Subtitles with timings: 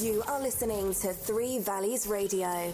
[0.00, 2.72] You are listening to Three Valleys Radio.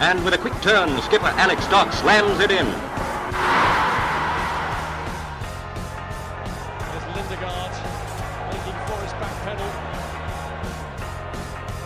[0.00, 2.66] And with a quick turn, skipper Alex Dock slams it in.
[6.90, 7.74] There's Lindegaard
[8.50, 9.70] making Forrest backpedal.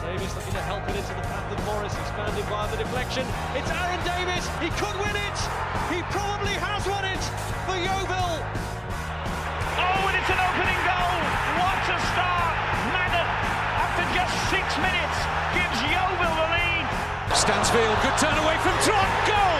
[0.02, 3.26] Davis looking to help it into the path of Morris, expanding via the deflection.
[3.54, 4.48] It's Aaron Davis.
[4.60, 5.38] He could win it.
[5.92, 7.22] He probably has won it
[7.64, 8.42] for Yeovil.
[9.80, 10.67] Oh, and it's an opening
[17.38, 19.06] Stansfield, good turn away from Trot.
[19.28, 19.58] Goal.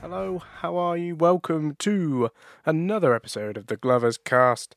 [0.00, 1.14] Hello, how are you?
[1.14, 2.30] Welcome to
[2.64, 4.74] another episode of the Glovers Cast.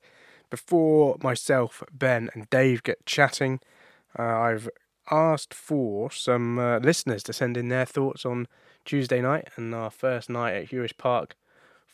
[0.50, 3.62] Before myself, Ben, and Dave get chatting,
[4.20, 4.70] uh, I've
[5.10, 8.50] asked for some uh, listeners to send in their thoughts on
[8.84, 11.38] Tuesday night and our first night at Huish Park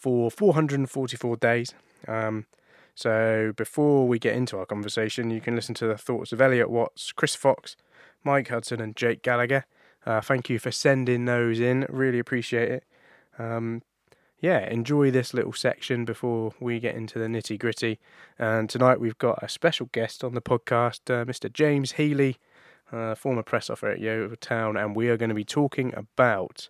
[0.04, 1.74] for 444 days.
[2.10, 2.46] Um,
[2.94, 6.70] so before we get into our conversation, you can listen to the thoughts of Elliot
[6.70, 7.78] Watts, Chris Fox,
[8.22, 9.66] Mike Hudson, and Jake Gallagher.
[10.06, 11.86] Uh, thank you for sending those in.
[11.88, 12.84] Really appreciate it.
[13.40, 13.82] Um,
[14.42, 17.98] yeah, enjoy this little section before we get into the nitty gritty.
[18.38, 21.52] And tonight we've got a special guest on the podcast, uh, Mr.
[21.52, 22.36] James Healy,
[22.92, 26.68] uh, former press officer at Yeovil Town, and we are going to be talking about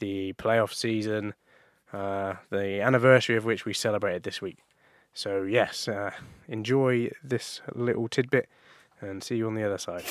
[0.00, 1.34] the playoff season,
[1.92, 4.58] uh, the anniversary of which we celebrated this week.
[5.14, 6.12] So, yes, uh,
[6.48, 8.48] enjoy this little tidbit
[9.00, 10.04] and see you on the other side.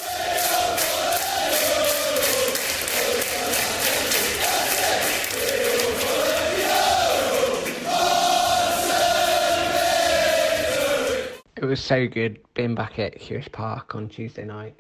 [11.56, 14.76] It was so good being back at Huish Park on Tuesday night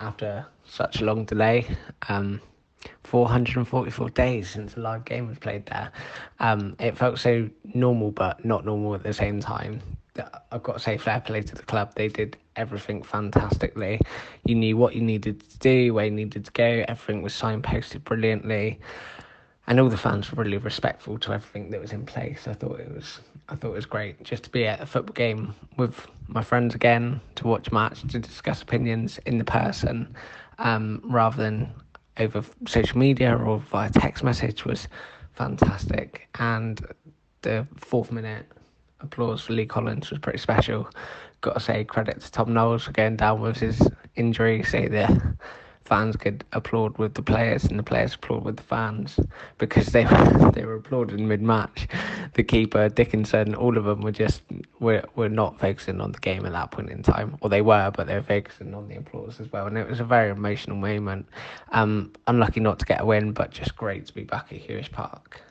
[0.00, 1.66] after such a long delay.
[2.08, 2.40] Um,
[3.04, 5.92] 444 days since a live game was played there.
[6.40, 9.82] Um, it felt so normal, but not normal at the same time.
[10.50, 11.94] I've got to say, fair play to the club.
[11.94, 14.00] They did everything fantastically.
[14.44, 16.84] You knew what you needed to do, where you needed to go.
[16.86, 18.78] Everything was signposted brilliantly,
[19.66, 22.46] and all the fans were really respectful to everything that was in place.
[22.46, 25.14] I thought it was, I thought it was great just to be at a football
[25.14, 30.14] game with my friends again, to watch match, to discuss opinions in the person,
[30.58, 31.72] um, rather than
[32.18, 34.88] over social media or via text message was
[35.32, 36.28] fantastic.
[36.38, 36.84] And
[37.42, 38.46] the fourth minute
[39.00, 40.88] applause for Lee Collins was pretty special.
[41.40, 43.80] Got to say credit to Tom Knowles for going down with his
[44.16, 44.62] injury.
[44.62, 45.36] Say the
[45.92, 49.20] fans could applaud with the players and the players applaud with the fans
[49.58, 51.86] because they were they were applauding mid match.
[52.32, 54.40] The keeper Dickinson, all of them were just
[54.80, 57.90] were were not focusing on the game at that point in time, or they were,
[57.94, 59.66] but they were focusing on the applause as well.
[59.66, 61.26] And it was a very emotional moment.
[61.72, 64.90] Um, unlucky not to get a win, but just great to be back at Huish
[64.90, 65.42] Park.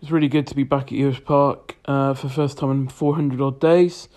[0.00, 2.88] It's really good to be back at Huish Park uh, for the first time in
[2.88, 4.08] 400 odd days.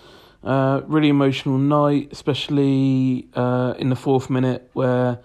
[0.43, 5.19] Uh, really emotional night, especially uh, in the fourth minute where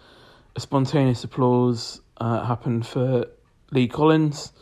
[0.60, 3.26] spontaneous applause uh, happened for
[3.72, 4.52] Lee Collins.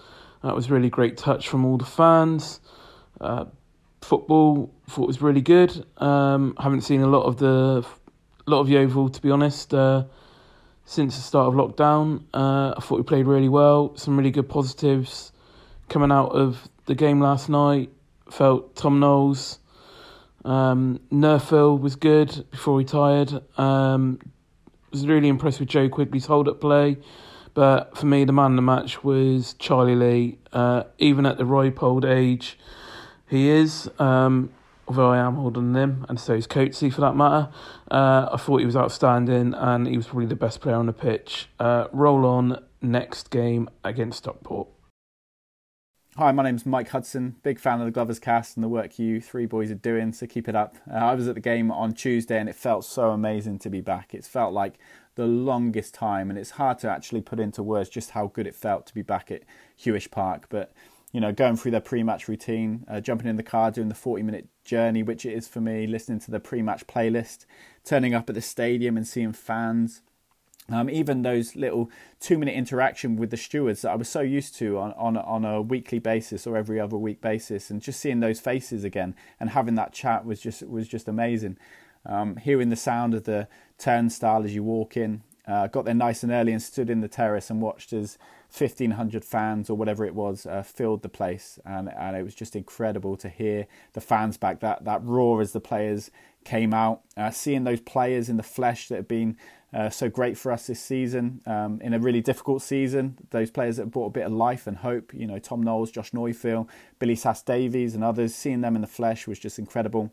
[0.42, 2.60] That was really great touch from all the fans.
[3.20, 3.46] Uh,
[4.00, 5.84] football thought was really good.
[5.98, 7.84] Um, haven't seen a lot of the
[8.46, 9.74] lot of Yeovil, to be honest.
[9.74, 10.04] Uh,
[10.84, 13.94] since the start of lockdown, uh, I thought we played really well.
[13.96, 15.32] Some really good positives
[15.88, 17.90] coming out of the game last night.
[18.30, 19.58] Felt Tom Knowles,
[20.44, 23.42] um, Neufville was good before he retired.
[23.58, 24.18] Um,
[24.90, 26.98] was really impressed with Joe Quigley's hold up play.
[27.54, 30.38] But for me, the man of the match was Charlie Lee.
[30.52, 32.58] Uh, even at the ripe old age
[33.28, 34.50] he is, um,
[34.86, 37.50] although I am older than him, and so is Coatsy for that matter,
[37.90, 40.92] uh, I thought he was outstanding and he was probably the best player on the
[40.92, 41.48] pitch.
[41.58, 44.68] Uh, roll on next game against Stockport.
[46.18, 47.36] Hi, my name's Mike Hudson.
[47.44, 50.26] Big fan of the Glovers cast and the work you three boys are doing, so
[50.26, 50.74] keep it up.
[50.90, 53.80] Uh, I was at the game on Tuesday and it felt so amazing to be
[53.80, 54.12] back.
[54.12, 54.80] It's felt like
[55.14, 58.56] the longest time, and it's hard to actually put into words just how good it
[58.56, 59.44] felt to be back at
[59.80, 60.46] Huish Park.
[60.48, 60.72] But
[61.12, 64.48] you know, going through their pre-match routine, uh, jumping in the car, doing the 40-minute
[64.64, 67.46] journey, which it is for me, listening to the pre-match playlist,
[67.84, 70.02] turning up at the stadium and seeing fans,
[70.70, 74.78] um, even those little two-minute interaction with the stewards that I was so used to
[74.78, 78.40] on, on on a weekly basis or every other week basis, and just seeing those
[78.40, 81.58] faces again and having that chat was just was just amazing.
[82.06, 86.22] Um, hearing the sound of the turnstile as you walk in, uh, got there nice
[86.22, 88.18] and early and stood in the terrace and watched as
[88.56, 92.54] 1500 fans or whatever it was uh, filled the place and and it was just
[92.54, 96.10] incredible to hear the fans back that that roar as the players
[96.44, 99.36] came out uh, seeing those players in the flesh that had been
[99.72, 103.18] uh, so great for us this season um, in a really difficult season.
[103.30, 106.12] Those players that brought a bit of life and hope, you know, Tom Knowles, Josh
[106.12, 106.68] Neufville,
[106.98, 110.10] Billy Sass Davies, and others, seeing them in the flesh was just incredible.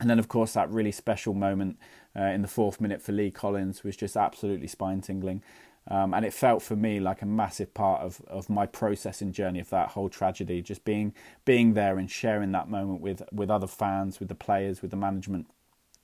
[0.00, 1.78] And then, of course, that really special moment
[2.16, 5.42] uh, in the fourth minute for Lee Collins was just absolutely spine tingling.
[5.90, 9.58] Um, and it felt for me like a massive part of, of my processing journey
[9.58, 10.60] of that whole tragedy.
[10.60, 11.14] Just being
[11.44, 14.98] being there and sharing that moment with with other fans, with the players, with the
[14.98, 15.46] management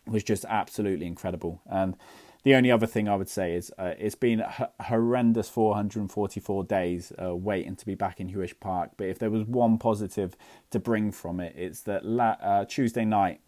[0.06, 1.60] was just absolutely incredible.
[1.66, 1.96] And
[2.44, 7.12] the only other thing I would say is uh, it's been a horrendous 444 days
[7.20, 8.90] uh, waiting to be back in Huish Park.
[8.98, 10.36] But if there was one positive
[10.70, 13.40] to bring from it, it's that la- uh, Tuesday night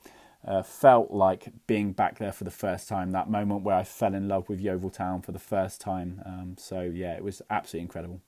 [0.47, 3.13] uh, felt like being back there for the first time.
[3.13, 6.23] That moment where I fell in love with Yeovil Town for the first time.
[6.25, 8.23] Um, so yeah, it was absolutely incredible.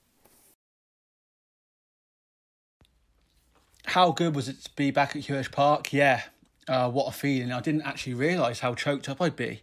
[3.87, 5.95] How good was it to be back at Huish Park?
[5.95, 6.25] Yeah,
[6.69, 7.53] uh, what a feeling!
[7.53, 9.63] I didn't actually realise how choked up I'd be.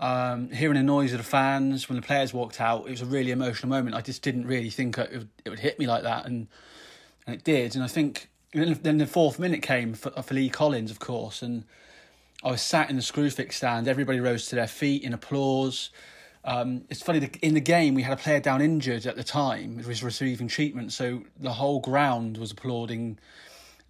[0.00, 3.06] Um, hearing the noise of the fans when the players walked out, it was a
[3.06, 3.96] really emotional moment.
[3.96, 6.46] I just didn't really think it would, it would hit me like that, and
[7.26, 7.74] and it did.
[7.74, 11.64] And I think then the fourth minute came for, for Lee Collins, of course, and
[12.42, 13.88] I was sat in the Screwfix stand.
[13.88, 15.90] Everybody rose to their feet in applause.
[16.44, 19.80] Um, it's funny, in the game, we had a player down injured at the time,
[19.80, 23.18] who was receiving treatment, so the whole ground was applauding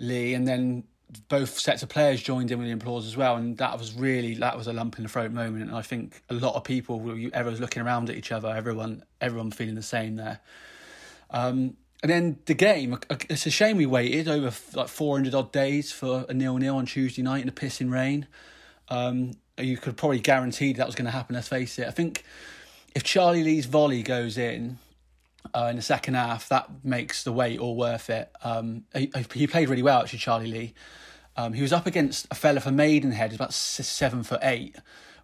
[0.00, 0.84] Lee, and then
[1.28, 4.34] both sets of players joined in with the applause as well, and that was really
[4.34, 5.68] that was a lump in the throat moment.
[5.68, 7.00] And I think a lot of people,
[7.32, 10.40] everyone's looking around at each other, everyone everyone feeling the same there.
[11.30, 12.96] Um, and then the game,
[13.28, 16.86] it's a shame we waited over like 400 odd days for a nil nil on
[16.86, 18.26] Tuesday night in the pissing rain.
[18.88, 21.34] Um, you could probably guarantee that was going to happen.
[21.34, 21.88] Let's face it.
[21.88, 22.24] I think
[22.94, 24.78] if Charlie Lee's volley goes in
[25.54, 28.30] uh, in the second half, that makes the wait all worth it.
[28.42, 30.74] Um, he, he, played really well, actually, Charlie Lee.
[31.36, 34.76] Um, he was up against a fella for Maidenhead, about seven foot eight.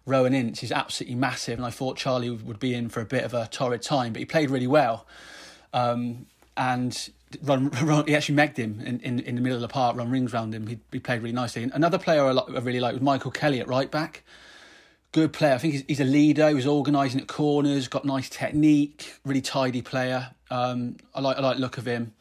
[0.05, 3.23] Rowan Ince, he's absolutely massive, and I thought Charlie would be in for a bit
[3.23, 5.07] of a torrid time, but he played really well.
[5.73, 7.09] Um, and
[7.41, 10.11] run, run, he actually megged him in, in, in the middle of the park, run
[10.11, 10.67] rings around him.
[10.67, 11.63] He, he played really nicely.
[11.63, 14.23] Another player I, I really like was Michael Kelly at right back.
[15.15, 15.53] Good player.
[15.53, 16.49] I think he's, he's a leader.
[16.49, 20.31] He was organising at corners, got nice technique, really tidy player.
[20.51, 22.13] Um, I like I like the look of him.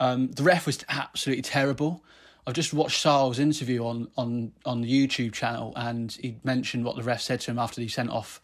[0.00, 2.02] Um, the ref was absolutely terrible.
[2.44, 6.96] I've just watched Sarll's interview on, on, on the YouTube channel, and he mentioned what
[6.96, 8.40] the ref said to him after he sent off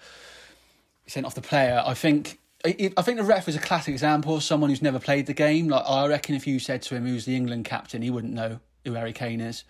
[1.09, 1.83] sent off the player.
[1.85, 5.27] I think I think the ref is a classic example of someone who's never played
[5.27, 5.67] the game.
[5.67, 8.61] Like I reckon, if you said to him who's the England captain, he wouldn't know
[8.85, 9.65] who Harry Kane is.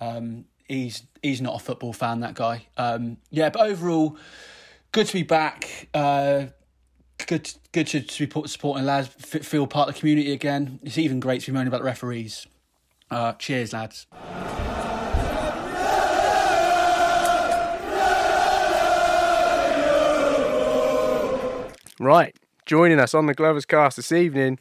[0.00, 2.20] Um, he's he's not a football fan.
[2.20, 2.66] That guy.
[2.76, 4.16] Um, yeah, but overall,
[4.92, 5.88] good to be back.
[5.94, 6.46] Uh,
[7.26, 9.08] good good to, to be supporting lads.
[9.08, 10.80] Feel part of the community again.
[10.82, 12.46] It's even great to be moaning about the referees.
[13.10, 14.06] Uh, cheers, lads.
[22.02, 22.34] Right,
[22.64, 24.58] joining us on the Glovers cast this evening,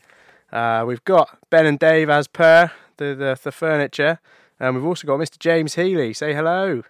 [0.51, 4.19] uh, we've got Ben and Dave as per the, the, the furniture,
[4.59, 5.37] and we've also got Mr.
[5.39, 6.13] James Healy.
[6.13, 6.83] Say hello.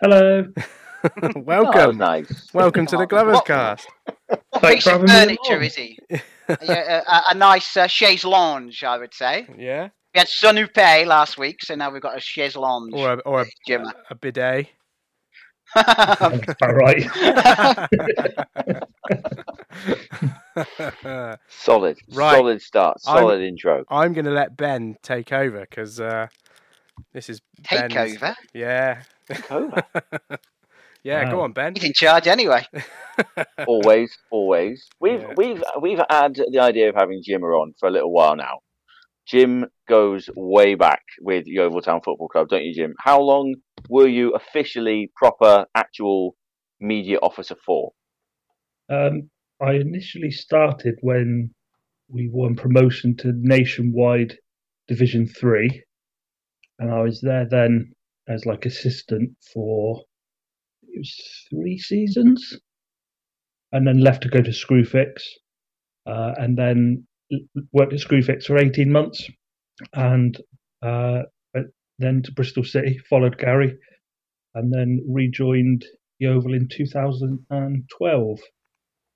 [0.00, 0.46] Hello.
[1.36, 1.74] Welcome.
[1.76, 2.52] Oh, nice.
[2.52, 3.88] Welcome to the Glovers What- cast.
[4.62, 5.98] Piece of furniture, is he?
[6.62, 9.46] yeah, a, a nice uh, chaise lounge, I would say.
[9.56, 9.88] Yeah.
[10.14, 12.92] We had Sun Upe last week, so now we've got a chaise lounge.
[12.94, 13.86] Or a, or a, Jim.
[14.10, 14.68] a bidet.
[15.76, 17.06] All right.
[21.48, 22.34] solid, Right.
[22.36, 23.84] solid start, solid I'm, intro.
[23.88, 26.28] I'm going to let Ben take over because uh,
[27.12, 28.36] this is Take Ben's- over?
[28.54, 29.02] Yeah.
[29.28, 29.82] take over.
[31.02, 31.74] yeah, go on, Ben.
[31.74, 32.64] He's in charge anyway.
[33.66, 34.86] always, always.
[35.00, 35.34] We've Yeah.
[35.36, 38.60] we've we've had the idea of having Jimmer on for a little while now.
[39.26, 42.94] Jim goes way back with Yeovil Town Football Club, don't you, Jim?
[42.98, 43.56] How long
[43.90, 46.34] were you officially proper, actual
[46.80, 47.92] media officer for?
[48.88, 49.28] Um,
[49.60, 51.54] I initially started when
[52.08, 54.38] we won promotion to nationwide
[54.86, 55.82] Division Three,
[56.78, 57.92] and I was there then
[58.28, 60.04] as like assistant for
[60.82, 62.58] it was three seasons,
[63.72, 65.22] and then left to go to Screwfix,
[66.06, 67.06] uh, and then
[67.72, 69.28] worked at Screwfix for eighteen months,
[69.92, 70.40] and
[70.82, 71.22] uh,
[71.98, 73.76] then to Bristol City, followed Gary,
[74.54, 75.84] and then rejoined
[76.20, 78.40] Yeovil in 2012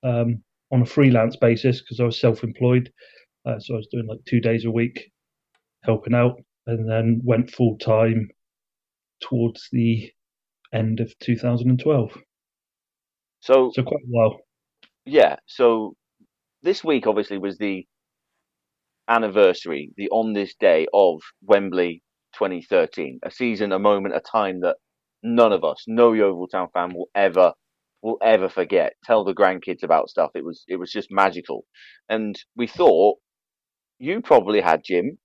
[0.02, 0.42] um,
[0.72, 2.90] on a freelance basis because I was self-employed.
[3.44, 5.10] Uh, so I was doing like two days a week,
[5.82, 8.28] helping out, and then went full time
[9.20, 10.10] towards the
[10.72, 12.18] end of 2012.
[13.40, 14.38] So, so quite a while.
[15.04, 15.36] Yeah.
[15.46, 15.94] So
[16.62, 17.86] this week obviously was the
[19.08, 22.02] anniversary, the on this day of Wembley
[22.34, 24.76] 2013, a season, a moment, a time that
[25.22, 27.52] none of us, no Yeovil Town fan, will ever
[28.02, 28.94] will ever forget.
[29.04, 30.30] Tell the grandkids about stuff.
[30.34, 31.64] It was it was just magical,
[32.08, 33.18] and we thought
[33.98, 35.18] you probably had Jim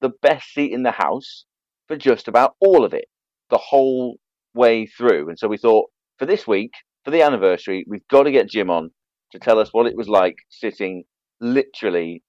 [0.00, 1.44] the best seat in the house
[1.86, 3.06] for just about all of it,
[3.50, 4.16] the whole
[4.54, 5.28] way through.
[5.28, 6.72] And so we thought for this week,
[7.04, 8.90] for the anniversary, we've got to get Jim on
[9.30, 11.04] to tell us what it was like sitting
[11.40, 12.22] literally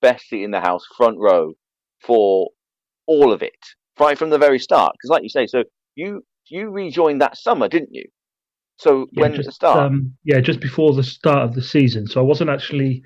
[0.00, 1.52] best seat in the house, front row
[2.00, 2.48] for
[3.06, 3.58] all of it,
[3.98, 4.92] right from the very start.
[4.94, 8.04] Because, like you say, so you you rejoined that summer, didn't you?
[8.78, 12.06] So Yeah, when just, the start, Um, yeah, just before the start of the season.
[12.06, 13.02] So I wasn't actually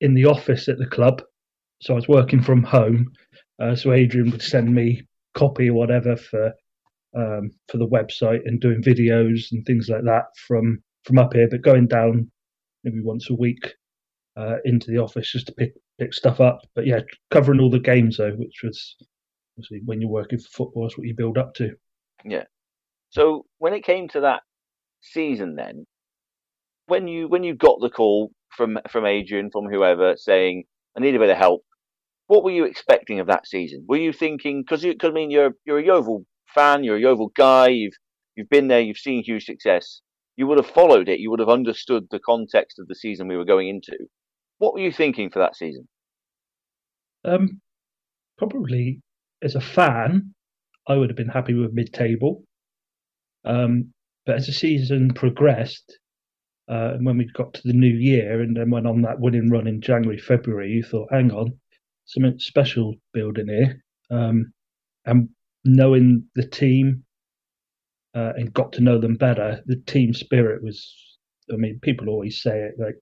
[0.00, 1.22] in the office at the club.
[1.80, 3.12] So I was working from home.
[3.60, 5.02] Uh, so Adrian would send me
[5.34, 6.52] copy or whatever for
[7.16, 11.48] um, for the website and doing videos and things like that from from up here.
[11.50, 12.30] But going down
[12.84, 13.74] maybe once a week
[14.36, 16.60] uh, into the office just to pick pick stuff up.
[16.74, 18.96] But yeah, covering all the games though, which was
[19.56, 21.70] obviously when you're working for football, is what you build up to.
[22.24, 22.44] Yeah.
[23.10, 24.42] So when it came to that
[25.04, 25.86] season, then
[26.86, 30.64] when you when you got the call from from Adrian from whoever saying
[30.96, 31.62] I need a bit of help,
[32.26, 33.84] what were you expecting of that season?
[33.88, 37.00] Were you thinking because you cause, I mean you're you're a Yeovil fan, you're a
[37.00, 37.94] Yeovil guy, you've
[38.36, 40.00] you've been there, you've seen huge success.
[40.36, 41.20] You would have followed it.
[41.20, 43.96] You would have understood the context of the season we were going into.
[44.58, 45.86] What were you thinking for that season?
[47.24, 47.60] Um,
[48.36, 49.00] probably
[49.42, 50.34] as a fan,
[50.88, 52.42] I would have been happy with mid-table.
[53.44, 53.93] Um,
[54.26, 55.98] but as the season progressed,
[56.68, 59.50] uh, and when we got to the new year, and then went on that winning
[59.50, 61.58] run in January, February, you thought, "Hang on,
[62.06, 64.52] something special building here." Um,
[65.06, 65.28] and
[65.64, 67.04] knowing the team
[68.14, 70.94] uh, and got to know them better, the team spirit was.
[71.52, 72.96] I mean, people always say it like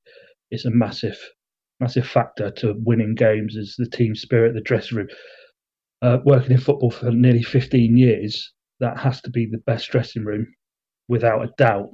[0.50, 1.18] it's a massive,
[1.80, 5.08] massive factor to winning games is the team spirit, the dressing room.
[6.02, 10.24] Uh, working in football for nearly 15 years, that has to be the best dressing
[10.24, 10.48] room,
[11.12, 11.90] without a doubt.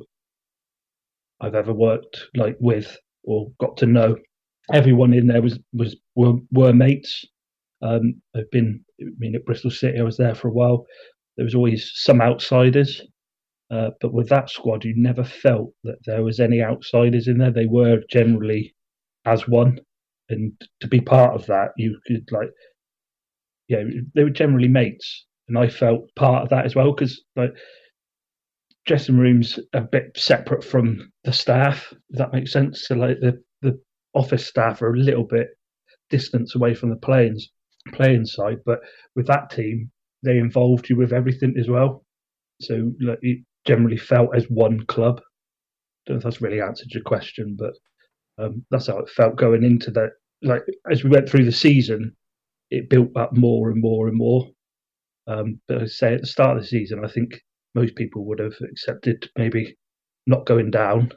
[1.40, 4.16] I've ever worked like with or got to know.
[4.72, 7.24] Everyone in there was was were, were mates.
[7.82, 10.86] Um, I've been, I mean, at Bristol City, I was there for a while.
[11.36, 13.00] There was always some outsiders,
[13.70, 17.52] uh, but with that squad, you never felt that there was any outsiders in there.
[17.52, 18.74] They were generally
[19.24, 19.78] as one,
[20.28, 22.50] and to be part of that, you could like,
[23.68, 23.82] yeah,
[24.14, 27.54] they were generally mates, and I felt part of that as well because like
[28.88, 31.92] dressing rooms a bit separate from the staff.
[32.10, 32.88] If that makes sense.
[32.88, 33.78] So like the the
[34.14, 35.48] office staff are a little bit
[36.10, 37.38] distance away from the playing
[37.92, 38.80] playing side, but
[39.14, 39.90] with that team,
[40.24, 42.04] they involved you with everything as well.
[42.60, 45.20] So like, it generally felt as one club.
[46.06, 47.74] Don't know if that's really answered your question, but
[48.42, 50.10] um, that's how it felt going into that.
[50.42, 52.16] Like as we went through the season,
[52.70, 54.48] it built up more and more and more.
[55.26, 57.40] Um, but I say at the start of the season, I think
[57.78, 59.76] most people would have accepted maybe
[60.26, 61.12] not going down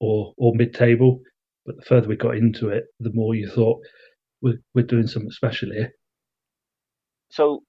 [0.00, 1.20] or or mid table.
[1.66, 3.80] But the further we got into it, the more you thought
[4.40, 5.92] we're we're doing something special here.
[7.30, 7.62] So,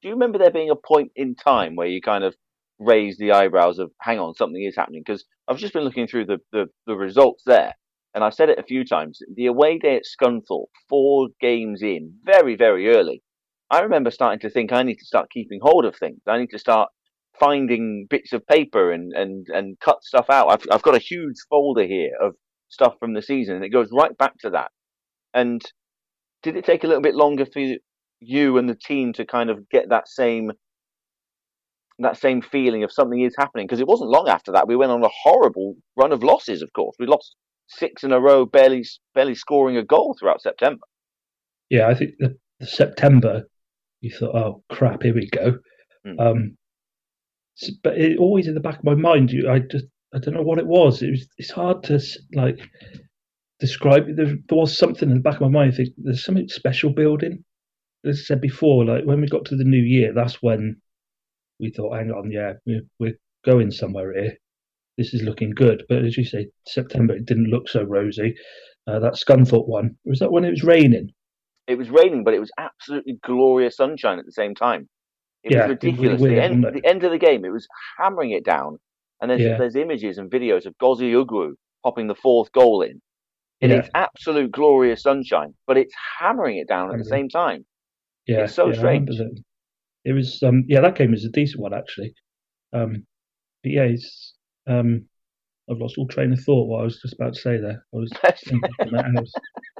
[0.00, 2.34] do you remember there being a point in time where you kind of
[2.78, 5.02] raised the eyebrows of, hang on, something is happening?
[5.04, 7.74] Because I've just been looking through the, the, the results there,
[8.14, 9.18] and I've said it a few times.
[9.34, 13.22] The away day at Scunthorpe, four games in, very, very early.
[13.70, 16.20] I remember starting to think I need to start keeping hold of things.
[16.26, 16.88] I need to start
[17.38, 20.48] finding bits of paper and and and cut stuff out.
[20.48, 22.34] I've I've got a huge folder here of
[22.68, 24.70] stuff from the season, and it goes right back to that.
[25.34, 25.62] And
[26.42, 27.76] did it take a little bit longer for
[28.20, 30.52] you and the team to kind of get that same
[31.98, 33.66] that same feeling of something is happening?
[33.66, 36.62] Because it wasn't long after that we went on a horrible run of losses.
[36.62, 37.34] Of course, we lost
[37.68, 40.84] six in a row, barely barely scoring a goal throughout September.
[41.68, 43.44] Yeah, I think the, the September,
[44.00, 45.58] you thought, oh crap, here we go.
[46.06, 46.20] Mm.
[46.20, 46.56] Um,
[47.82, 50.42] but it always in the back of my mind, you, I just I don't know
[50.42, 51.02] what it was.
[51.02, 52.00] It was it's hard to
[52.34, 52.58] like
[53.60, 54.06] describe.
[54.16, 55.72] There, there was something in the back of my mind.
[55.72, 57.44] I think there's something special building.
[58.04, 60.80] As I said before, like when we got to the new year, that's when
[61.58, 64.36] we thought, hang on, yeah, we're, we're going somewhere here.
[64.98, 65.84] This is looking good.
[65.88, 68.34] But as you say, September it didn't look so rosy.
[68.86, 71.10] Uh, that Scunthorpe one was that when it was raining.
[71.66, 74.88] It was raining, but it was absolutely glorious sunshine at the same time.
[75.46, 76.20] It yeah, was ridiculous.
[76.20, 77.66] Really weird, the, end, at the end of the game, it was
[77.98, 78.78] hammering it down.
[79.20, 79.56] And there's, yeah.
[79.56, 83.00] there's images and videos of Gozie Ugwu popping the fourth goal in.
[83.62, 83.78] In yeah.
[83.78, 87.64] its absolute glorious sunshine, but it's hammering it down at the same time.
[88.26, 89.08] Yeah, it's so yeah, strange.
[90.04, 92.12] It was, um, yeah, that game was a decent one actually.
[92.74, 93.06] Um,
[93.62, 94.34] but yeah, it's,
[94.66, 95.06] um,
[95.70, 96.68] I've lost all train of thought.
[96.68, 97.84] What I was just about to say there.
[97.92, 98.12] I was,
[98.44, 98.60] thinking,
[98.94, 99.32] I was,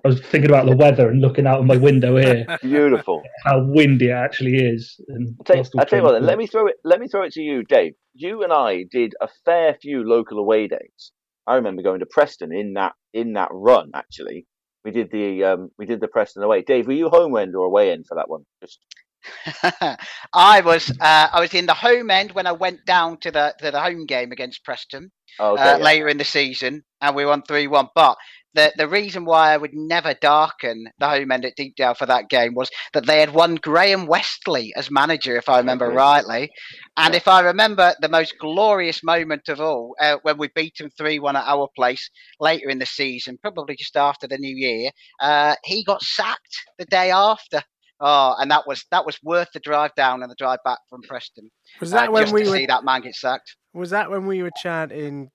[0.04, 2.44] I was thinking about the weather and looking out of my window here.
[2.62, 3.22] Beautiful.
[3.44, 4.98] How windy it actually is.
[5.08, 6.12] And I'll tell, you, I'll tell you what.
[6.12, 6.76] Then, let me throw it.
[6.84, 7.94] Let me throw it to you, Dave.
[8.14, 11.12] You and I did a fair few local away days.
[11.46, 13.90] I remember going to Preston in that in that run.
[13.94, 14.46] Actually,
[14.84, 16.62] we did the um, we did the Preston away.
[16.62, 18.42] Dave, were you home end or away end for that one?
[18.60, 18.80] Just
[20.32, 23.54] I was uh, I was in the home end when I went down to the
[23.60, 25.84] to the home game against Preston oh, okay, uh, yeah.
[25.84, 27.88] later in the season, and we won three one.
[27.94, 28.16] But
[28.54, 32.28] the the reason why I would never darken the home end at Deepdale for that
[32.28, 35.96] game was that they had won Graham Westley as manager, if I remember okay.
[35.96, 36.50] rightly,
[36.96, 37.18] and yeah.
[37.18, 41.18] if I remember the most glorious moment of all uh, when we beat them three
[41.18, 44.90] one at our place later in the season, probably just after the new year,
[45.20, 47.62] uh, he got sacked the day after.
[48.00, 51.02] Oh, and that was that was worth the drive down and the drive back from
[51.02, 51.50] Preston.
[51.80, 52.56] Was that uh, when we were...
[52.56, 53.56] see that man get sacked?
[53.72, 55.30] Was that when we were chanting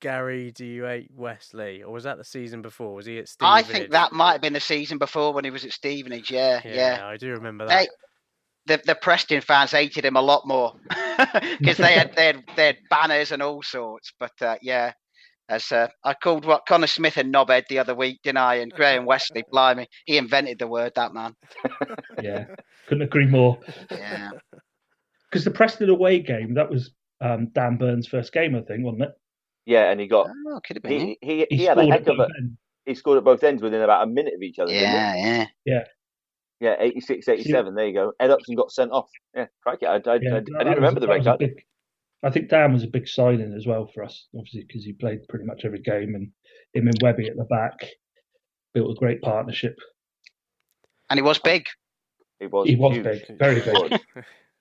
[0.00, 2.94] Gary, do you hate Westley, or was that the season before?
[2.94, 3.52] Was he at Stevenage?
[3.52, 6.30] I think that might have been the season before when he was at Stevenage.
[6.30, 6.98] Yeah, yeah.
[6.98, 7.06] yeah.
[7.06, 7.88] I do remember that.
[8.66, 10.74] They, the the Preston fans hated him a lot more
[11.58, 14.12] because they had they had they had banners and all sorts.
[14.18, 14.92] But uh, yeah,
[15.48, 18.56] as uh, I called what Connor Smith and knobhead the other week, didn't I?
[18.56, 20.92] And Graham Westley, blimey, he invented the word.
[20.96, 21.34] That man.
[22.22, 22.46] yeah,
[22.88, 23.58] couldn't agree more.
[23.90, 24.30] Yeah,
[25.30, 29.04] because the Preston away game that was um, Dan Burn's first game, I think, wasn't
[29.04, 29.12] it?
[29.66, 30.28] Yeah, and he got.
[30.48, 31.00] Oh, could have been.
[31.00, 32.28] He, he, he, he had a heck of a.
[32.84, 34.72] He scored at both ends within about a minute of each other.
[34.72, 35.84] Yeah, yeah, yeah.
[36.58, 37.74] Yeah, 86, 87.
[37.74, 38.12] There you go.
[38.18, 39.10] Ed Upson got sent off.
[39.34, 39.84] Yeah, crikey.
[39.84, 41.38] I, I, yeah, I, I didn't remember the breakdown.
[42.26, 45.20] I think Dan was a big signing as well for us, obviously, because he played
[45.28, 46.30] pretty much every game, and
[46.74, 47.88] him and Webby at the back
[48.74, 49.76] built a great partnership.
[51.08, 51.66] And he was big.
[52.40, 52.68] He was.
[52.68, 53.04] He was huge.
[53.04, 54.00] big, very big.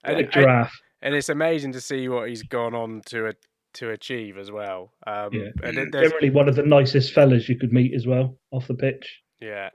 [0.04, 0.74] and, a giraffe.
[1.02, 3.34] And it's amazing to see what he's gone on to a,
[3.76, 4.92] to achieve as well.
[5.08, 5.50] Um, yeah.
[5.64, 9.22] And generally one of the nicest fellas you could meet as well off the pitch.
[9.42, 9.70] Yeah,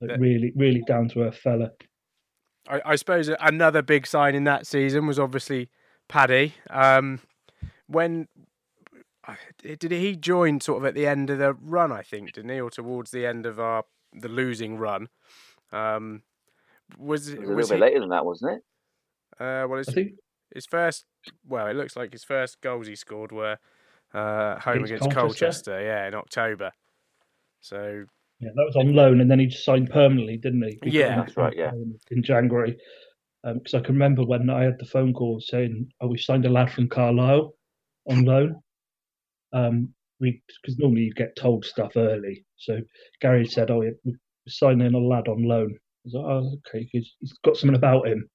[0.00, 1.70] like really, really down to earth fella.
[2.68, 5.70] I, I suppose another big sign in that season was obviously
[6.08, 6.54] Paddy.
[6.70, 7.20] Um,
[7.86, 8.28] when
[9.62, 11.92] did he join sort of at the end of the run?
[11.92, 15.08] I think didn't he, or towards the end of our the losing run?
[15.72, 16.22] Um,
[16.98, 18.62] was it, was, a little bit later than that, wasn't it?
[19.40, 20.12] Uh, well, his, think...
[20.54, 21.04] his first.
[21.46, 23.58] Well, it looks like his first goals he scored were
[24.14, 25.72] uh, home against, against Colchester.
[25.72, 25.82] Colchester.
[25.82, 26.70] yeah, in October.
[27.60, 28.04] So
[28.38, 30.78] yeah, that was on loan, and then he just signed permanently, didn't he?
[30.84, 31.54] he yeah, that's right.
[31.56, 31.72] Yeah,
[32.10, 32.76] in January,
[33.42, 36.46] because um, I can remember when I had the phone call saying, "Oh, we signed
[36.46, 37.55] a lad from Carlisle
[38.08, 38.62] on loan."
[39.52, 42.44] Um, we because normally you get told stuff early.
[42.56, 42.80] So
[43.20, 44.14] Gary said, "Oh, we're
[44.48, 48.08] signing a lad on loan." I was like, "Oh, okay, he's, he's got something about
[48.08, 48.28] him."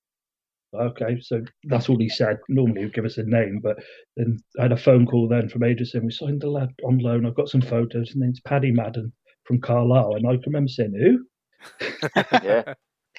[0.73, 2.37] Okay, so that's all he said.
[2.47, 3.77] Normally he'd give us a name, but
[4.15, 6.99] then I had a phone call then from Adrian saying we signed a lad on
[6.99, 7.25] loan.
[7.25, 8.09] I've got some photos.
[8.09, 9.11] His name's Paddy Madden
[9.43, 11.25] from Carlisle, and I can remember saying who.
[12.43, 12.73] yeah,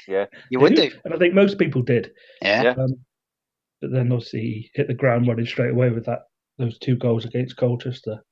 [0.08, 2.10] yeah, you would do, and I think most people did.
[2.40, 2.74] Yeah.
[2.78, 2.96] Um,
[3.80, 6.20] but then obviously he hit the ground running straight away with that
[6.58, 8.22] those two goals against Colchester.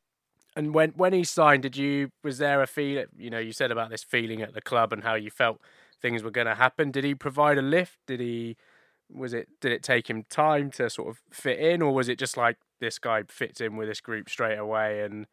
[0.56, 3.04] And when when he signed, did you was there a feel?
[3.16, 5.60] You know, you said about this feeling at the club and how you felt
[6.02, 6.90] things were going to happen.
[6.90, 7.98] Did he provide a lift?
[8.06, 8.56] Did he?
[9.12, 9.48] Was it?
[9.60, 12.56] Did it take him time to sort of fit in, or was it just like
[12.80, 15.02] this guy fits in with this group straight away?
[15.02, 15.26] And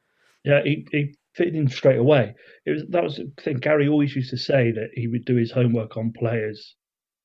[0.44, 2.36] yeah, he, he fitted in straight away.
[2.66, 3.58] It was that was the thing.
[3.58, 6.76] Gary always used to say that he would do his homework on players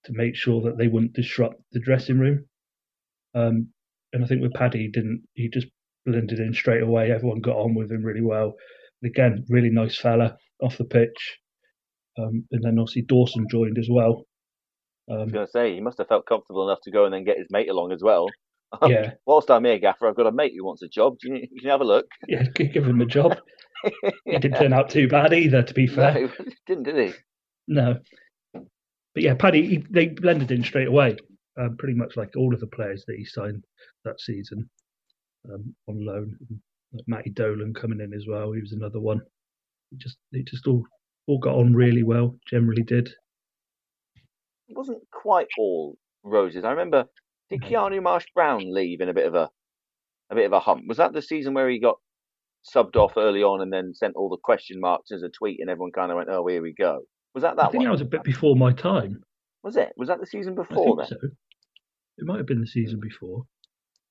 [0.05, 2.45] to make sure that they wouldn't disrupt the dressing room.
[3.35, 3.69] Um,
[4.13, 5.67] and I think with Paddy, he didn't he just
[6.07, 7.11] blended in straight away.
[7.11, 8.55] Everyone got on with him really well.
[9.05, 11.39] Again, really nice fella off the pitch.
[12.19, 14.25] Um, and then obviously Dawson joined as well.
[15.11, 17.15] Um, I was going to say he must have felt comfortable enough to go and
[17.15, 18.27] then get his mate along as well.
[18.87, 19.13] Yeah.
[19.27, 21.19] Whilst I'm here, Gaffer, I've got a mate who wants a job.
[21.21, 22.07] Can you, can you have a look?
[22.27, 23.37] Yeah, give him a job.
[23.85, 24.11] yeah.
[24.25, 26.15] He didn't turn out too bad either, to be fair.
[26.15, 26.31] No,
[26.67, 27.15] didn't, did he?
[27.69, 27.99] No.
[28.55, 31.19] But yeah, Paddy, he, they blended in straight away.
[31.61, 33.63] Um, pretty much like all of the players that he signed
[34.05, 34.69] that season
[35.53, 36.37] um, on loan.
[36.93, 38.53] Like Matty Dolan coming in as well.
[38.53, 39.21] He was another one.
[39.93, 40.83] It just it just all
[41.27, 42.37] all got on really well.
[42.49, 43.09] Generally did.
[44.69, 46.65] It wasn't quite all roses.
[46.65, 47.07] I remember
[47.51, 49.51] did Keanu Marsh Brown leave in a bit of a
[50.31, 50.85] a bit of a hump?
[50.87, 51.97] Was that the season where he got
[52.75, 55.69] subbed off early on and then sent all the question marks as a tweet and
[55.69, 57.03] everyone kind of went, "Oh, here we go."
[57.35, 57.87] Was that that I think one?
[57.87, 59.23] that was a bit before my time.
[59.63, 59.93] Was it?
[59.97, 61.31] Was that the season I before think then?
[62.19, 62.23] So.
[62.23, 63.45] It might have been the season before.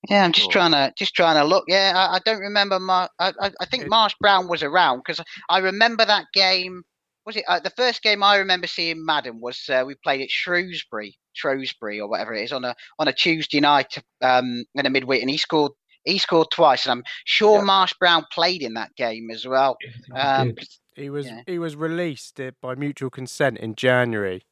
[0.09, 1.65] Yeah, I'm just trying to just trying to look.
[1.67, 2.79] Yeah, I, I don't remember.
[2.79, 6.83] Mar- I, I I think Marsh Brown was around because I remember that game.
[7.25, 10.31] Was it uh, the first game I remember seeing Madden was uh, we played at
[10.31, 14.89] Shrewsbury, Shrewsbury or whatever it is on a on a Tuesday night um, in a
[14.89, 18.95] midweek, and he scored he scored twice, and I'm sure Marsh Brown played in that
[18.95, 19.77] game as well.
[20.15, 20.55] Um,
[20.95, 21.41] He was yeah.
[21.45, 24.43] he was released uh, by mutual consent in January.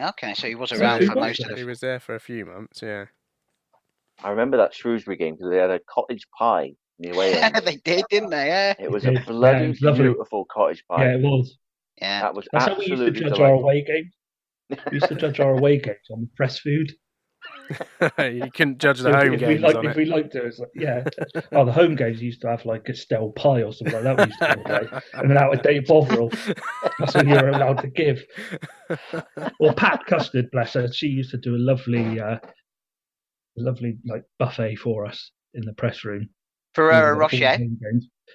[0.00, 1.56] Okay, so he was So around he for most of there.
[1.56, 2.82] the He was there for a few months.
[2.82, 3.06] Yeah.
[4.22, 7.56] I remember that Shrewsbury game because they had a cottage pie in the away end.
[7.64, 8.46] they did, didn't they?
[8.46, 8.74] Yeah.
[8.78, 10.02] It was a bloody Yeah, was lovely.
[10.04, 11.04] beautiful cottage pie.
[11.06, 11.58] Yeah, it was.
[12.00, 12.20] Yeah.
[12.22, 14.14] That was That's how we used to absolutely judge our away games.
[14.90, 16.92] We used to judge our away games on the press food.
[18.18, 19.96] you couldn't judge the if, home if games we liked, on if it.
[19.96, 21.04] we liked it, it was like, yeah.
[21.52, 24.16] oh, the home games used to have like a stale pie or something like that.
[24.18, 26.30] We used to give away, and then out of date Bovril.
[26.98, 28.22] That's when you were allowed to give.
[29.58, 32.36] Or Pat Custard, bless her, she used to do a lovely, uh,
[33.56, 36.28] lovely like buffet for us in the press room.
[36.74, 37.36] Ferrero All the- Rocher.
[37.58, 37.78] games.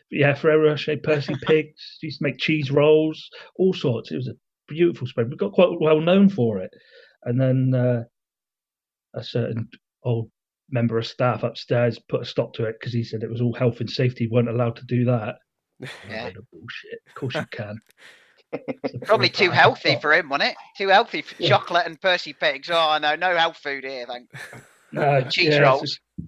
[0.10, 1.98] But yeah, Ferrero Rocher, Percy Pigs.
[2.00, 4.12] She used to make cheese rolls, all sorts.
[4.12, 4.34] It was a
[4.68, 5.30] beautiful spread.
[5.30, 6.72] We got quite well known for it.
[7.24, 8.04] And then uh,
[9.18, 9.70] a certain
[10.04, 10.30] old
[10.70, 13.54] member of staff upstairs put a stop to it because he said it was all
[13.54, 14.28] health and safety.
[14.30, 15.36] weren't allowed to do that.
[16.10, 16.32] Yeah.
[16.36, 17.00] Oh, bullshit.
[17.08, 17.78] Of course you can.
[19.04, 20.56] Probably too healthy for him, wasn't it?
[20.78, 22.70] Too healthy for chocolate and Percy Pigs.
[22.72, 24.30] Oh no, no health food here, thank.
[24.92, 26.00] No, Cheese yeah, rolls.
[26.20, 26.26] so-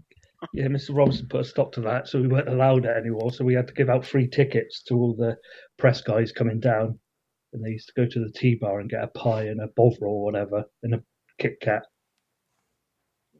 [0.54, 0.96] yeah, Mr.
[0.96, 3.32] Robinson put a stop to that, so we weren't allowed it anymore.
[3.32, 5.36] So we had to give out free tickets to all the
[5.78, 6.98] press guys coming down,
[7.54, 9.68] and they used to go to the tea bar and get a pie and a
[9.76, 11.04] bovril or whatever and a
[11.40, 11.84] Kit Kat.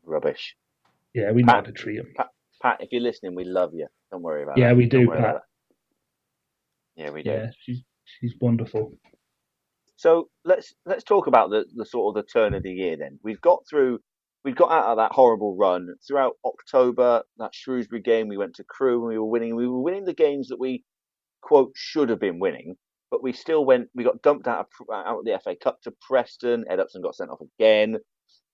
[0.10, 0.56] Rubbish.
[1.14, 2.14] Yeah, we know how to treat them.
[2.16, 2.28] Pat,
[2.62, 3.88] Pat, if you're listening, we love you.
[4.12, 4.62] Don't worry about it.
[4.62, 4.78] Yeah, that.
[4.78, 5.42] we Don't do, Pat.
[6.96, 7.30] Yeah, we do.
[7.30, 8.94] Yeah, she's she's wonderful.
[9.96, 13.20] So let's let's talk about the, the sort of the turn of the year then.
[13.24, 14.00] We've got through
[14.44, 18.64] we've got out of that horrible run throughout October, that Shrewsbury game, we went to
[18.64, 19.56] Crewe and we were winning.
[19.56, 20.84] We were winning the games that we
[21.42, 22.76] quote should have been winning,
[23.12, 25.94] but we still went we got dumped out of out of the FA Cup to
[26.08, 27.98] Preston, Ed Upson got sent off again.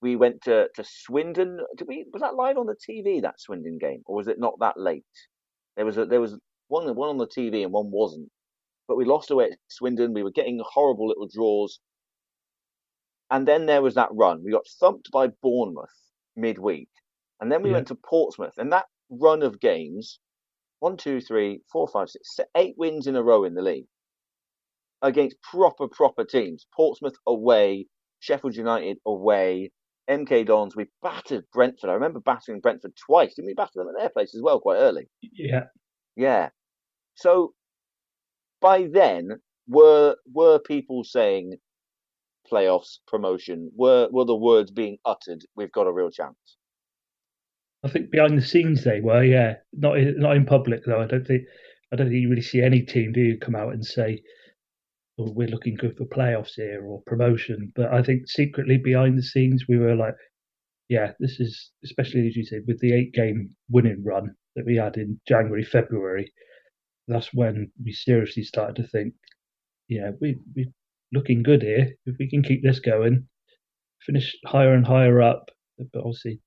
[0.02, 1.60] We went to, to Swindon.
[1.76, 4.54] Did we was that live on the TV that Swindon game, or was it not
[4.60, 5.04] that late?
[5.76, 8.30] There was a, there was one one on the TV and one wasn't.
[8.88, 10.14] But we lost away at Swindon.
[10.14, 11.80] We were getting horrible little draws.
[13.30, 14.42] And then there was that run.
[14.44, 15.90] We got thumped by Bournemouth
[16.36, 16.88] midweek.
[17.40, 17.76] And then we Yeah.
[17.76, 18.54] went to Portsmouth.
[18.58, 20.20] And that run of games
[20.80, 23.86] one, two, three, four, five, six, eight wins in a row in the league
[25.02, 26.66] against proper, proper teams.
[26.74, 27.86] Portsmouth away,
[28.20, 29.70] Sheffield United away,
[30.10, 30.76] MK Dons.
[30.76, 31.90] We battered Brentford.
[31.90, 33.34] I remember battering Brentford twice.
[33.34, 35.08] Didn't we batter them at their place as well quite early?
[35.20, 35.64] Yeah.
[36.16, 36.50] Yeah.
[37.14, 37.54] So
[38.60, 41.56] by then, were were people saying
[42.50, 43.70] playoffs, promotion?
[43.76, 45.44] Were were the words being uttered?
[45.56, 46.36] We've got a real chance.
[47.84, 49.54] I think behind the scenes they were, yeah.
[49.72, 51.00] Not in, not in public though.
[51.00, 51.42] I don't think
[51.92, 54.22] I don't think you really see any team do you come out and say,
[55.18, 57.72] "Oh, we're looking good for playoffs here" or promotion.
[57.74, 60.16] But I think secretly behind the scenes we were like,
[60.88, 64.96] "Yeah, this is especially as you said with the eight-game winning run that we had
[64.96, 66.32] in January, February.
[67.08, 69.14] That's when we seriously started to think,
[69.88, 70.72] yeah, we we
[71.12, 71.94] looking good here.
[72.06, 73.28] If we can keep this going,
[74.00, 76.40] finish higher and higher up, but obviously."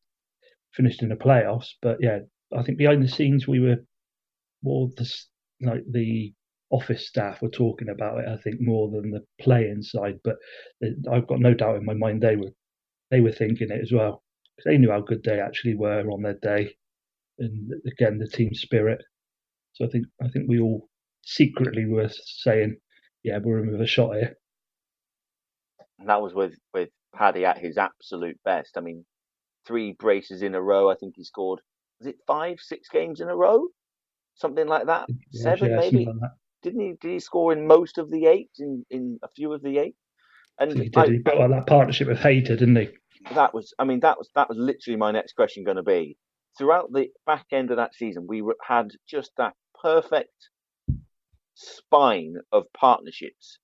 [0.74, 1.70] finished in the playoffs.
[1.82, 2.20] But yeah,
[2.56, 3.78] I think behind the scenes we were
[4.64, 5.12] more the
[5.62, 6.34] like the
[6.72, 8.28] office staff were talking about it.
[8.28, 10.20] I think more than the playing side.
[10.24, 10.38] But
[11.12, 12.52] I've got no doubt in my mind they were
[13.12, 14.24] they were thinking it as well
[14.58, 16.76] 'Cause they knew how good they actually were on their day,
[17.40, 19.04] and again the team spirit.
[19.74, 20.90] So I think I think we all
[21.24, 22.78] secretly were saying,
[23.24, 24.38] yeah, we're in with a shot here.
[26.00, 28.78] And that was with with Paddy at his absolute best.
[28.78, 29.06] I mean,
[29.66, 30.90] three braces in a row.
[30.90, 31.62] I think he scored.
[32.00, 33.68] Was it five, six games in a row?
[34.36, 35.10] Something like that.
[35.32, 36.06] Seven, yeah, maybe.
[36.06, 36.32] like that.
[36.62, 36.94] Didn't he?
[37.00, 38.52] Did he score in most of the eight?
[38.60, 39.96] In in a few of the eight?
[40.60, 41.10] And He did.
[41.10, 42.90] He built that partnership with Hayter, didn't he?
[43.36, 46.18] that was i mean that was that was literally my next question going to be
[46.58, 50.50] throughout the back end of that season we had just that perfect
[51.56, 53.60] spine of partnerships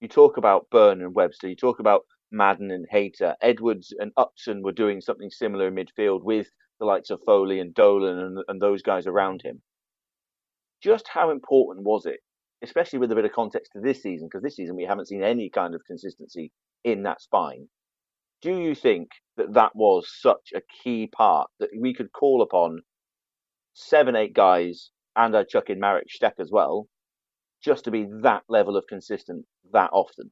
[0.00, 4.62] you talk about Burn and Webster you talk about Madden and Hayter Edwards and Upson
[4.62, 8.60] were doing something similar in midfield with the likes of Foley and Dolan and, and
[8.60, 9.62] those guys around him
[10.82, 12.20] just how important was it
[12.62, 15.22] especially with a bit of context to this season because this season we haven't seen
[15.22, 16.52] any kind of consistency
[16.84, 17.68] in that spine
[18.40, 22.82] do you think that that was such a key part that we could call upon
[23.74, 26.86] seven, eight guys, and I'd chuck in Marek Stech as well,
[27.62, 30.30] just to be that level of consistent that often?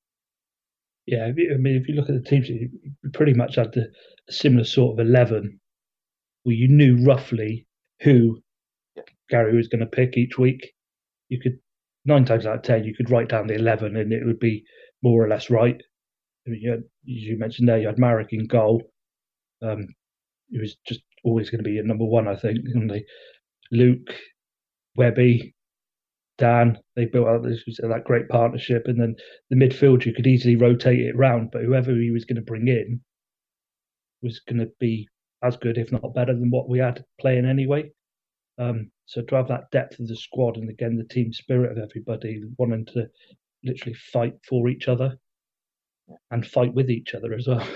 [1.07, 2.69] Yeah, I mean, if you look at the teams, you
[3.13, 3.93] pretty much had the
[4.29, 5.61] a similar sort of eleven,
[6.43, 7.67] where you knew roughly
[8.03, 8.43] who
[9.31, 10.73] Gary was going to pick each week.
[11.29, 11.59] You could
[12.07, 14.65] nine times out of ten, you could write down the eleven, and it would be
[15.03, 15.81] more or less right.
[16.47, 18.83] I mean, you had, you mentioned there, you had Marek in goal.
[19.63, 19.89] Um,
[20.49, 22.59] he was just always going to be your number one, I think.
[22.75, 23.05] And they,
[23.73, 24.15] Luke,
[24.97, 25.55] Webby,
[26.39, 29.17] Dan, they built out this that great partnership, and then
[29.51, 32.69] the midfield you could easily rotate it round, but whoever he was going to bring
[32.69, 33.01] in
[34.23, 35.09] was going to be
[35.43, 37.91] as good, if not better, than what we had playing anyway.
[38.59, 41.79] Um, so to have that depth of the squad, and again the team spirit of
[41.79, 43.09] everybody wanting to
[43.65, 45.19] literally fight for each other
[46.31, 47.67] and fight with each other as well.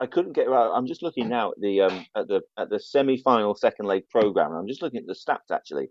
[0.00, 0.70] I couldn't get right.
[0.72, 4.52] I'm just looking now at the um, at the at the semi-final second leg program.
[4.52, 5.88] and I'm just looking at the stats actually.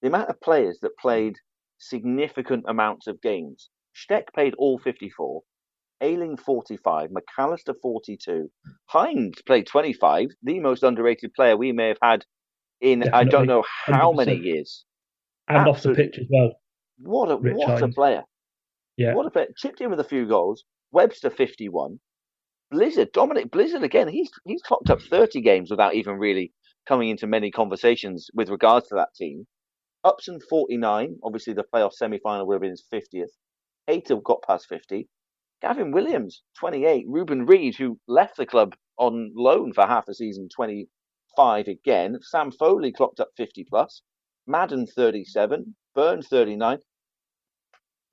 [0.00, 1.36] The amount of players that played
[1.78, 3.70] significant amounts of games.
[3.94, 5.42] Stech played all 54.
[6.00, 8.50] Ayling 45, McAllister 42,
[8.86, 12.24] Hinds played 25, the most underrated player we may have had
[12.84, 14.44] in I don't know how many 100%.
[14.44, 14.84] years.
[15.48, 16.52] and off the pitch as well.
[16.98, 18.24] What a Rich what a player!
[18.96, 19.14] Yeah.
[19.14, 19.48] What a player!
[19.56, 20.64] Chipped in with a few goals.
[20.92, 21.98] Webster 51.
[22.70, 24.08] Blizzard, Dominic Blizzard again.
[24.08, 26.52] He's he's clocked up 30 games without even really
[26.86, 29.46] coming into many conversations with regards to that team.
[30.04, 31.16] Upson 49.
[31.24, 33.30] Obviously, the playoff semi-final would have been his 50th.
[33.86, 35.08] Hayter got past 50.
[35.62, 37.06] Gavin Williams 28.
[37.08, 40.48] Reuben Reid, who left the club on loan for half a season,
[41.36, 42.18] 25 again.
[42.22, 44.02] Sam Foley clocked up 50 plus.
[44.46, 45.74] Madden 37.
[45.94, 46.78] Burn 39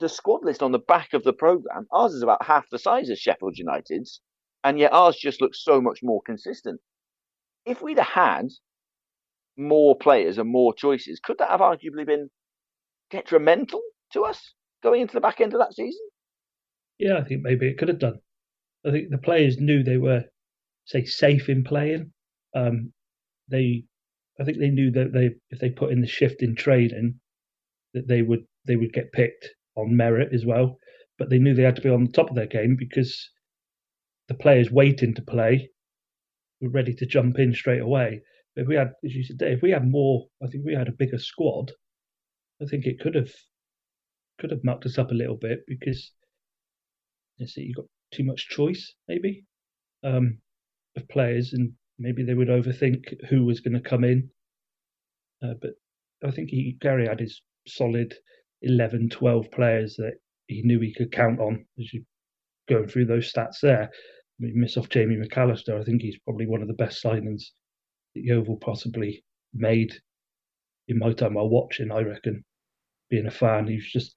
[0.01, 3.09] the squad list on the back of the program, ours is about half the size
[3.09, 4.19] of Sheffield United's,
[4.63, 6.81] and yet ours just looks so much more consistent.
[7.65, 8.49] If we'd had
[9.55, 12.29] more players and more choices, could that have arguably been
[13.11, 13.81] detrimental
[14.13, 14.53] to us
[14.83, 16.01] going into the back end of that season?
[16.97, 18.19] Yeah, I think maybe it could have done.
[18.85, 20.23] I think the players knew they were,
[20.85, 22.11] say, safe in playing.
[22.55, 22.91] Um,
[23.51, 23.83] they,
[24.39, 27.19] I think they knew that they, if they put in the shift in training,
[27.93, 30.77] that they would they would get picked on merit as well.
[31.17, 33.29] But they knew they had to be on the top of their game because
[34.27, 35.69] the players waiting to play
[36.61, 38.21] were ready to jump in straight away.
[38.55, 40.93] If we had, as you said, if we had more, I think we had a
[40.93, 41.71] bigger squad.
[42.61, 43.31] I think it could have
[44.39, 46.11] could have mucked us up a little bit because
[47.37, 49.45] you see you got too much choice maybe
[50.03, 50.39] um,
[50.95, 54.29] of players, and maybe they would overthink who was going to come in.
[55.43, 55.71] Uh, but
[56.23, 58.13] I think he, Gary had his solid
[58.63, 60.13] 11, 12 players that
[60.47, 61.65] he knew he could count on.
[61.79, 62.03] As you
[62.67, 63.87] going through those stats there, I
[64.39, 65.79] mean, miss off Jamie McAllister.
[65.79, 67.43] I think he's probably one of the best signings
[68.15, 69.93] that Yeovil possibly made
[70.87, 71.91] in my time while watching.
[71.91, 72.43] I reckon,
[73.09, 74.15] being a fan, he was just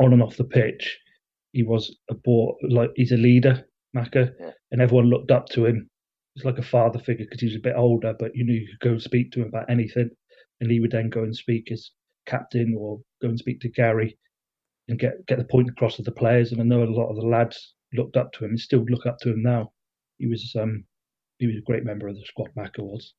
[0.00, 0.98] on and off the pitch.
[1.52, 3.64] He was a board, like he's a leader,
[3.96, 4.32] Macca,
[4.70, 5.88] and everyone looked up to him.
[6.38, 8.68] He's like a father figure because he was a bit older, but you knew you
[8.68, 10.08] could go and speak to him about anything,
[10.60, 11.90] and he would then go and speak as
[12.26, 14.16] captain or go and speak to Gary
[14.86, 16.52] and get get the point across to the players.
[16.52, 19.04] And I know a lot of the lads looked up to him and still look
[19.04, 19.72] up to him now.
[20.18, 20.84] He was um
[21.38, 22.50] he was a great member of the squad.
[22.56, 23.14] Macca was.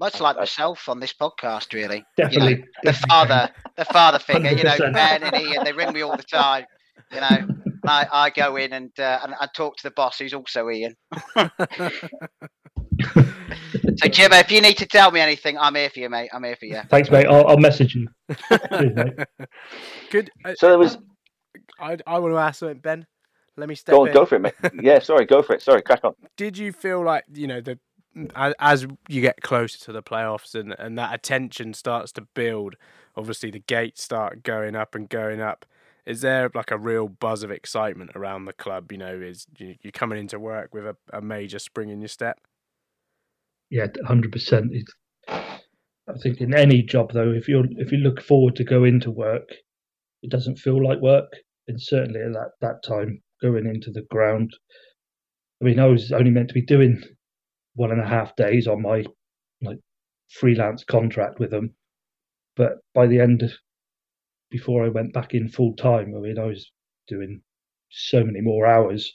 [0.00, 2.04] Much like myself on this podcast, really.
[2.16, 4.50] Definitely, You know, the father, the father figure.
[4.50, 4.92] You know, 100%.
[4.92, 6.66] Ben and Ian, they ring me all the time.
[7.12, 10.18] You know, and I, I go in and, uh, and I talk to the boss,
[10.18, 10.94] who's also Ian.
[11.36, 11.50] so,
[14.08, 16.30] Jimmy, if you need to tell me anything, I'm here for you, mate.
[16.32, 16.80] I'm here for you.
[16.88, 17.26] Thanks, mate.
[17.26, 18.08] I'll, I'll message you.
[18.68, 19.10] Cheers.
[20.10, 20.30] Good.
[20.44, 20.98] Uh, So there was.
[21.80, 23.06] I, I want to ask something, Ben.
[23.56, 24.14] Let me step Go on, in.
[24.14, 24.54] go for it, mate.
[24.82, 25.62] Yeah, sorry, go for it.
[25.62, 26.14] Sorry, crack on.
[26.36, 27.78] Did you feel like you know the
[28.34, 32.76] as, as you get closer to the playoffs and and that attention starts to build?
[33.16, 35.66] Obviously, the gates start going up and going up.
[36.06, 38.90] Is there like a real buzz of excitement around the club?
[38.90, 42.08] You know, is you, you coming into work with a, a major spring in your
[42.08, 42.38] step?
[43.70, 44.72] Yeah, hundred percent.
[45.28, 49.10] I think in any job though, if you if you look forward to go into
[49.10, 49.48] work,
[50.22, 51.32] it doesn't feel like work.
[51.68, 54.52] And certainly at that that time, going into the ground,
[55.60, 57.00] I mean, I was only meant to be doing
[57.74, 59.04] one and a half days on my
[59.62, 59.78] like
[60.28, 61.74] freelance contract with them,
[62.56, 63.52] but by the end of
[64.52, 66.70] before I went back in full time, I mean, I was
[67.08, 67.40] doing
[67.90, 69.12] so many more hours.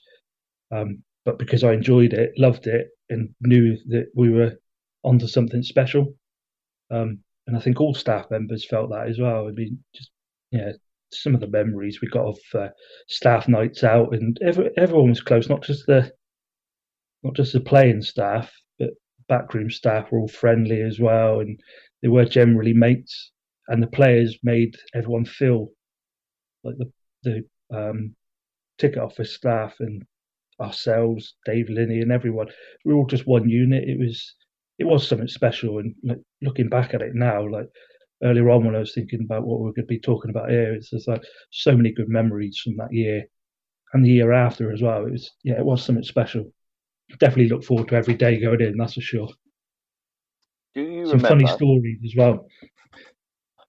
[0.71, 4.57] Um, but because I enjoyed it, loved it, and knew that we were
[5.03, 6.15] onto something special,
[6.91, 9.47] um, and I think all staff members felt that as well.
[9.47, 10.11] I mean, just
[10.51, 10.71] yeah,
[11.11, 12.69] some of the memories we got of uh,
[13.07, 16.11] staff nights out, and every, everyone was close, not just the
[17.23, 18.89] not just the playing staff, but
[19.29, 21.59] backroom staff were all friendly as well, and
[22.01, 23.31] they were generally mates
[23.67, 25.69] and the players made everyone feel
[26.63, 26.91] like the
[27.23, 28.15] the um,
[28.77, 30.03] ticket office staff and
[30.61, 32.47] ourselves, Dave Linney, and everyone.
[32.85, 33.87] We were all just one unit.
[33.87, 34.35] It was
[34.79, 35.79] it was something special.
[35.79, 37.69] And like, looking back at it now, like
[38.23, 40.73] earlier on when I was thinking about what we're going to be talking about here,
[40.73, 43.25] it's just like so many good memories from that year
[43.93, 45.05] and the year after as well.
[45.05, 46.51] It was yeah, it was something special.
[47.19, 48.77] Definitely look forward to every day going in.
[48.77, 49.29] That's for sure.
[50.75, 51.27] Do you Some remember?
[51.27, 52.47] funny stories as well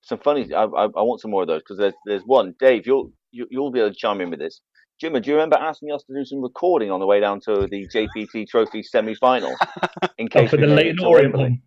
[0.09, 0.53] some funny.
[0.55, 2.55] I, I, I want some more of those because there's there's one.
[2.59, 4.61] Dave, you'll you, will you will be able to chime in with this.
[5.01, 7.68] Jim, do you remember asking us to do some recording on the way down to
[7.71, 9.55] the JPT Trophy semi-final
[10.18, 11.62] in oh, case oh, for the Leyton Orient one?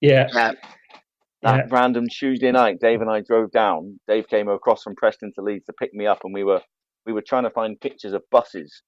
[0.00, 0.26] Yeah.
[0.32, 0.56] That
[1.42, 1.60] yeah.
[1.70, 4.00] random Tuesday night, Dave and I drove down.
[4.08, 6.60] Dave came across from Preston to Leeds to pick me up, and we were
[7.06, 8.82] we were trying to find pictures of buses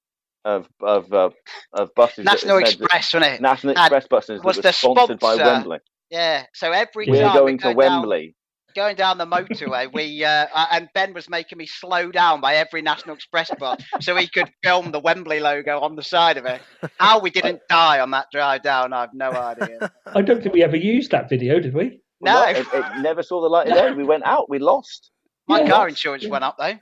[0.45, 1.29] of of uh,
[1.73, 2.25] of buses.
[2.25, 3.41] National Express, wasn't it?
[3.41, 5.43] National Express buses was that were sponsored sponsor.
[5.43, 5.79] by Wembley.
[6.11, 8.35] Yeah, so every we're going we to go Wembley.
[8.75, 12.55] Down, going down the motorway, we uh, and Ben was making me slow down by
[12.55, 16.45] every National Express bus so he could film the Wembley logo on the side of
[16.45, 16.61] it.
[16.99, 19.91] How we didn't die on that drive down, I've no idea.
[20.07, 21.99] I don't think we ever used that video, did we?
[22.21, 23.91] No, it, it never saw the light of day.
[23.93, 24.49] We went out.
[24.49, 25.11] We lost.
[25.47, 25.69] my Yeah.
[25.69, 26.77] car insurance went up though.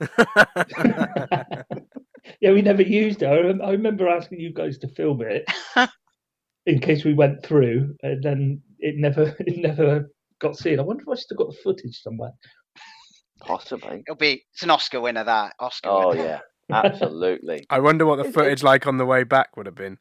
[2.40, 3.26] Yeah, we never used it.
[3.26, 5.44] I, I remember asking you guys to film it
[6.66, 10.08] in case we went through, and then it never it never
[10.42, 10.78] got seen.
[10.78, 12.32] I wonder if I still got the footage somewhere.
[13.40, 14.02] Possibly.
[14.06, 15.88] It'll be it's an Oscar winner that Oscar.
[15.88, 16.22] Oh winner.
[16.22, 16.40] yeah,
[16.84, 17.64] absolutely.
[17.70, 19.98] I wonder what the footage like on the way back would have been.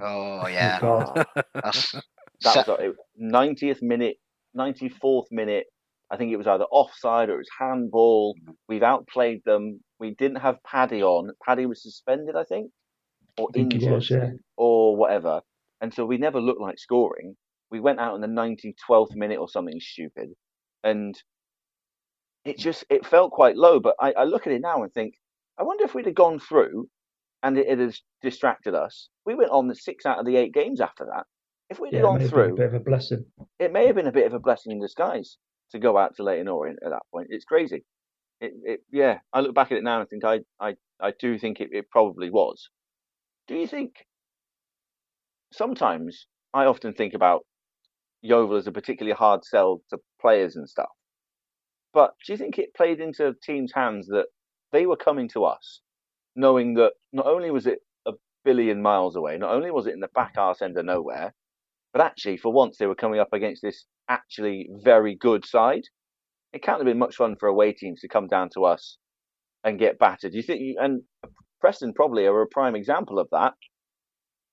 [0.00, 0.80] Oh, oh yeah.
[0.80, 1.26] God.
[1.54, 1.94] That's,
[2.42, 2.96] That was it.
[3.16, 4.16] Ninetieth minute,
[4.54, 5.66] ninety fourth minute.
[6.10, 8.34] I think it was either offside or it was handball.
[8.68, 9.80] We've outplayed them.
[9.98, 11.30] We didn't have Paddy on.
[11.46, 12.70] Paddy was suspended, I think,
[13.38, 14.30] or I think injured, was, yeah.
[14.56, 15.40] or whatever.
[15.80, 17.36] And so we never looked like scoring.
[17.74, 20.28] We went out in the ninety twelfth minute or something stupid,
[20.84, 21.20] and
[22.44, 23.80] it just it felt quite low.
[23.80, 25.16] But I, I look at it now and think,
[25.58, 26.88] I wonder if we'd have gone through,
[27.42, 29.08] and it, it has distracted us.
[29.26, 31.24] We went on the six out of the eight games after that.
[31.68, 33.24] If we'd Yeah, gone may have been through, a bit of a blessing.
[33.58, 35.36] it may have been a bit of a blessing in disguise
[35.72, 37.26] to go out to Leyton Orient at that point.
[37.30, 37.84] It's crazy.
[38.40, 41.38] It, it, yeah, I look back at it now and think I, I, I do
[41.38, 42.70] think it, it probably was.
[43.48, 44.06] Do you think?
[45.52, 47.44] Sometimes I often think about
[48.24, 50.88] Yeovil is a particularly hard sell to players and stuff.
[51.92, 54.26] But do you think it played into teams' hands that
[54.72, 55.82] they were coming to us,
[56.34, 60.00] knowing that not only was it a billion miles away, not only was it in
[60.00, 61.34] the back arse end of nowhere,
[61.92, 65.84] but actually for once they were coming up against this actually very good side.
[66.54, 68.96] It can't have been much fun for away teams to come down to us
[69.64, 70.32] and get battered.
[70.32, 70.76] Do you think?
[70.80, 71.02] And
[71.60, 73.52] Preston probably are a prime example of that.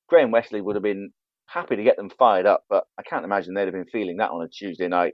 [0.09, 1.11] Graham Westley would have been
[1.51, 4.31] happy to get them fired up, but I can't imagine they'd have been feeling that
[4.31, 5.13] on a Tuesday night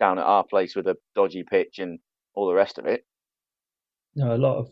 [0.00, 1.98] down at our place with a dodgy pitch and
[2.34, 3.04] all the rest of it.
[4.16, 4.68] No, a lot of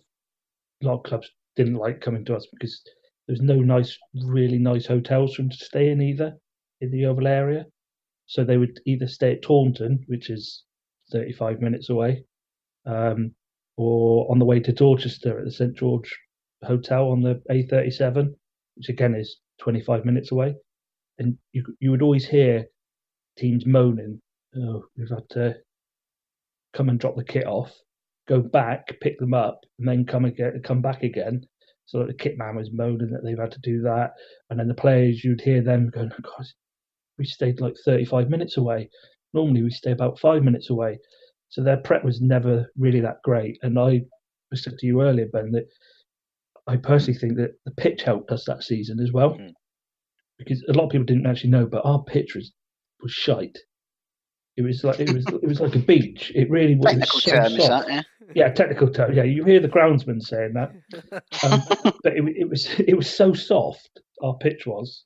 [0.83, 2.83] a lot of clubs didn't like coming to us because
[3.27, 6.35] there was no nice, really nice hotels for them to stay in either
[6.81, 7.66] in the Yeovil area.
[8.27, 10.64] So they would either stay at Taunton, which is
[11.12, 12.25] 35 minutes away,
[12.87, 13.33] um,
[13.77, 16.16] or on the way to Dorchester at the St George
[16.64, 18.35] Hotel on the A37,
[18.77, 20.55] which again is 25 minutes away.
[21.19, 22.67] And you you would always hear
[23.37, 24.21] teams moaning,
[24.57, 25.57] "Oh, we've had to
[26.73, 27.73] come and drop the kit off,
[28.29, 31.47] go back, pick them up, and then come again, come back again."
[31.87, 34.13] So that the kit man was moaning that they've had to do that,
[34.51, 36.47] and then the players you'd hear them going, "Oh, "God,
[37.19, 38.89] we stayed like 35 minutes away.
[39.35, 40.99] Normally we stay about five minutes away."
[41.51, 43.59] So their prep was never really that great.
[43.63, 44.07] And I
[44.55, 45.67] said to you earlier, Ben, that
[46.67, 49.49] I personally think that the pitch helped us that season as well, hmm.
[50.45, 52.53] Because a lot of people didn't actually know, but our pitch was
[53.03, 53.59] was shite.
[54.57, 56.30] It was like it was it was like a beach.
[56.34, 57.88] It really was, Technical so term soft.
[57.88, 58.07] that?
[58.34, 59.14] Yeah, technical term.
[59.14, 60.72] Yeah, you hear the groundsman saying that.
[61.45, 61.62] Um,
[62.03, 64.01] but it, it, was it was so soft.
[64.22, 65.05] Our pitch was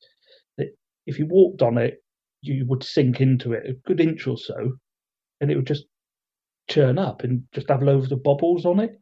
[0.59, 0.69] that
[1.07, 2.03] if you walked on it,
[2.43, 4.73] you would sink into it a good inch or so,
[5.41, 5.85] and it would just
[6.69, 8.99] churn up and just have loads of bobbles on it.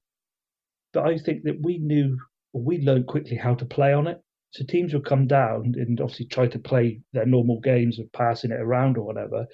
[0.93, 2.18] But I think that we knew,
[2.53, 4.20] or we learned quickly how to play on it.
[4.55, 8.53] So teams would come down and obviously try to play their normal games of passing
[8.53, 9.47] it around or whatever,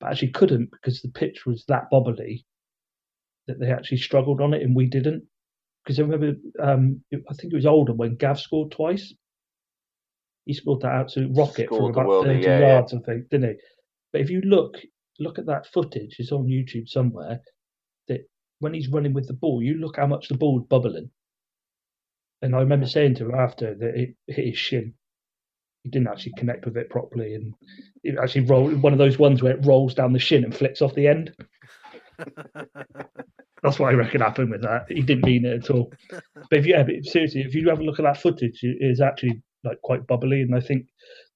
[0.00, 2.44] but actually couldn't because the pitch was that bobbly
[3.46, 5.22] that they actually struggled on it and we didn't.
[5.84, 9.14] Because I remember, um, I think it was Oldham when Gav scored twice.
[10.44, 12.98] He scored that absolute rocket from about worldie, 30 yeah, yards, yeah.
[12.98, 13.56] I think, didn't he?
[14.12, 14.74] But if you look
[15.20, 17.40] look at that footage, it's on YouTube somewhere,
[18.08, 18.22] that
[18.58, 21.10] when he's running with the ball, you look how much the ball's bubbling.
[22.42, 24.94] And I remember saying to him after that it hit his shin.
[25.82, 27.54] He didn't actually connect with it properly, and
[28.02, 30.82] it actually rolled one of those ones where it rolls down the shin and flicks
[30.82, 31.34] off the end.
[33.62, 34.86] That's what I reckon happened with that.
[34.88, 35.92] He didn't mean it at all.
[36.10, 38.76] But if you, yeah, but seriously, if you have a look at that footage, it
[38.80, 40.86] is actually like quite bubbly, and I think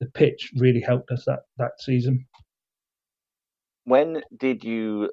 [0.01, 2.27] the pitch really helped us that that season.
[3.85, 5.11] When did you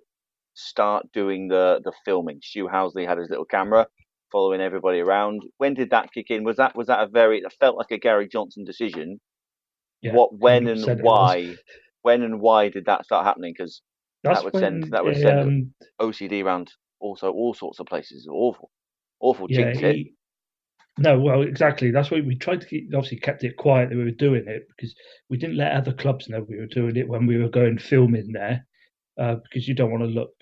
[0.54, 2.40] start doing the the filming?
[2.42, 3.88] Stu Housley had his little camera
[4.32, 5.44] following everybody around.
[5.58, 6.44] When did that kick in?
[6.44, 7.40] Was that was that a very?
[7.40, 9.20] It felt like a Gary Johnson decision.
[10.02, 11.56] Yeah, what, when, and why?
[12.04, 13.54] When and why did that start happening?
[13.58, 13.82] Because
[14.24, 18.28] that would when, send that would send um, OCD around also all sorts of places.
[18.30, 18.70] Awful,
[19.20, 20.14] awful yeah, he,
[20.98, 21.92] No, well, exactly.
[21.92, 22.90] That's why we tried to keep.
[22.94, 24.96] Obviously, kept it quiet that we were doing it because
[25.30, 28.32] we didn't let other clubs know we were doing it when we were going filming
[28.32, 28.66] there,
[29.20, 30.34] uh, because you don't want to look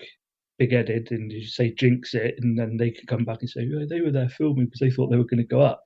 [0.58, 3.86] big-headed and you say jinx it, and then they could come back and say oh,
[3.88, 5.82] they were there filming because they thought they were going to go up.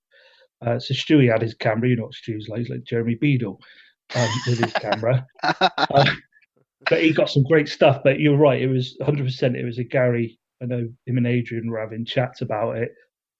[0.64, 1.88] Uh, so Stewie had his camera.
[1.88, 2.60] You know what Stewie's like?
[2.60, 3.58] He's like Jeremy Beadle
[4.14, 5.26] um, with his camera.
[5.92, 6.04] Uh,
[6.88, 8.00] but he got some great stuff.
[8.02, 9.24] But you're right; it was 100.
[9.24, 10.38] percent It was a Gary.
[10.62, 12.92] I know him and Adrian were having chats about it.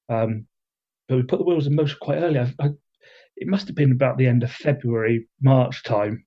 [0.09, 0.47] Um,
[1.09, 2.39] but we put the wheels in motion quite early.
[2.39, 2.69] I, I,
[3.37, 6.25] it must have been about the end of February, March time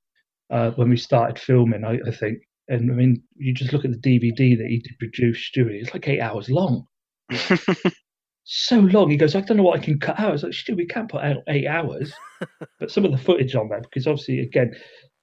[0.50, 1.84] uh, when we started filming.
[1.84, 2.40] I, I, think.
[2.68, 5.82] And I mean, you just look at the DVD that he did produce, Stewie.
[5.82, 6.88] It's like eight hours long.
[8.44, 9.10] so long.
[9.10, 10.30] He goes, I don't know what I can cut out.
[10.30, 12.14] I was like, Stu, we can't put out eight hours.
[12.80, 14.74] but some of the footage on there, because obviously, again,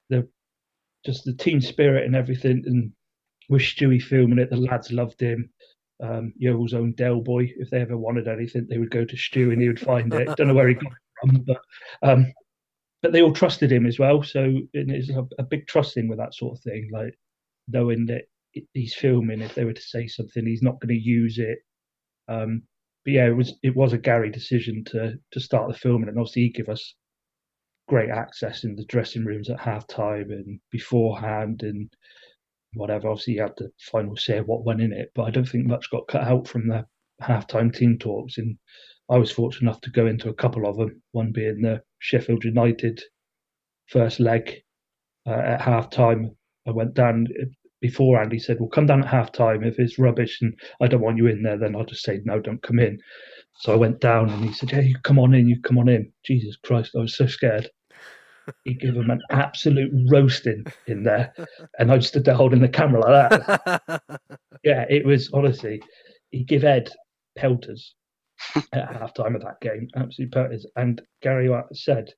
[0.09, 0.27] the
[1.05, 2.63] just the team spirit and everything.
[2.65, 2.91] And
[3.49, 5.49] with Stewie filming it, the lads loved him.
[6.01, 6.33] Um,
[6.73, 9.67] own Dell boy, if they ever wanted anything, they would go to Stu and he
[9.67, 10.35] would find it.
[10.35, 11.61] Don't know where he got it from, but
[12.01, 12.33] um,
[13.01, 14.23] but they all trusted him as well.
[14.23, 17.15] So it's a, a, big trusting with that sort of thing, like
[17.67, 18.23] knowing that
[18.73, 19.41] he's filming.
[19.41, 21.59] If they were to say something, he's not going to use it.
[22.27, 22.63] Um,
[23.03, 26.17] but yeah, it was it was a Gary decision to to start the filming, and
[26.19, 26.95] obviously he gave us
[27.87, 31.89] great access in the dressing rooms at half time and beforehand and
[32.73, 33.09] whatever.
[33.09, 35.91] Obviously, he had the final say what went in it, but I don't think much
[35.91, 36.85] got cut out from the
[37.21, 38.37] halftime team talks.
[38.37, 38.57] And
[39.09, 42.43] I was fortunate enough to go into a couple of them, one being the Sheffield
[42.43, 43.01] United
[43.87, 44.61] first leg
[45.27, 46.35] uh, at half time.
[46.67, 47.45] I went down uh,
[47.81, 49.63] before Andy said, Well, come down at half time.
[49.63, 52.39] If it's rubbish and I don't want you in there, then I'll just say, No,
[52.39, 52.99] don't come in.
[53.59, 55.89] So I went down and he said, Yeah, you come on in, you come on
[55.89, 56.11] in.
[56.23, 57.69] Jesus Christ, I was so scared.
[58.63, 61.33] He gave him an absolute roasting in there.
[61.77, 64.01] And I just stood there holding the camera like that.
[64.63, 65.81] yeah, it was honestly,
[66.31, 66.91] he gave Ed
[67.37, 67.95] pelters
[68.73, 70.65] at half time of that game, absolute pelters.
[70.75, 72.09] And Gary said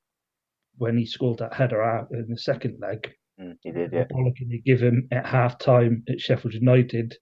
[0.77, 4.05] when he scored that header out in the second leg, mm, he did, yeah.
[4.11, 7.15] Bollocking he give him at half time at Sheffield United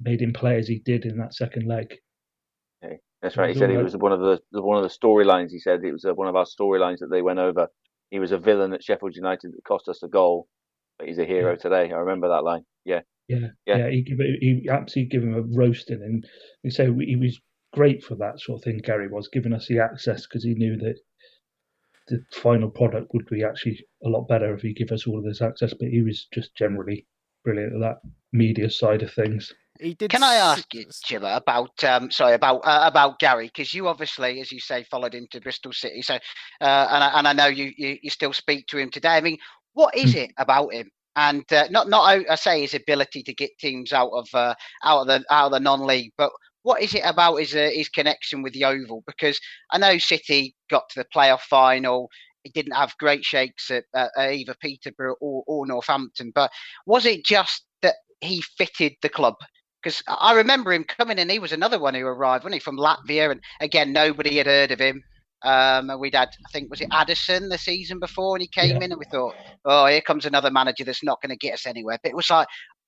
[0.00, 1.94] made him play as he did in that second leg.
[3.22, 3.52] That's right.
[3.52, 5.50] He said it was one of the one of the storylines.
[5.50, 7.68] He said it was one of our storylines that they went over.
[8.10, 10.48] He was a villain at Sheffield United that cost us a goal,
[10.98, 11.58] but he's a hero yeah.
[11.58, 11.92] today.
[11.92, 12.62] I remember that line.
[12.84, 13.76] Yeah, yeah, yeah.
[13.76, 14.04] yeah he,
[14.40, 16.26] he absolutely gave him a roasting, and
[16.62, 17.38] he said he was
[17.74, 18.80] great for that sort of thing.
[18.82, 20.96] Gary was giving us the access because he knew that
[22.08, 25.24] the final product would be actually a lot better if he give us all of
[25.24, 25.74] this access.
[25.74, 27.06] But he was just generally
[27.44, 28.00] brilliant at that
[28.32, 29.52] media side of things.
[29.78, 30.10] He did.
[30.10, 33.46] Can I ask you, Jimmer, about um, sorry about uh, about Gary?
[33.46, 36.02] Because you obviously, as you say, followed him to Bristol City.
[36.02, 39.16] So, uh, and I, and I know you, you, you still speak to him today.
[39.16, 39.38] I mean,
[39.72, 40.18] what is hmm.
[40.18, 40.90] it about him?
[41.16, 45.02] And uh, not not I say his ability to get teams out of uh, out
[45.02, 46.30] of the out of the non-league, but
[46.62, 49.02] what is it about his uh, his connection with the Oval?
[49.06, 49.40] Because
[49.70, 52.08] I know City got to the playoff final.
[52.42, 56.50] He didn't have great shakes at, at either Peterborough or, or Northampton, but
[56.86, 59.34] was it just that he fitted the club?
[59.82, 61.28] because I remember him coming in.
[61.28, 63.30] He was another one who arrived, wasn't he, from Latvia?
[63.30, 65.02] And again, nobody had heard of him.
[65.42, 68.76] Um, and we'd had, I think, was it Addison the season before, and he came
[68.76, 68.84] yeah.
[68.84, 69.34] in, and we thought,
[69.64, 71.98] oh, here comes another manager that's not going to get us anywhere.
[72.02, 72.46] But it was like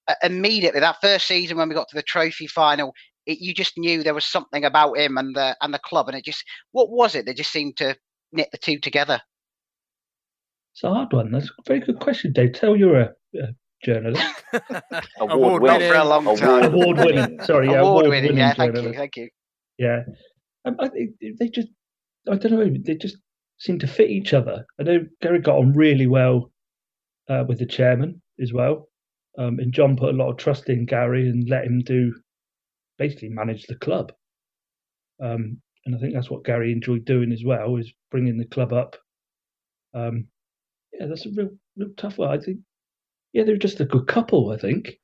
[0.08, 2.92] uh, immediately that first season when we got to the trophy final,
[3.26, 6.16] it, you just knew there was something about him and the and the club, and
[6.16, 7.26] it just what was it?
[7.26, 7.96] They just seemed to
[8.32, 9.20] knit the two together.
[10.74, 11.30] It's a hard one.
[11.30, 12.54] That's a very good question, Dave.
[12.54, 13.48] Tell you're a, a
[13.84, 14.24] journalist.
[15.20, 16.72] award winning for a long time.
[16.72, 17.42] Award winning.
[17.42, 18.36] Sorry, yeah, award, award winning.
[18.36, 18.94] Yeah, thank journalist.
[18.94, 19.28] you, thank you.
[19.78, 20.00] Yeah,
[20.64, 21.68] um, I think they just,
[22.30, 23.16] I don't know, they just
[23.58, 24.64] seem to fit each other.
[24.78, 26.50] I know Gary got on really well
[27.28, 28.88] uh, with the chairman as well,
[29.38, 32.14] um, and John put a lot of trust in Gary and let him do,
[33.02, 34.12] basically manage the club.
[35.20, 38.72] Um, and I think that's what Gary enjoyed doing as well, is bringing the club
[38.72, 38.96] up.
[39.94, 40.28] Um,
[40.92, 42.30] yeah, that's a real, real tough one.
[42.30, 42.58] I think,
[43.32, 44.50] yeah, they're just a good couple.
[44.50, 45.00] I think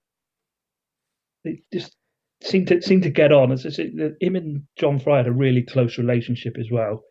[1.44, 1.92] they just
[2.42, 3.52] seem to seem to get on.
[3.52, 3.90] As I say,
[4.20, 7.02] him and John Fry had a really close relationship as well.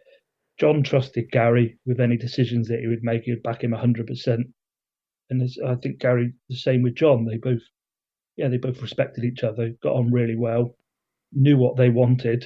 [0.59, 3.23] John trusted Gary with any decisions that he would make.
[3.23, 4.47] He would back him hundred percent.
[5.29, 7.25] And I think Gary the same with John.
[7.25, 7.61] They both,
[8.37, 10.75] yeah, they both respected each other, got on really well,
[11.33, 12.45] knew what they wanted.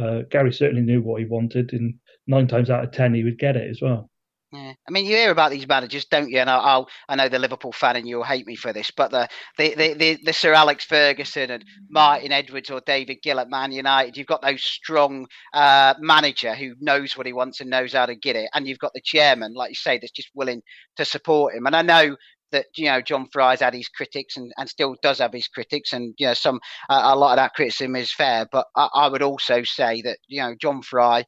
[0.00, 1.94] Uh, Gary certainly knew what he wanted, and
[2.26, 4.08] nine times out of ten he would get it as well.
[4.52, 6.38] Yeah, I mean, you hear about these managers, don't you?
[6.38, 9.10] And I, I'll, I know the Liverpool fan, and you'll hate me for this, but
[9.10, 9.26] the
[9.56, 13.72] the, the, the, the Sir Alex Ferguson and Martin Edwards or David Gill at Man
[13.72, 18.04] United, you've got those strong uh, manager who knows what he wants and knows how
[18.04, 20.60] to get it, and you've got the chairman, like you say, that's just willing
[20.96, 21.64] to support him.
[21.66, 22.16] And I know
[22.52, 25.92] that you know John Fry's had his critics and, and still does have his critics,
[25.92, 28.46] and you know some uh, a lot of that criticism is fair.
[28.50, 31.24] But I, I would also say that you know John Fry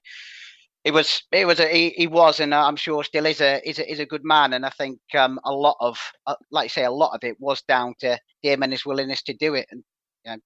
[0.85, 3.79] it was it was a, he, he was and I'm sure still is a is
[3.79, 6.69] a, is a good man and I think um, a lot of uh, like I
[6.69, 9.67] say a lot of it was down to him and his willingness to do it
[9.71, 9.83] and
[10.25, 10.39] you know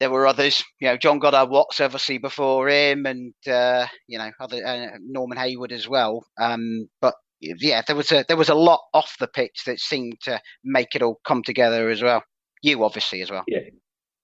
[0.00, 4.30] there were others you know John Goddard Watts obviously before him and uh, you know
[4.40, 8.54] other uh, Norman Hayward as well um, but yeah there was a there was a
[8.54, 12.22] lot off the pitch that seemed to make it all come together as well
[12.62, 13.60] you obviously as well yeah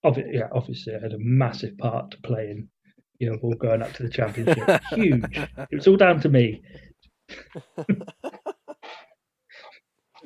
[0.04, 2.68] Obvi- yeah obviously I had a massive part to play in
[3.18, 5.24] you know all going up to the championship huge
[5.70, 6.62] it was all down to me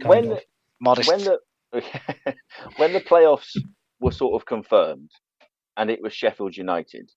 [0.04, 0.40] when of.
[0.80, 1.08] Modest.
[1.08, 1.38] when the
[2.76, 3.56] when the playoffs
[4.00, 5.10] were sort of confirmed
[5.76, 7.10] and it was Sheffield United,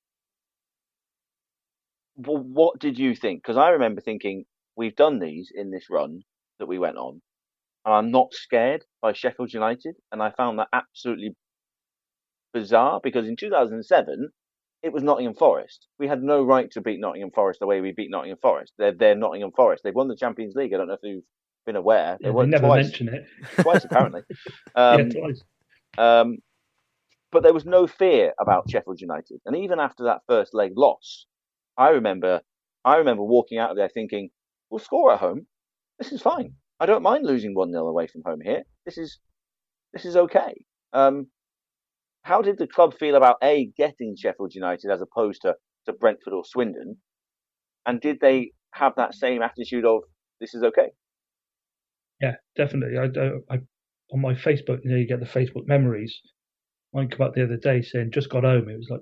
[2.16, 3.42] well, what did you think?
[3.42, 4.46] Because I remember thinking
[4.76, 6.22] we've done these in this run
[6.60, 7.22] that we went on,
[7.86, 11.36] and I'm not scared by Sheffield United, and I found that absolutely
[12.54, 14.30] bizarre because in 2007
[14.84, 15.88] it was Nottingham Forest.
[16.00, 18.74] We had no right to beat Nottingham Forest the way we beat Nottingham Forest.
[18.78, 19.84] They're, they're Nottingham Forest.
[19.84, 20.74] They've won the Champions League.
[20.74, 21.24] I don't know if you've
[21.68, 22.18] been aware.
[22.20, 22.86] Yeah, they won never twice.
[22.86, 23.26] mention it
[23.62, 24.22] twice apparently.
[24.76, 25.42] Um, yeah twice
[25.98, 26.38] um,
[27.32, 31.26] but there was no fear about Sheffield United, and even after that first leg loss,
[31.78, 32.42] I remember,
[32.84, 34.30] I remember walking out of there thinking,
[34.72, 35.46] "We'll score at home.
[36.00, 36.56] This is fine.
[36.80, 38.64] I don't mind losing one 0 away from home here.
[38.86, 39.20] This is,
[39.94, 41.28] this is okay." Um,
[42.24, 45.56] how did the club feel about a getting Sheffield United as opposed to
[45.86, 46.98] to Brentford or Swindon,
[47.86, 50.02] and did they have that same attitude of
[50.40, 50.92] "This is okay"?
[52.22, 52.98] Yeah, definitely.
[52.98, 53.60] I, I, I
[54.12, 56.20] on my Facebook, you know, you get the Facebook memories.
[56.94, 58.70] Mine come up the other day saying just got home.
[58.70, 59.02] It was like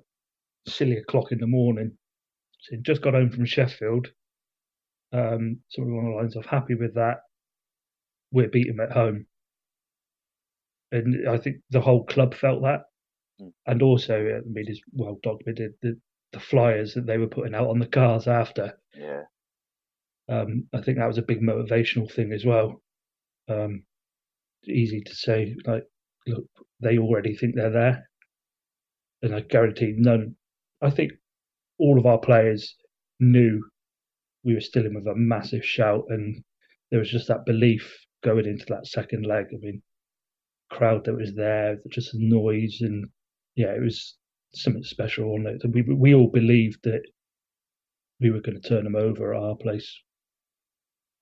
[0.67, 1.97] silly o'clock in the morning.
[2.61, 4.07] Saying just got home from Sheffield.
[5.12, 7.18] Um, something along the lines of happy with that.
[8.32, 9.26] We're beating them at home,
[10.91, 12.82] and I think the whole club felt that.
[13.66, 15.99] And also, I mean, it's well documented the
[16.32, 18.78] the flyers that they were putting out on the cars after.
[18.93, 19.24] Yeah.
[20.28, 22.84] Um, I think that was a big motivational thing as well.
[23.47, 23.84] Um,
[24.68, 25.86] easy to say, like,
[26.28, 26.45] look,
[26.82, 28.10] they already think they're there,
[29.24, 30.36] and I guarantee none.
[30.82, 31.14] I think
[31.80, 32.76] all of our players
[33.20, 33.64] knew
[34.44, 36.44] we were still in with a massive shout, and
[36.92, 39.48] there was just that belief going into that second leg.
[39.54, 39.82] I mean,
[40.72, 43.08] crowd that was there, just the noise, and
[43.56, 44.16] yeah, it was
[44.54, 45.62] something special it.
[45.70, 47.02] We we all believed that
[48.20, 49.98] we were going to turn them over at our place.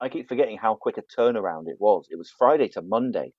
[0.00, 2.06] I keep forgetting how quick a turnaround it was.
[2.10, 3.32] It was Friday to Monday.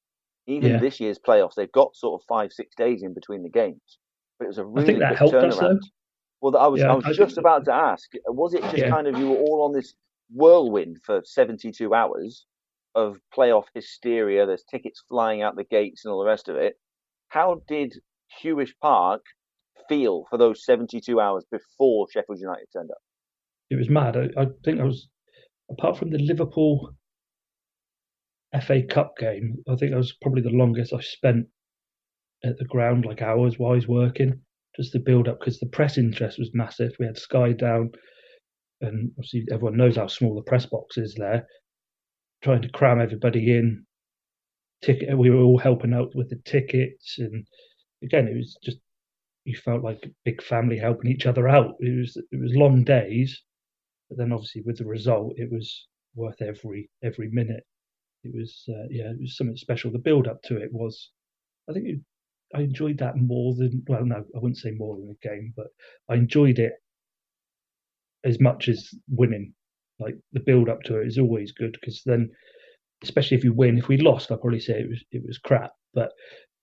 [0.47, 0.79] Even Yeah.
[0.79, 3.99] this year's playoffs, they've got sort of five, six days in between the games.
[4.37, 5.79] But it was a really I think that helped us though.
[6.41, 8.77] Well, I was Yeah, I was I just think- about to ask, was it just
[8.77, 8.89] Yeah.
[8.89, 9.93] kind of you were all on this
[10.33, 12.45] whirlwind for 72 hours
[12.95, 14.45] of playoff hysteria?
[14.45, 16.79] There's tickets flying out the gates and all the rest of it.
[17.29, 17.93] How did
[18.41, 19.21] Huish Park
[19.89, 22.97] feel for those 72 hours before Sheffield United turned up?
[23.69, 24.15] It was mad.
[24.15, 25.09] I, I think I was,
[25.69, 26.95] apart from the Liverpool
[28.61, 31.47] FA Cup game, I think that was probably the longest I spent
[32.43, 34.41] at the ground, like hours wise working,
[34.79, 36.93] just to build up because the press interest was massive.
[36.99, 37.91] We had Sky down,
[38.81, 41.45] and obviously everyone knows how small the press box is there.
[42.43, 43.85] Trying to cram everybody in,
[44.81, 45.17] ticket.
[45.17, 47.45] We were all helping out with the tickets, and
[48.03, 48.77] again, it was just
[49.45, 51.75] you felt like a big family helping each other out.
[51.79, 53.41] It was it was long days,
[54.09, 57.63] but then obviously with the result, it was worth every every minute.
[58.23, 59.91] It was uh, yeah, it was something special.
[59.91, 61.11] The build up to it was,
[61.69, 61.99] I think it,
[62.53, 65.67] I enjoyed that more than well, no, I wouldn't say more than the game, but
[66.09, 66.73] I enjoyed it
[68.23, 69.53] as much as winning.
[69.99, 72.29] Like the build up to it is always good because then,
[73.03, 75.71] especially if you win, if we lost, I'd probably say it was it was crap.
[75.93, 76.11] But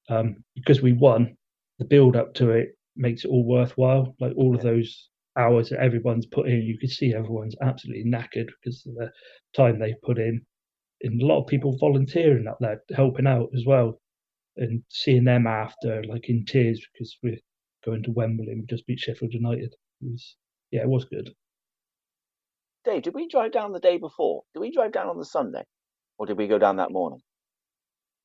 [0.09, 1.37] um, because we won,
[1.79, 4.17] the build up to it makes it all worthwhile.
[4.21, 8.49] Like all of those hours that everyone's put in, you can see everyone's absolutely knackered
[8.63, 9.13] because of the
[9.55, 10.41] time they've put in.
[11.03, 14.01] And a lot of people volunteering up there, helping out as well,
[14.57, 17.39] and seeing them after, like in tears because we're
[17.85, 19.75] going to Wembley and we just beat Sheffield United.
[20.01, 20.37] It was,
[20.71, 21.31] yeah, it was good.
[22.85, 24.43] Dave, did we drive down the day before?
[24.55, 25.65] Did we drive down on the Sunday,
[26.19, 27.21] or did we go down that morning?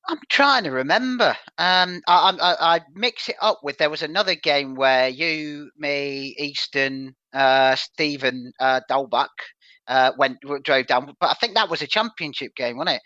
[0.07, 1.35] I'm trying to remember.
[1.57, 6.35] Um, I, I, I mix it up with there was another game where you, me,
[6.39, 9.29] Easton, uh, Stephen uh, Dalbuck
[9.87, 13.01] uh, went drove down, but I think that was a championship game, wasn't it?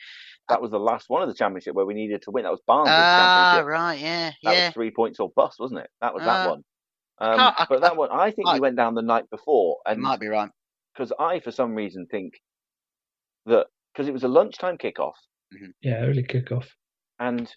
[0.50, 2.44] That was the last one of the championship where we needed to win.
[2.44, 3.66] That was Barnsley Ah, championship.
[3.68, 4.66] right, yeah, That yeah.
[4.68, 5.90] was three points or bust, wasn't it?
[6.02, 6.64] That was that Uh, one.
[7.18, 9.80] Um, can't- I- but that one, I think I- we went down the night before,
[9.86, 10.52] and might be right
[10.94, 12.34] because I, for some reason, think
[13.46, 15.16] that because it was a lunchtime kickoff,
[15.82, 16.68] Yeah, early kickoff.
[17.20, 17.54] and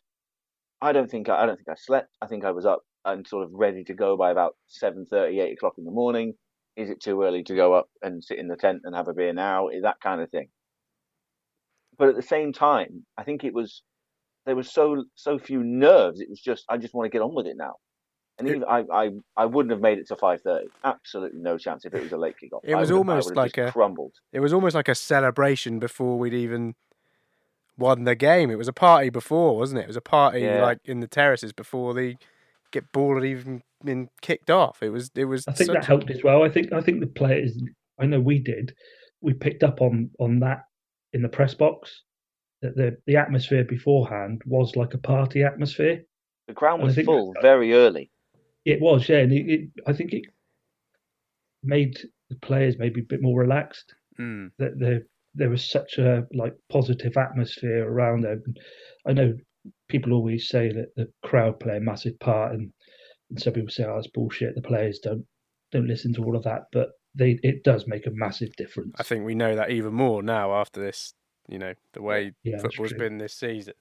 [0.80, 2.08] I don't think I, I don't think I slept.
[2.22, 5.52] I think I was up and sort of ready to go by about 7.30, 8
[5.54, 6.34] o'clock in the morning.
[6.76, 9.14] Is it too early to go up and sit in the tent and have a
[9.14, 9.68] beer now?
[9.68, 10.48] Is that kind of thing.
[11.98, 13.82] But at the same time, I think it was
[14.46, 16.20] there was so so few nerves.
[16.20, 17.74] It was just I just want to get on with it now.
[18.38, 20.68] And even, I, I I wouldn't have made it to five thirty.
[20.84, 22.60] Absolutely no chance if it was a late kickoff.
[22.62, 24.12] It was would have- I almost have like a crumbled.
[24.32, 26.76] It was almost like a celebration before we'd even
[27.76, 28.50] won the game.
[28.50, 29.82] It was a party before, wasn't it?
[29.82, 30.62] It was a party Yeah.
[30.62, 32.14] like in the terraces before the
[32.70, 34.82] get ball had even been kicked off.
[34.84, 35.44] It was it was.
[35.48, 36.44] I think such that helped as well.
[36.44, 37.60] I think I think the players.
[37.98, 38.72] I know we did.
[39.20, 40.60] We picked up on on that
[41.12, 42.02] in the press box.
[42.62, 46.02] That the the atmosphere beforehand was like a party atmosphere.
[46.48, 48.10] The ground was think- full very early.
[48.64, 50.24] It was, yeah, and it, it, I think it
[51.62, 51.96] made
[52.28, 53.94] the players maybe a bit more relaxed.
[54.20, 54.50] Mm.
[54.58, 55.02] That there
[55.34, 58.40] there was such a like positive atmosphere around there.
[58.44, 58.58] And
[59.06, 59.34] I know
[59.88, 62.72] people always say that the crowd play a massive part, and,
[63.30, 65.24] and some people say, "Oh, it's bullshit." The players don't
[65.70, 66.88] don't listen to all of that, but
[67.18, 68.94] they it does make a massive difference.
[68.98, 71.14] I think we know that even more now after this.
[71.48, 73.74] You know the way Yeah, football's been this season.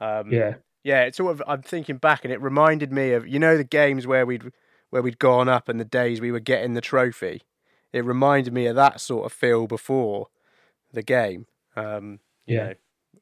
[0.00, 0.54] Um, Yeah.
[0.84, 1.02] yeah.
[1.04, 1.42] It's sort of.
[1.46, 4.52] I'm thinking back, and it reminded me of you know the games where we'd
[4.90, 7.42] where we'd gone up and the days we were getting the trophy.
[7.92, 10.28] It reminded me of that sort of feel before
[10.92, 11.46] the game.
[11.74, 12.72] Um, you Yeah.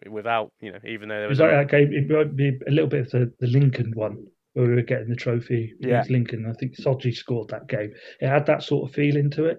[0.07, 1.93] know, without you know, even though there was was like a- that game.
[1.93, 5.09] It might be a little bit of the, the Lincoln one where we were getting
[5.09, 5.89] the trophy Yeah.
[5.89, 6.47] against Lincoln.
[6.49, 7.93] I think Sodgy scored that game.
[8.21, 9.59] It had that sort of feeling to it.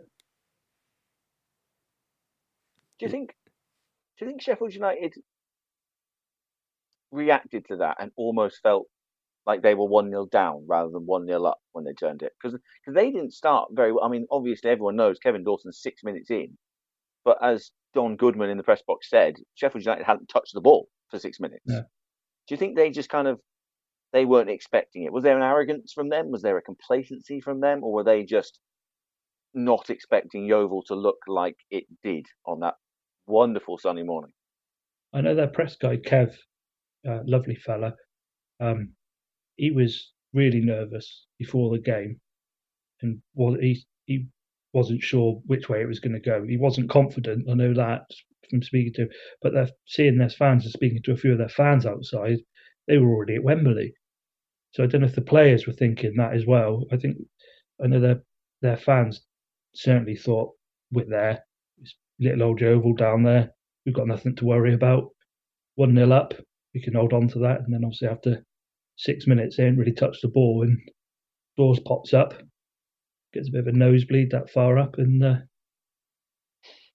[2.99, 3.35] Do you think?
[4.17, 5.13] Do you think Sheffield United
[7.11, 8.87] reacted to that and almost felt
[9.45, 12.31] like they were one 0 down rather than one 0 up when they turned it?
[12.41, 14.05] Because they didn't start very well.
[14.05, 16.57] I mean, obviously everyone knows Kevin Dawson's six minutes in,
[17.25, 20.87] but as Don Goodman in the press box said, Sheffield United hadn't touched the ball
[21.11, 21.63] for six minutes.
[21.67, 21.81] Yeah.
[22.47, 23.41] Do you think they just kind of
[24.13, 25.13] they weren't expecting it?
[25.13, 26.31] Was there an arrogance from them?
[26.31, 28.59] Was there a complacency from them, or were they just
[29.53, 32.75] not expecting Yeovil to look like it did on that
[33.27, 34.31] wonderful sunny morning?
[35.13, 36.35] I know their press guy, Kev,
[37.07, 37.93] uh, lovely fella.
[38.59, 38.93] Um,
[39.55, 42.19] he was really nervous before the game,
[43.01, 44.27] and was he he
[44.73, 46.45] wasn't sure which way it was going to go.
[46.45, 47.49] He wasn't confident.
[47.49, 48.03] I know that
[48.49, 49.07] from speaking to,
[49.41, 52.39] but they're seeing their fans and speaking to a few of their fans outside.
[52.87, 53.93] They were already at Wembley,
[54.71, 56.85] so I don't know if the players were thinking that as well.
[56.91, 57.17] I think
[57.83, 58.21] I know their
[58.61, 59.25] their fans
[59.73, 60.53] certainly thought
[60.91, 61.43] we're there.
[61.81, 63.51] It's little old Yeovil down there.
[63.85, 65.09] We've got nothing to worry about.
[65.75, 66.33] One nil up,
[66.73, 68.45] we can hold on to that, and then obviously after
[68.97, 70.79] six minutes, they ain't really touched the ball, and
[71.57, 72.33] Dawes pops up,
[73.33, 75.35] gets a bit of a nosebleed that far up, and uh,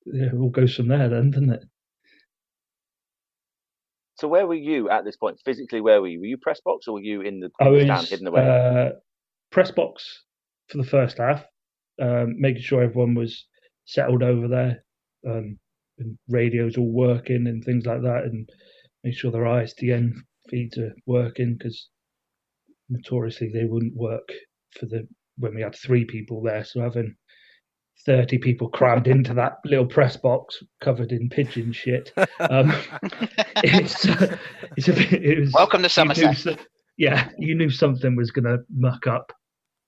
[0.07, 1.65] it all goes from there, then, doesn't it?
[4.21, 5.41] So where were you at this point?
[5.47, 6.21] Physically, where were you?
[6.21, 8.47] Were you press box or were you in the, I was stand hidden away?
[8.47, 8.91] uh,
[9.51, 10.25] press box
[10.69, 11.43] for the first half,
[12.03, 13.47] um, making sure everyone was
[13.87, 14.85] settled over there,
[15.27, 15.59] um,
[15.99, 18.47] and radios all working and things like that, and
[19.05, 20.13] make sure their ISDN
[20.51, 21.89] feeds are working because
[22.91, 24.29] notoriously they wouldn't work
[24.79, 25.09] for the
[25.39, 26.65] when we had three people there.
[26.65, 27.17] So having
[28.07, 32.13] 30 people crammed into that little press box covered in pigeon shit.
[32.39, 32.73] Um,
[33.63, 34.37] it's, uh,
[34.77, 36.59] it's a bit, it was, Welcome to Somerset.
[36.97, 39.33] yeah, you knew something was going to muck up,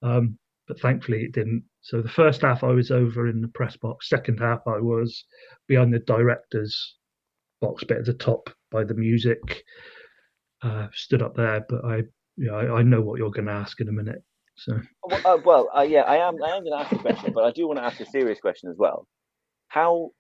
[0.02, 0.38] um,
[0.68, 1.64] but thankfully it didn't.
[1.80, 4.08] So the first half I was over in the press box.
[4.08, 5.24] Second half I was
[5.66, 6.96] behind the director's
[7.60, 9.64] box bit at the top by the music.
[10.62, 11.96] Uh, stood up there, but I,
[12.36, 14.22] you know, I, I know what you're going to ask in a minute.
[14.56, 16.42] So well, uh, well uh, yeah, I am.
[16.42, 18.40] I am going to ask a question, but I do want to ask a serious
[18.40, 19.06] question as well.
[19.68, 20.10] How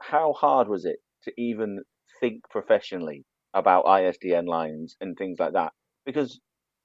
[0.00, 1.82] how hard was it to even
[2.20, 3.24] think professionally
[3.54, 5.72] about ISDN lines and things like that?
[6.06, 6.40] Because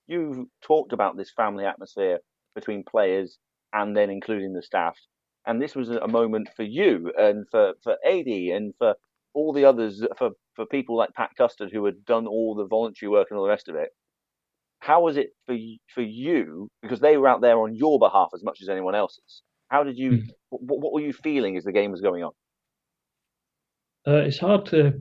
[0.08, 2.20] you've talked about this family atmosphere
[2.56, 3.38] between players
[3.74, 4.98] and then including the staff,
[5.46, 8.96] and this was a moment for you and for for AD and for
[9.34, 13.10] all the others for for people like Pat Custard who had done all the voluntary
[13.10, 13.90] work and all the rest of it
[14.84, 15.56] how was it for
[15.96, 19.42] for you because they were out there on your behalf as much as anyone else's.
[19.70, 20.28] How did you mm.
[20.50, 22.32] what, what, were you feeling as the game was going on?
[24.06, 25.00] Uh, it's hard to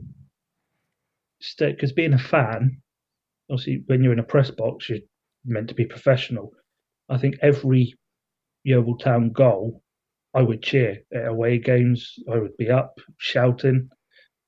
[1.41, 2.81] stay because being a fan
[3.51, 4.99] obviously when you're in a press box you're
[5.43, 6.51] meant to be professional.
[7.09, 7.93] I think every
[8.63, 9.83] yeovil town goal
[10.33, 10.99] i would cheer.
[11.13, 13.89] At away games i would be up shouting.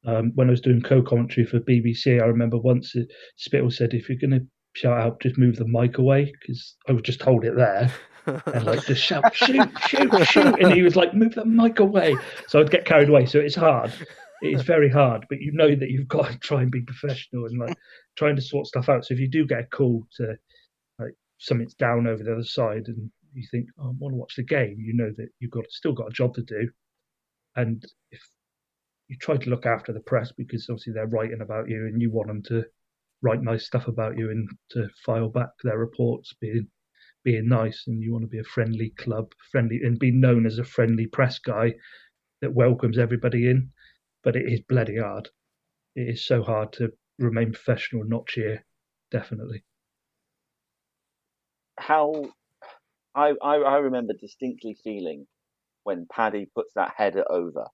[0.08, 2.96] Um, when I was doing co-commentary for BBC, I remember once
[3.38, 6.92] Spittle said, "If you're going to shout out, just move the mic away because I
[6.92, 7.92] would just hold it there
[8.28, 12.16] and like just shout, shoot, shoot, shoot, and he was like, move the mic away.
[12.48, 13.26] So I'd get carried away.
[13.26, 13.94] So it's hard.
[14.42, 17.46] It is very hard, but you know that you've got to try and be professional
[17.46, 17.78] and like
[18.18, 19.06] trying to sort stuff out.
[19.06, 20.36] So if you do get a call to
[21.00, 24.36] like something's down over the other side and you think, oh, I want to watch
[24.36, 26.70] the game, you know that you've got still got a job to do.
[27.56, 28.22] And if
[29.08, 32.12] you try to look after the press because obviously they're writing about you and you
[32.12, 32.66] want them to
[33.26, 36.68] write nice stuff about you and to file back their reports being
[37.24, 40.60] being nice and you want to be a friendly club friendly and be known as
[40.60, 41.74] a friendly press guy
[42.42, 43.72] that welcomes everybody in.
[44.24, 45.28] But it is bloody hard.
[45.96, 48.64] It is so hard to remain professional and not cheer
[49.10, 49.64] definitely.
[51.80, 52.26] How
[53.16, 55.26] I, I, I remember distinctly feeling
[55.84, 57.66] when Paddy puts that header over.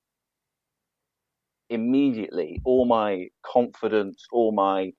[1.70, 4.92] Immediately all my confidence all my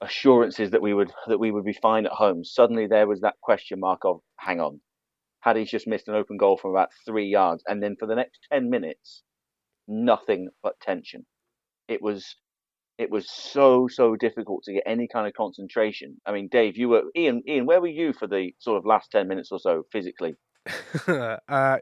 [0.00, 3.34] assurances that we would that we would be fine at home, suddenly there was that
[3.42, 4.80] question mark of hang on,
[5.40, 8.14] had he just missed an open goal from about three yards, and then for the
[8.14, 9.22] next ten minutes,
[9.88, 11.24] nothing but tension.
[11.88, 12.36] It was
[12.98, 16.20] it was so so difficult to get any kind of concentration.
[16.26, 17.42] I mean, Dave, you were Ian.
[17.48, 20.34] Ian, where were you for the sort of last ten minutes or so physically?
[21.06, 21.78] uh,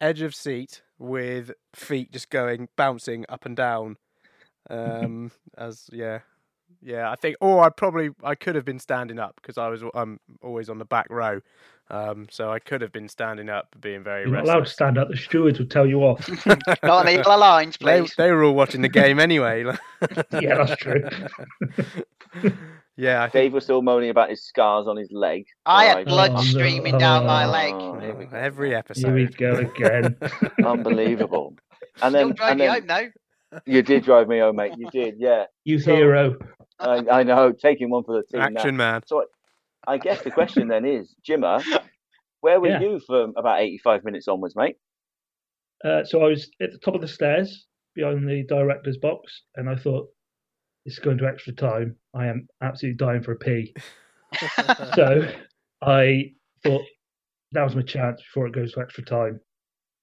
[0.00, 3.96] edge of seat with feet just going bouncing up and down.
[4.68, 6.22] Um, as yeah,
[6.82, 9.82] yeah, I think, or I probably I could have been standing up because I was
[9.94, 11.40] I'm always on the back row,
[11.90, 14.22] um, so I could have been standing up, being very.
[14.22, 15.08] You're not allowed to stand up.
[15.08, 16.28] The stewards would tell you off.
[16.46, 18.14] not on the lines, please.
[18.16, 19.64] They, they, were all watching the game anyway.
[20.32, 21.08] yeah, that's true.
[22.96, 23.32] yeah, I think...
[23.32, 25.46] Dave was still moaning about his scars on his leg.
[25.64, 26.98] I had blood oh, streaming no.
[26.98, 27.72] down my leg.
[27.74, 27.98] Oh,
[28.32, 29.06] every episode.
[29.06, 30.16] Here we go again.
[30.64, 31.54] Unbelievable.
[32.02, 33.02] And then, Still and then, home now.
[33.64, 34.72] You did drive me home, mate.
[34.76, 35.44] You did, yeah.
[35.64, 36.36] You so, hero.
[36.78, 38.40] I, I, know, taking one for the team.
[38.40, 38.92] Action now.
[38.92, 39.02] man.
[39.06, 39.24] So
[39.86, 41.62] I, I, guess the question then is, Jimmer,
[42.40, 42.80] where were yeah.
[42.80, 44.76] you from about 85 minutes onwards, mate?
[45.84, 49.68] Uh, so I was at the top of the stairs behind the director's box, and
[49.68, 50.08] I thought,
[50.84, 51.96] this is going to extra time.
[52.14, 53.74] I am absolutely dying for a pee.
[54.94, 55.28] so
[55.82, 56.82] I thought,
[57.52, 59.40] that was my chance before it goes to extra time.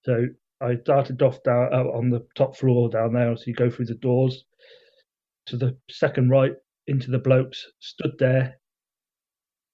[0.04, 0.26] So
[0.62, 3.36] I darted off down out on the top floor down there.
[3.36, 4.44] So you go through the doors
[5.48, 6.54] to the second right
[6.88, 8.60] into the blokes, stood there,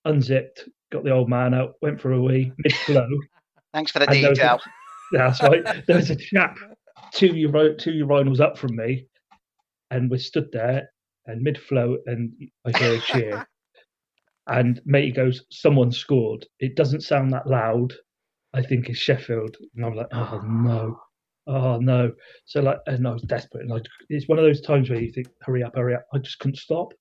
[0.06, 3.08] unzipped, got the old man out, went for a wee mid flow.
[3.74, 4.60] Thanks for the detail.
[5.12, 5.64] that's right.
[5.86, 6.58] There was a chap
[7.14, 7.34] two
[7.80, 9.06] two urinals up from me,
[9.92, 10.90] and we stood there
[11.26, 12.32] and mid flow, and
[12.66, 13.48] I hear a cheer.
[14.48, 17.94] and matey goes, "Someone scored." It doesn't sound that loud.
[18.54, 21.00] I think it's Sheffield, and I'm like, "Oh no."
[21.48, 22.12] Oh no.
[22.46, 25.12] So like, and I was desperate, and I, it's one of those times where you
[25.12, 26.06] think, hurry up, hurry up.
[26.14, 26.94] I just couldn't stop.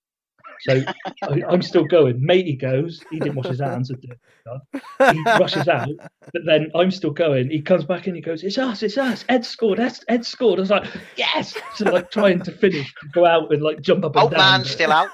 [0.61, 0.83] So
[1.23, 2.25] I, am still going.
[2.25, 3.01] Matey goes.
[3.11, 3.91] He didn't wash his hands.
[3.91, 5.89] He rushes out,
[6.33, 7.51] but then I'm still going.
[7.51, 8.83] He comes back and he goes, "It's us!
[8.83, 9.25] It's us!
[9.29, 9.79] Ed scored!
[9.79, 10.87] Ed, Ed scored!" I was like,
[11.17, 14.41] "Yes!" So like trying to finish, go out and like jump up and Old down.
[14.41, 15.11] man still out.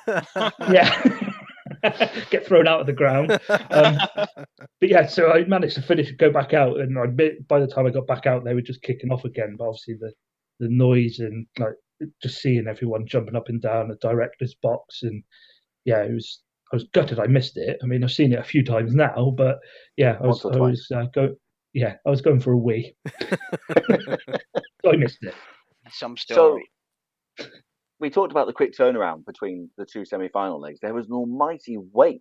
[0.70, 1.20] yeah.
[2.30, 3.32] get thrown out of the ground.
[3.70, 3.98] Um,
[4.80, 7.06] but yeah, so I managed to finish, go back out, and I,
[7.48, 9.56] by the time I got back out, they were just kicking off again.
[9.58, 10.12] But obviously, the
[10.60, 11.74] the noise and like
[12.22, 15.22] just seeing everyone jumping up and down the director's box, and
[15.84, 16.40] yeah, it was.
[16.72, 17.78] I was gutted I missed it.
[17.82, 19.58] I mean, I've seen it a few times now, but
[19.96, 21.36] yeah, I was, I was uh, go,
[21.72, 22.96] yeah, I was going for a wee.
[23.20, 25.34] so I missed it.
[25.90, 26.68] Some story.
[27.38, 27.46] So,
[28.04, 30.78] we talked about the quick turnaround between the two semi-final legs.
[30.82, 32.20] There was an almighty wait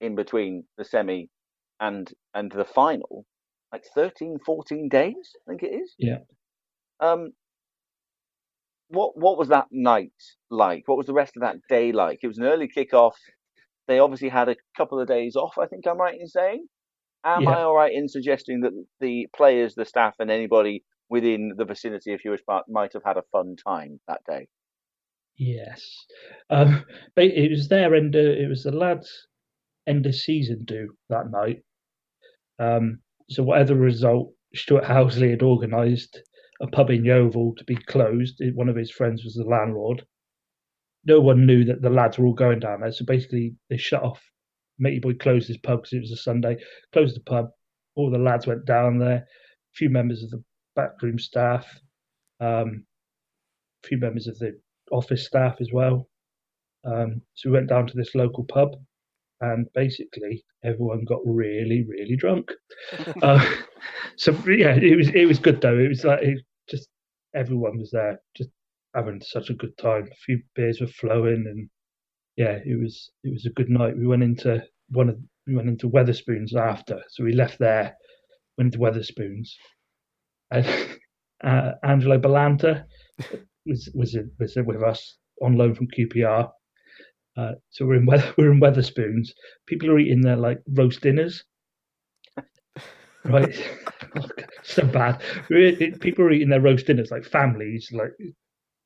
[0.00, 1.28] in between the semi
[1.78, 3.26] and and the final,
[3.70, 5.94] like 13, 14 days, I think it is.
[5.98, 6.20] Yeah.
[7.00, 7.32] Um,
[8.88, 10.84] what what was that night like?
[10.86, 12.20] What was the rest of that day like?
[12.22, 13.12] It was an early kickoff.
[13.88, 15.58] They obviously had a couple of days off.
[15.58, 16.66] I think I'm right in saying.
[17.24, 17.50] Am Yeah.
[17.50, 22.14] I all right in suggesting that the players, the staff, and anybody within the vicinity
[22.14, 24.46] of Huish Park might have had a fun time that day?
[25.40, 26.04] Yes.
[26.50, 26.84] Um,
[27.16, 28.14] but it was their end.
[28.14, 29.26] Of, it was the lads'
[29.86, 31.62] end of season do that night.
[32.58, 32.98] Um,
[33.30, 36.20] so whatever result, Stuart Housley had organised
[36.60, 38.42] a pub in Yeovil to be closed.
[38.52, 40.04] One of his friends was the landlord.
[41.06, 42.92] No one knew that the lads were all going down there.
[42.92, 44.22] So basically, they shut off.
[44.78, 46.58] Matey Boy closed his pub because it was a Sunday.
[46.92, 47.48] Closed the pub.
[47.94, 49.16] All the lads went down there.
[49.16, 50.44] A few members of the
[50.76, 51.66] backroom staff.
[52.40, 52.84] Um,
[53.82, 54.60] a few members of the
[54.90, 56.08] office staff as well.
[56.84, 58.70] Um, so we went down to this local pub,
[59.40, 62.50] and basically everyone got really, really drunk.
[63.22, 63.44] uh,
[64.16, 65.78] so yeah, it was it was good though.
[65.78, 66.38] It was like it
[66.68, 66.88] just
[67.34, 68.50] everyone was there, just
[68.94, 70.08] having such a good time.
[70.10, 71.68] A few beers were flowing, and
[72.36, 73.96] yeah, it was it was a good night.
[73.96, 77.94] We went into one of we went into Wetherspoons after, so we left there,
[78.56, 79.50] went into Wetherspoons,
[80.50, 80.66] and
[81.44, 82.84] uh, Angelo Balanta
[83.66, 86.50] was was was with us on loan from QPR.
[87.36, 89.30] Uh, so we're in weather, we're in Wetherspoons.
[89.66, 91.44] People are eating their like roast dinners,
[93.24, 93.54] right?
[94.62, 95.20] so bad.
[96.00, 98.12] People are eating their roast dinners like families, like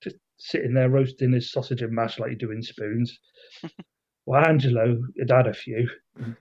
[0.03, 3.19] just sitting there roasting his sausage and mash like you do in spoons.
[4.27, 5.89] well, Angelo had had a few,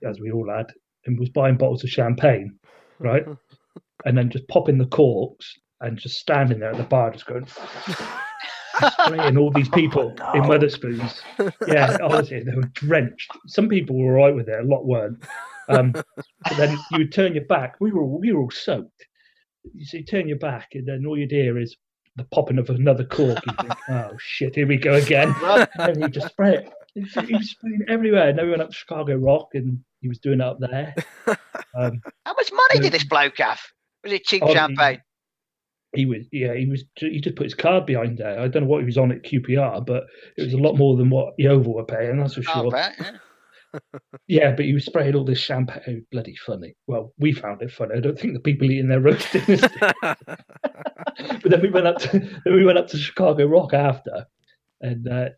[0.06, 0.66] as we all had,
[1.06, 2.58] and was buying bottles of champagne,
[2.98, 3.24] right?
[4.04, 7.46] and then just popping the corks and just standing there at the bar, just going.
[9.04, 11.20] Spraying all these people in Wetherspoons.
[11.68, 13.30] Yeah, honestly, they were drenched.
[13.46, 15.22] Some people were all right with it, a lot weren't.
[15.68, 16.04] Um, but
[16.56, 17.76] then you would turn your back.
[17.80, 19.06] We were all, we were all soaked.
[19.74, 21.76] You see, turn your back, and then all you'd hear is
[22.16, 23.38] the popping of another cork.
[23.46, 25.34] You think, oh shit, here we go again.
[25.78, 26.72] and you just spray it.
[26.94, 27.00] He
[27.34, 28.28] was, spraying everywhere.
[28.28, 30.94] And then we went up to Chicago Rock, and he was doing it up there.
[31.76, 33.60] Um, How much money did this bloke have?
[34.04, 35.00] Was it cheap Oh, champagne?
[35.94, 38.40] He was yeah he was he just put his card behind there.
[38.40, 40.04] I don't know what he was on at QPR, but
[40.36, 42.18] it was a lot more than what Yeovil were paying.
[42.18, 42.70] That's for sure.
[42.70, 43.10] bet, yeah.
[44.28, 45.82] Yeah, but he was spraying all this champagne.
[45.86, 46.76] It was bloody funny.
[46.86, 47.96] Well, we found it funny.
[47.96, 49.62] I don't think the people eating their roast dinners.
[50.00, 50.16] but
[51.44, 54.26] then we went up to then we went up to Chicago Rock after,
[54.80, 55.28] and uh,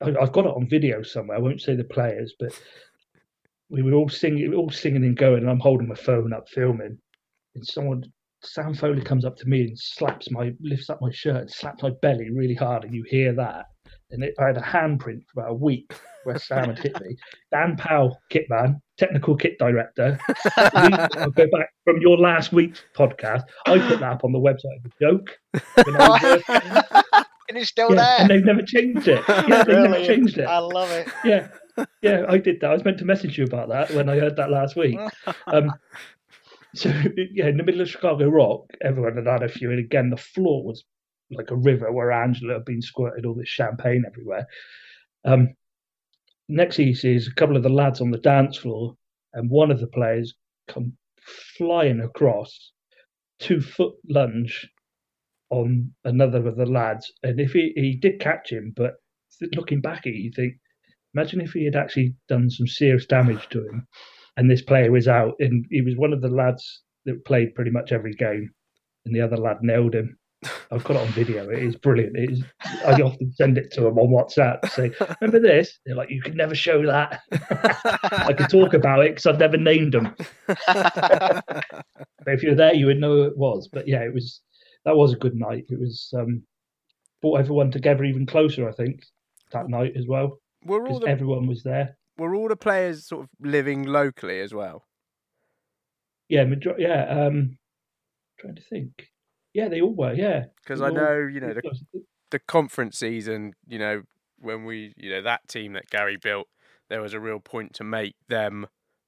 [0.00, 1.36] I, I've got it on video somewhere.
[1.36, 2.58] I won't say the players, but
[3.70, 6.32] we were all singing, we were all singing and going, and I'm holding my phone
[6.32, 6.98] up filming,
[7.54, 8.04] and someone.
[8.44, 11.82] Sam Foley comes up to me and slaps my, lifts up my shirt and slaps
[11.82, 13.66] my belly really hard, and you hear that.
[14.10, 15.92] And it, I had a handprint for about a week
[16.24, 17.16] where Sam had hit me.
[17.52, 20.18] Dan Powell, kit man, technical kit director.
[20.56, 23.42] I'll go back from your last week's podcast.
[23.66, 25.38] I put that up on the website as a joke.
[25.84, 26.42] when I was
[27.48, 28.16] and it's still Yeah, there.
[28.20, 29.22] and they've never changed it.
[29.28, 30.44] Yeah, they've never changed it.
[30.44, 31.08] I love it.
[31.24, 31.48] Yeah,
[32.02, 32.70] yeah, I did that.
[32.70, 34.98] I was meant to message you about that when I heard that last week.
[35.46, 35.72] Um,
[36.74, 36.88] so
[37.32, 40.16] yeah, in the middle of Chicago Rock, everyone had had a few, and again the
[40.16, 40.84] floor was
[41.30, 44.46] like a river where Angelo had been squirted all this champagne everywhere.
[45.24, 45.54] Um,
[46.48, 48.96] next thing you see is a couple of the lads on the dance floor,
[49.34, 50.34] and one of the players
[50.68, 50.94] come
[51.56, 52.72] flying across,
[53.38, 54.68] two foot lunge
[55.50, 58.94] on another of the lads, and if he he did catch him, but
[59.54, 60.54] looking back at it, you think,
[61.14, 63.86] imagine if he had actually done some serious damage to him,
[64.36, 67.70] and this player was out, and he was one of the lads that played pretty
[67.70, 68.50] much every game,
[69.04, 70.16] and the other lad nailed him.
[70.72, 71.48] I've got it on video.
[71.50, 72.16] It is brilliant.
[72.16, 72.42] It is.
[72.84, 74.68] I often send it to them on WhatsApp.
[74.70, 75.78] Say, remember this?
[75.86, 77.20] They're like, you can never show that.
[78.12, 80.14] I can talk about it because I've never named them.
[80.48, 81.44] but
[82.26, 83.68] if you're there, you would know who it was.
[83.72, 84.40] But yeah, it was.
[84.84, 85.64] That was a good night.
[85.68, 86.42] It was um,
[87.20, 88.68] brought everyone together even closer.
[88.68, 89.00] I think
[89.52, 90.40] that night as well.
[90.64, 91.96] Were all 'cause the- everyone was there.
[92.22, 94.84] Were all the players sort of living locally as well?
[96.28, 97.04] Yeah, major- yeah.
[97.26, 97.58] Um,
[98.38, 99.08] trying to think.
[99.52, 100.14] Yeah, they all were.
[100.14, 101.62] Yeah, Because I all- know, you know, the,
[102.30, 104.02] the conference season, you know,
[104.38, 106.46] when we, you know, that team that Gary built,
[106.88, 108.66] there was a real point to make them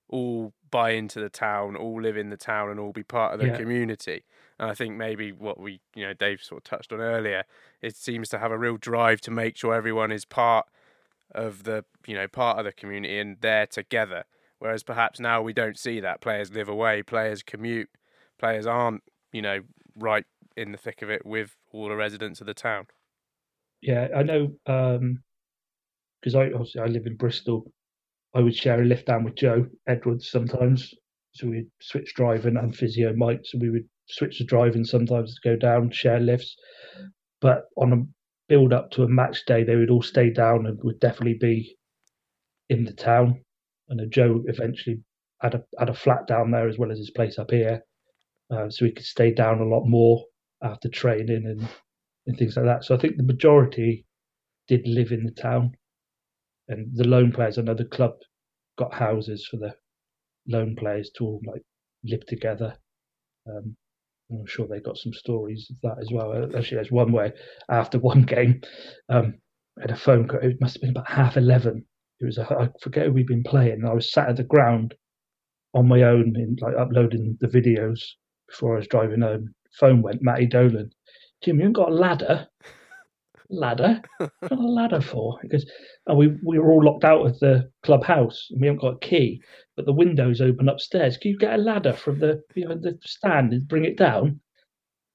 [0.09, 3.41] all buy into the town, all live in the town, and all be part of
[3.41, 3.57] the Yeah.
[3.57, 4.25] community.
[4.59, 7.45] And I think maybe what we, you know, Dave sort of touched on earlier,
[7.81, 10.67] it seems to have a real drive to make sure everyone is part
[11.35, 14.25] of the, you know, part of the community and there together.
[14.59, 16.21] Whereas perhaps now we don't see that.
[16.21, 17.89] Players live away, players commute
[18.39, 19.03] players aren't,
[19.33, 19.61] you know,
[19.97, 20.25] right
[20.57, 22.87] in the thick of it with all the residents of the town.
[23.81, 24.55] Yeah, I know.
[24.67, 25.23] Um
[26.21, 27.71] because I obviously I live in Bristol.
[28.35, 30.93] I would share a lift down with Joe Edwards sometimes.
[31.33, 33.41] So we'd switch driving and physio Mike.
[33.45, 36.57] So we would switch the driving sometimes to go down, share lifts.
[37.41, 37.97] But on a
[38.49, 41.77] build up to a match day, they would all stay down and would definitely be
[42.69, 43.43] in the town.
[43.89, 45.01] And Joe eventually
[45.41, 47.83] had a had a flat down there as well as his place up here,
[48.51, 50.25] uh, so he could stay down a lot more
[50.63, 51.69] after training and
[52.27, 52.85] and things like that.
[52.85, 54.07] So I think the majority
[54.69, 55.77] did live in the town,
[56.69, 57.59] and the loan players.
[57.59, 58.15] I know the club
[58.79, 59.75] got houses for the
[60.49, 61.63] loan players to all like
[62.05, 62.77] live together.
[63.47, 63.77] Um,
[64.31, 66.33] I'm sure they got some stories of that as well.
[66.33, 67.35] Uh, actually, there's one where
[67.69, 68.61] after one game,
[69.09, 69.35] um,
[69.79, 70.41] I had a phone call.
[70.41, 71.85] It must have been about half eleven.
[72.21, 73.85] It was a, I forget who we'd been playing.
[73.85, 74.95] I was sat at the ground
[75.75, 78.01] on my own, in like uploading the videos
[78.49, 79.55] before I was driving home.
[79.79, 80.23] Phone went.
[80.23, 80.91] Matty Dolan,
[81.43, 82.49] Jim, you haven't got a ladder.
[83.51, 84.01] Ladder?
[84.19, 85.39] What a ladder for?
[85.43, 85.71] Because
[86.07, 88.99] oh, we we were all locked out of the clubhouse and we haven't got a
[88.99, 89.43] key,
[89.77, 91.17] but the window's open upstairs.
[91.17, 94.41] Can you get a ladder from the behind the stand and bring it down?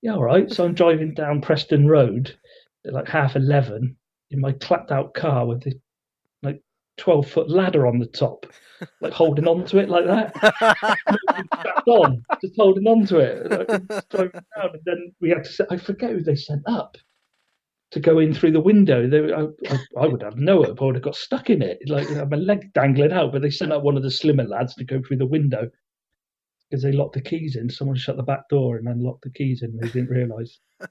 [0.02, 0.52] Yeah, all right.
[0.52, 2.36] So I'm driving down Preston Road
[2.86, 3.98] at like half eleven
[4.32, 5.74] in my clapped out car with the
[6.44, 6.62] like
[6.98, 8.46] twelve foot ladder on the top,
[9.02, 10.34] like holding on to it like that.
[11.88, 13.52] on, just holding on to it.
[14.14, 15.52] Like, down, and then we had to.
[15.52, 16.98] Set, I forget who they sent up
[17.92, 19.08] to go in through the window.
[19.08, 20.82] They, I, I, I, would have no hope.
[20.82, 23.32] I would have got stuck in it, like my leg dangling out.
[23.32, 25.70] But they sent out one of the slimmer lads to go through the window
[26.70, 27.70] because they locked the keys in.
[27.70, 29.78] Someone shut the back door and then locked the keys in.
[29.78, 30.60] They didn't realise.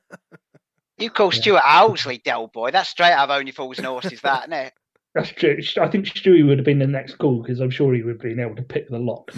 [0.98, 1.40] You call yeah.
[1.40, 2.72] Stuart Housley Del Boy.
[2.72, 4.72] That's straight out of Only Fools and Horses, that, isn't it?
[5.14, 5.56] That's true.
[5.80, 8.20] I think Stewie would have been the next call because I'm sure he would have
[8.20, 9.30] been able to pick the lock.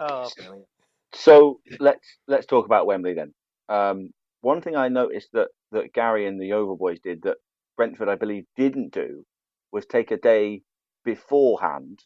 [0.00, 0.66] oh, brilliant.
[1.14, 3.34] So let's let's talk about Wembley then.
[3.68, 7.38] Um, one thing I noticed that that Gary and the Yeovil Boys did that
[7.76, 9.24] Brentford, I believe, didn't do
[9.72, 10.62] was take a day
[11.04, 12.00] beforehand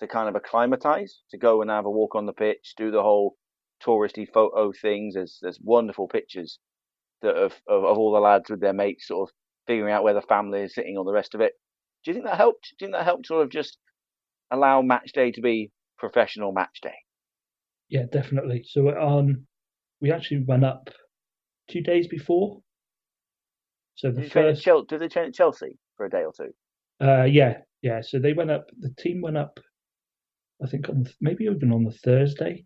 [0.00, 3.02] to kind of acclimatise, to go and have a walk on the pitch, do the
[3.02, 3.36] whole
[3.84, 5.14] touristy photo things.
[5.14, 6.58] There's there's wonderful pictures
[7.22, 9.34] that of, of, of all the lads with their mates, sort of
[9.66, 11.54] figuring out where the family is sitting, all the rest of it.
[12.04, 12.74] Do you think that helped?
[12.78, 13.78] Do you think that helped sort of just
[14.50, 17.03] allow match day to be professional match day?
[17.88, 18.64] Yeah, definitely.
[18.68, 19.46] So um,
[20.00, 20.90] we actually went up
[21.70, 22.60] two days before.
[23.96, 26.52] So the did first, Chelsea, did they train at Chelsea for a day or two?
[27.04, 28.00] Uh, yeah, yeah.
[28.00, 28.66] So they went up.
[28.78, 29.60] The team went up.
[30.62, 32.64] I think on maybe even on the Thursday.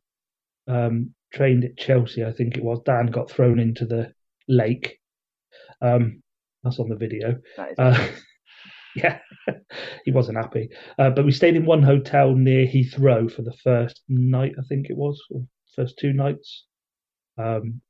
[0.67, 2.25] Um, trained at Chelsea.
[2.25, 2.81] I think it was.
[2.85, 4.13] Dan got thrown into the
[4.49, 4.99] lake.
[5.81, 6.23] Um,
[6.63, 7.37] that's on the video.
[7.79, 8.09] Uh,
[8.97, 9.19] yeah,
[10.05, 10.69] he wasn't happy.
[10.99, 14.87] Uh, but we stayed in one hotel near Heathrow for the first night, I think
[14.89, 15.43] it was, or
[15.75, 16.65] first two nights.
[17.37, 17.81] Um,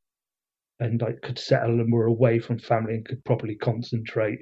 [0.80, 4.40] and I could settle and were away from family and could properly concentrate.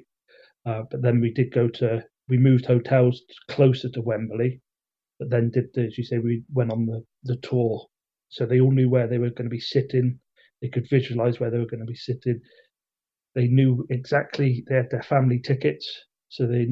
[0.65, 4.61] Uh, but then we did go to, we moved hotels closer to Wembley,
[5.19, 7.87] but then did, as you say, we went on the, the tour.
[8.29, 10.19] So they all knew where they were going to be sitting.
[10.61, 12.41] They could visualize where they were going to be sitting.
[13.33, 15.87] They knew exactly they had their family tickets,
[16.29, 16.67] so they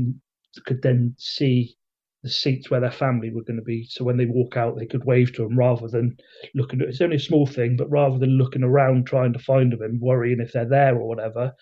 [0.65, 1.75] could then see
[2.23, 3.85] the seats where their family were going to be.
[3.85, 6.17] So when they walk out, they could wave to them rather than
[6.55, 6.81] looking.
[6.81, 10.01] It's only a small thing, but rather than looking around trying to find them and
[10.01, 11.53] worrying if they're there or whatever,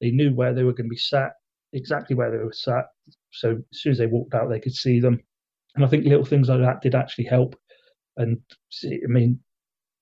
[0.00, 1.32] they knew where they were going to be sat,
[1.72, 2.86] exactly where they were sat.
[3.32, 5.20] So as soon as they walked out, they could see them.
[5.74, 7.54] And I think little things like that did actually help.
[8.16, 8.38] And
[8.84, 9.40] I mean,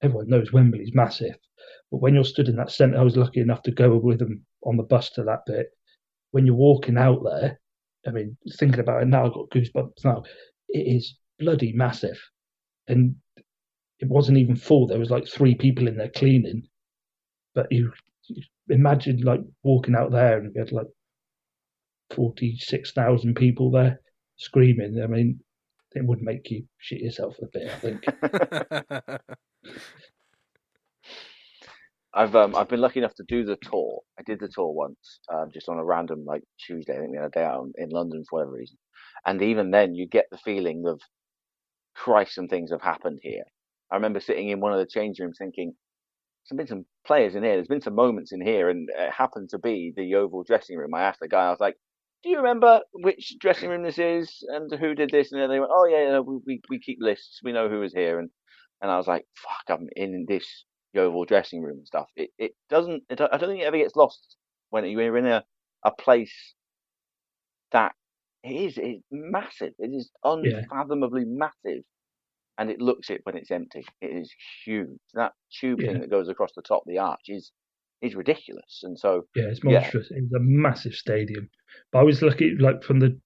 [0.03, 1.37] everyone knows Wembley's massive,
[1.91, 4.47] but when you're stood in that centre, I was lucky enough to go with them
[4.62, 5.66] on the bus to that bit.
[6.31, 7.61] When you're walking out there,
[8.07, 10.22] I mean, thinking about it now, I've got goosebumps now.
[10.68, 12.18] It is bloody massive.
[12.89, 13.16] And
[13.99, 14.87] it wasn't even full.
[14.87, 16.62] There was like three people in there cleaning.
[17.55, 17.93] But you,
[18.29, 20.87] you imagine like walking out there and you had like
[22.14, 24.01] 46,000 people there
[24.37, 25.01] screaming.
[25.03, 25.41] I mean,
[25.95, 29.20] it would make you shit yourself a bit, I think.
[32.16, 34.00] I've um, I've been lucky enough to do the tour.
[34.18, 36.96] I did the tour once, um, just on a random like Tuesday.
[36.96, 38.78] I think had a day out in London for whatever reason,
[39.26, 41.00] and even then, you get the feeling of,
[41.96, 43.44] Christ, some things have happened here.
[43.92, 45.74] I remember sitting in one of the change rooms thinking,
[46.50, 47.54] there's been some players in here.
[47.56, 50.94] There's been some moments in here, and it happened to be the Yeovil dressing room.
[50.94, 51.76] I asked the guy, I was like,
[52.22, 55.72] "Do you remember which dressing room this is and who did this?" And they went,
[55.74, 57.40] "Oh yeah, yeah we, we keep lists.
[57.44, 58.30] We know who is here." And
[58.82, 60.64] and I was like, "Fuck, I'm in this
[60.97, 62.09] Yeovil dressing room and stuff.
[62.16, 63.05] It it doesn't.
[63.09, 64.36] It, I don't think it ever gets lost
[64.70, 65.44] when you're in a
[65.84, 66.55] a place
[67.72, 67.92] that
[68.42, 68.78] It is.
[68.78, 69.74] It's massive.
[69.78, 71.44] It is unfathomably yeah.
[71.44, 71.82] massive,
[72.59, 73.84] and it looks it when it's empty.
[74.01, 74.32] It is
[74.64, 74.99] huge.
[75.14, 75.92] That tube yeah.
[75.92, 77.53] thing that goes across the top of the arch is
[78.03, 78.80] is ridiculous.
[78.82, 80.09] And so yeah, it's monstrous.
[80.11, 80.18] Yeah.
[80.22, 81.49] It's a massive stadium.
[81.92, 83.18] But I was lucky, like from the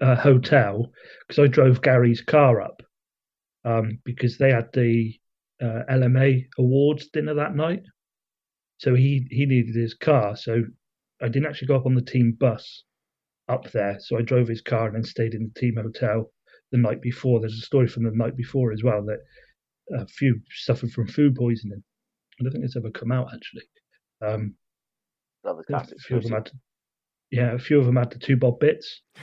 [0.00, 0.90] uh, hotel,
[1.26, 2.82] because I drove Gary's car up
[3.64, 5.14] um, because they had the
[5.62, 7.82] uh, LMA awards dinner that night.
[8.78, 10.36] So he he needed his car.
[10.36, 10.62] So
[11.22, 12.84] I didn't actually go up on the team bus
[13.48, 13.98] up there.
[14.00, 16.32] So I drove his car and then stayed in the team hotel
[16.72, 17.40] the night before.
[17.40, 19.18] There's a story from the night before as well that
[19.94, 21.82] a few suffered from food poisoning.
[22.40, 23.62] I don't think it's ever come out actually.
[24.24, 24.54] Um,
[25.94, 26.50] a few of them had,
[27.30, 29.00] yeah, a few of them had the two bob bits.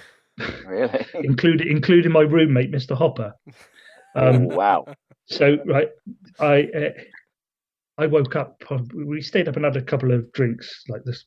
[0.65, 2.95] Really, including including my roommate, Mr.
[2.95, 3.33] Hopper.
[4.15, 4.85] Um, oh, wow.
[5.27, 5.89] So right,
[6.39, 6.89] I uh,
[7.97, 8.61] I woke up.
[8.93, 11.17] We stayed up and had a couple of drinks, like the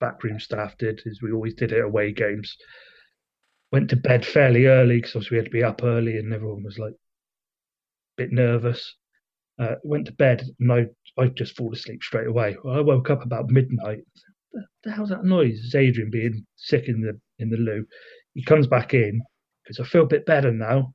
[0.00, 2.56] backroom staff did, as we always did at away games.
[3.72, 6.78] Went to bed fairly early because we had to be up early, and everyone was
[6.78, 8.94] like a bit nervous.
[9.58, 12.56] Uh, went to bed and I I just fall asleep straight away.
[12.64, 14.04] Well, I woke up about midnight.
[14.50, 15.60] What the hell's that noise?
[15.64, 17.86] It's Adrian being sick in the in the loo.
[18.34, 19.22] He comes back in
[19.62, 20.94] because I feel a bit better now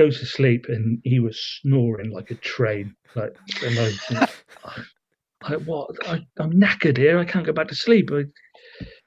[0.00, 2.94] goes to sleep and he was snoring like a train.
[3.14, 4.28] Like, and I,
[5.42, 5.90] I what?
[6.08, 7.18] I, am knackered here.
[7.18, 8.08] I can't go back to sleep.
[8.10, 8.22] I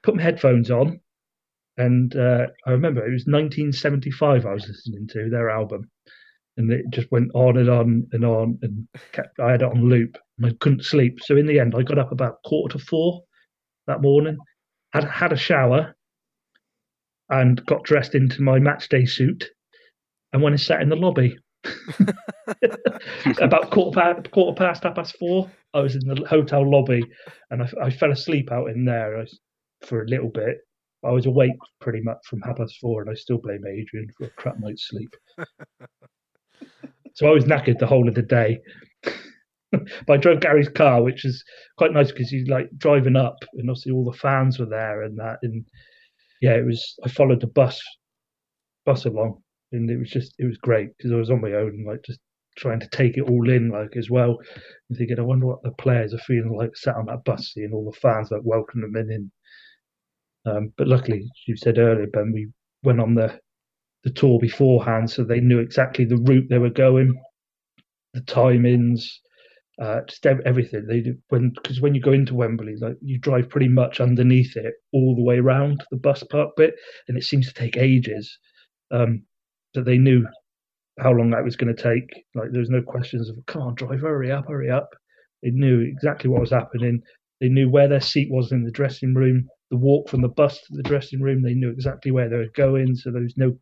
[0.04, 1.00] put my headphones on,
[1.76, 4.46] and uh, I remember it was 1975.
[4.46, 5.90] I was listening to their album,
[6.56, 9.88] and it just went on and on and on, and kept, I had it on
[9.88, 11.18] loop, and I couldn't sleep.
[11.22, 13.24] So in the end, I got up about quarter to four
[13.88, 14.36] that morning,
[14.92, 15.96] had had a shower,
[17.30, 19.50] and got dressed into my match day suit
[20.34, 21.38] and when I sat in the lobby.
[23.40, 27.02] About quarter past, quarter past, half past four, I was in the hotel lobby,
[27.50, 29.24] and I, I fell asleep out in there
[29.86, 30.58] for a little bit.
[31.04, 34.26] I was awake pretty much from half past four, and I still blame Adrian for
[34.26, 35.14] a crap night's sleep.
[37.14, 38.58] so I was knackered the whole of the day.
[39.70, 41.42] but I drove Gary's car, which is
[41.78, 45.16] quite nice because he's like driving up, and obviously all the fans were there and
[45.18, 45.38] that.
[45.42, 45.64] And
[46.42, 46.98] yeah, it was.
[47.04, 47.80] I followed the bus
[48.84, 49.40] bus along,
[49.74, 52.20] and it was just it was great because I was on my own, like just
[52.56, 54.38] trying to take it all in, like as well,
[54.88, 57.72] and thinking, I wonder what the players are feeling like sat on that bus, seeing
[57.72, 59.32] all the fans like welcoming them in.
[60.46, 62.48] Um, but luckily, you said earlier, Ben, we
[62.82, 63.38] went on the
[64.04, 67.20] the tour beforehand, so they knew exactly the route they were going,
[68.12, 69.04] the timings,
[69.80, 70.86] uh, just everything.
[70.86, 74.74] They when because when you go into Wembley, like you drive pretty much underneath it
[74.92, 76.74] all the way around the bus park bit,
[77.08, 78.38] and it seems to take ages.
[78.90, 79.24] Um,
[79.74, 80.26] that they knew
[80.98, 82.24] how long that was going to take.
[82.34, 84.90] Like there was no questions of come on, drive, hurry up, hurry up.
[85.42, 87.02] They knew exactly what was happening.
[87.40, 89.48] They knew where their seat was in the dressing room.
[89.70, 92.50] The walk from the bus to the dressing room, they knew exactly where they were
[92.54, 92.94] going.
[92.94, 93.58] So there was no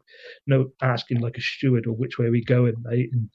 [0.46, 3.10] no asking like a steward or which way are we going, mate.
[3.12, 3.30] And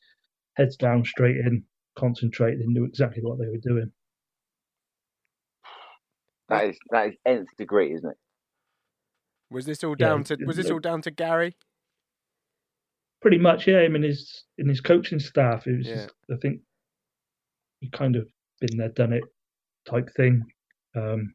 [0.56, 1.64] heads down, straight in,
[1.98, 2.58] concentrate.
[2.58, 3.92] They knew exactly what they were doing.
[6.50, 8.18] That is that is nth degree, isn't it?
[9.50, 11.56] Was this all down yeah, to was this all down to Gary?
[13.28, 13.82] Pretty much, yeah.
[13.82, 15.68] Him and his in his coaching staff.
[15.68, 15.96] It was, yeah.
[15.96, 16.62] just, I think,
[17.82, 18.26] he kind of
[18.62, 19.24] been there, done it,
[19.86, 20.42] type thing.
[20.96, 21.34] Um,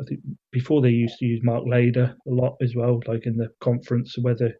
[0.00, 0.20] I think
[0.50, 4.16] before they used to use Mark Lader a lot as well, like in the conference,
[4.20, 4.52] whether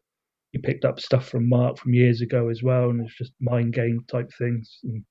[0.53, 3.73] you picked up stuff from Mark from years ago as well, and it's just mind
[3.73, 5.05] game type things and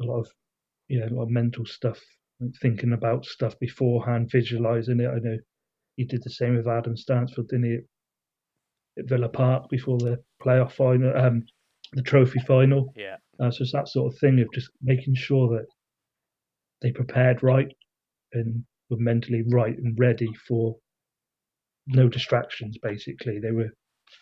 [0.00, 0.28] a lot of
[0.88, 1.98] yeah, a lot of mental stuff,
[2.38, 5.08] like thinking about stuff beforehand, visualizing it.
[5.08, 5.38] I know
[5.96, 7.78] he did the same with Adam Stansfield, didn't he?
[8.98, 11.44] At Villa Park before the playoff final, um,
[11.92, 12.92] the trophy final.
[12.96, 13.16] Yeah.
[13.40, 15.66] Uh, so it's that sort of thing of just making sure that
[16.80, 17.68] they prepared right
[18.32, 20.76] and were mentally right and ready for
[21.86, 22.76] no distractions.
[22.82, 23.70] Basically, they were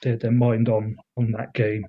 [0.03, 1.85] they had their mind on on that game,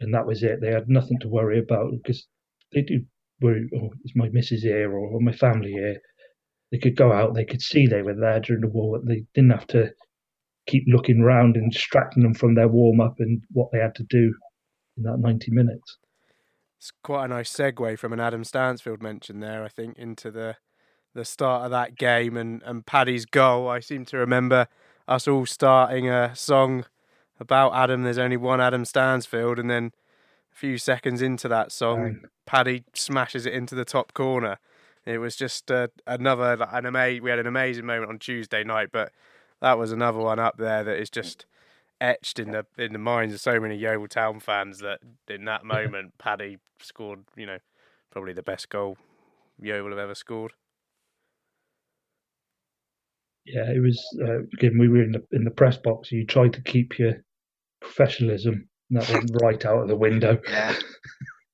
[0.00, 0.60] and that was it.
[0.60, 2.26] They had nothing to worry about because
[2.72, 3.04] they do
[3.40, 3.68] worry.
[3.74, 6.00] Oh, is my missus here or, or my family here?
[6.72, 7.34] They could go out.
[7.34, 9.00] They could see they were there during the war.
[9.04, 9.90] They didn't have to
[10.66, 14.04] keep looking round and distracting them from their warm up and what they had to
[14.04, 14.34] do
[14.96, 15.98] in that 90 minutes.
[16.78, 20.56] It's quite a nice segue from an Adam Stansfield mention there, I think, into the
[21.14, 23.68] the start of that game and, and Paddy's goal.
[23.68, 24.68] I seem to remember
[25.08, 26.84] us all starting a song
[27.40, 28.02] about Adam.
[28.02, 29.92] There's only one Adam Stansfield, and then
[30.52, 34.58] a few seconds into that song, Paddy smashes it into the top corner.
[35.04, 37.22] It was just uh, another an amazing.
[37.22, 39.12] We had an amazing moment on Tuesday night, but
[39.60, 41.46] that was another one up there that is just
[42.00, 45.64] etched in the in the minds of so many Yeovil Town fans that in that
[45.64, 47.58] moment Paddy scored, you know,
[48.10, 48.96] probably the best goal
[49.60, 50.52] Yeovil have ever scored.
[53.46, 54.04] Yeah, it was.
[54.20, 56.10] Uh, again, we were in the in the press box.
[56.10, 57.14] You tried to keep your
[57.80, 60.38] professionalism, and that went right out of the window.
[60.48, 60.74] Yeah.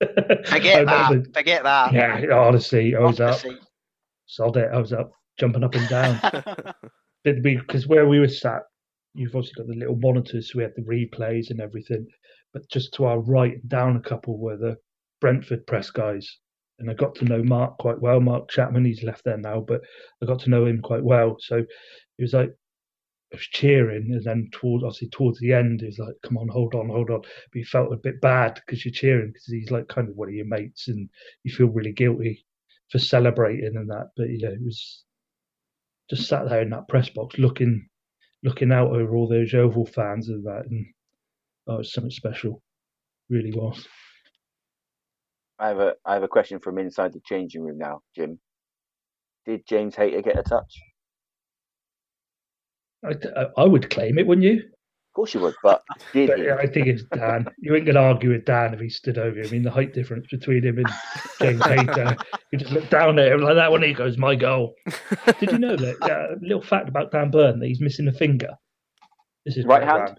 [0.46, 1.26] Forget that.
[1.34, 1.92] Forget that.
[1.92, 3.40] Yeah, honestly, I was up.
[4.26, 4.70] Sold it.
[4.72, 6.74] I was up, jumping up and down.
[7.24, 8.62] Because where we were sat,
[9.14, 12.06] you've obviously got the little monitors, so we had the replays and everything.
[12.52, 14.76] But just to our right, down a couple, were the
[15.20, 16.38] Brentford press guys,
[16.78, 18.20] and I got to know Mark quite well.
[18.20, 19.82] Mark Chapman, he's left there now, but
[20.22, 21.36] I got to know him quite well.
[21.38, 22.50] So it was like
[23.32, 26.48] I was cheering, and then towards obviously towards the end, he was like, "Come on,
[26.48, 29.70] hold on, hold on." But he felt a bit bad because you're cheering because he's
[29.70, 31.08] like kind of one of your mates, and
[31.44, 32.44] you feel really guilty
[32.90, 34.10] for celebrating and that.
[34.16, 35.04] But yeah, it was
[36.10, 37.88] just sat there in that press box, looking
[38.42, 40.86] looking out over all those Yeovil fans and that, and
[41.68, 42.62] oh, it was something special,
[43.30, 43.86] really was.
[45.58, 48.38] I have a I have a question from inside the changing room now, Jim.
[49.46, 50.80] Did James Hayter get a touch?
[53.04, 54.62] I, I would claim it, wouldn't you?
[55.12, 55.82] Of course you would, but
[56.14, 56.50] did but he?
[56.50, 57.46] I think it's Dan.
[57.58, 59.44] You ain't going to argue with Dan if he stood over you.
[59.46, 60.88] I mean, the height difference between him and
[61.38, 62.16] James Hayter.
[62.50, 64.74] You just look down at him like that when he goes, "My goal."
[65.38, 66.02] Did you know that?
[66.02, 68.48] Uh, little fact about Dan Burn that he's missing a finger.
[69.44, 70.18] This is right hand.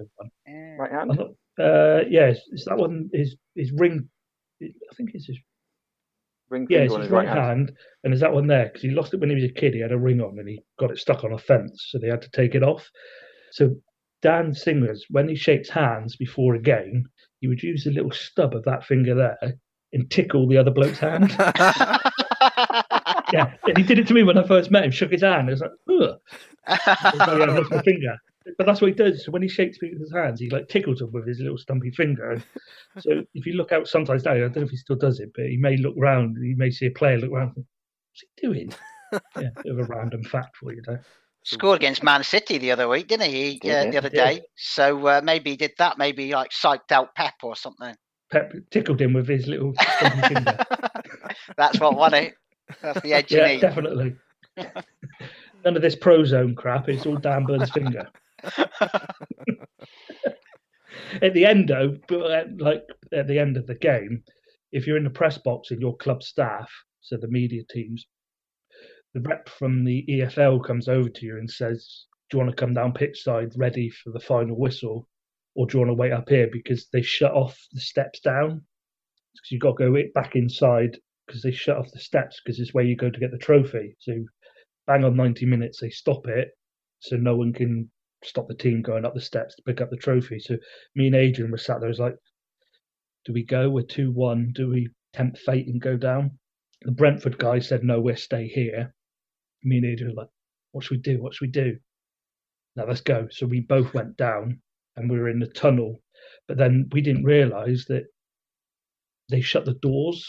[0.78, 1.20] Right hand.
[1.60, 3.10] Uh, yeah, is that one?
[3.14, 4.08] His his ring
[4.64, 5.40] I think it's his
[6.50, 6.68] ring.
[6.70, 7.40] Yeah, it's his right, hand.
[7.40, 7.72] hand.
[8.04, 8.66] and is that one there?
[8.66, 9.74] Because he lost it when he was a kid.
[9.74, 12.08] He had a ring on, and he got it stuck on a fence, so they
[12.08, 12.90] had to take it off.
[13.52, 13.76] So
[14.24, 17.08] Dan Singers, when he shakes hands before a game,
[17.42, 19.54] he would use a little stub of that finger there
[19.92, 21.30] and tickle the other bloke's hand.
[23.32, 24.92] yeah, and he did it to me when I first met him.
[24.92, 25.50] Shook his hand.
[25.50, 26.18] I was like, ugh.
[27.28, 28.18] Lost my finger
[28.58, 29.26] but that's what he does.
[29.26, 32.42] So when he shakes people's hands, he like tickles them with his little stumpy finger.
[33.00, 35.32] so if you look out sometimes now, I don't know if he still does it,
[35.36, 37.54] but he may look round, he may see a player look around.
[37.56, 37.66] What's
[38.22, 38.74] he doing?
[39.40, 40.98] yeah, bit of a random fact for you, know.
[41.46, 43.60] Scored against Man City the other week, didn't he?
[43.64, 44.42] Uh, the other day.
[44.56, 45.98] So uh, maybe he did that.
[45.98, 47.96] Maybe like psyched out Pep or something.
[48.32, 49.74] Pep tickled him with his little
[50.28, 50.58] finger.
[51.58, 52.36] That's what won it.
[52.82, 54.16] That's the edge yeah, definitely.
[54.58, 56.88] None of this prozone crap.
[56.90, 58.08] It's all Dan Burn's finger.
[61.22, 61.98] at the end, though,
[62.58, 62.84] like
[63.14, 64.24] at the end of the game,
[64.72, 66.72] if you're in the press box and your club staff,
[67.02, 68.08] so the media teams,
[69.14, 72.62] the rep from the EFL comes over to you and says, "Do you want to
[72.62, 75.08] come down pitch side ready for the final whistle,
[75.56, 78.66] or do you want to wait up here because they shut off the steps down?
[79.34, 82.74] Because you've got to go back inside because they shut off the steps because it's
[82.74, 83.96] where you go to get the trophy.
[84.00, 84.14] So
[84.88, 86.50] bang on 90 minutes, they stop it
[87.00, 87.90] so no one can
[88.24, 90.40] stop the team going up the steps to pick up the trophy.
[90.40, 90.58] So
[90.96, 91.90] me and Adrian were sat there.
[91.90, 92.16] was like,
[93.26, 93.70] do we go?
[93.70, 94.52] We're two one.
[94.54, 96.40] Do we tempt fate and go down?
[96.82, 98.94] The Brentford guy said, no, we'll stay here.
[99.64, 100.30] Me and Adrian were like,
[100.72, 101.22] what should we do?
[101.22, 101.78] What should we do?
[102.76, 103.28] Now let's go.
[103.32, 104.60] So we both went down
[104.96, 106.02] and we were in the tunnel.
[106.48, 108.06] But then we didn't realise that
[109.30, 110.28] they shut the doors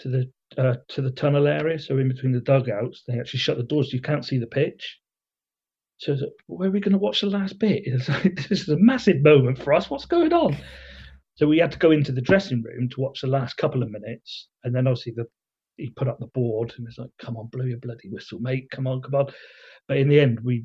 [0.00, 1.78] to the uh, to the tunnel area.
[1.78, 3.92] So in between the dugouts, they actually shut the doors.
[3.92, 4.98] You can't see the pitch.
[5.98, 6.16] So
[6.46, 7.84] where are we going to watch the last bit?
[8.08, 9.88] Like, this is a massive moment for us.
[9.88, 10.56] What's going on?
[11.36, 13.90] So we had to go into the dressing room to watch the last couple of
[13.90, 15.26] minutes, and then obviously the
[15.76, 18.70] he put up the board and was like, "Come on, blow your bloody whistle, mate!
[18.70, 19.26] Come on, come on!"
[19.88, 20.64] But in the end, we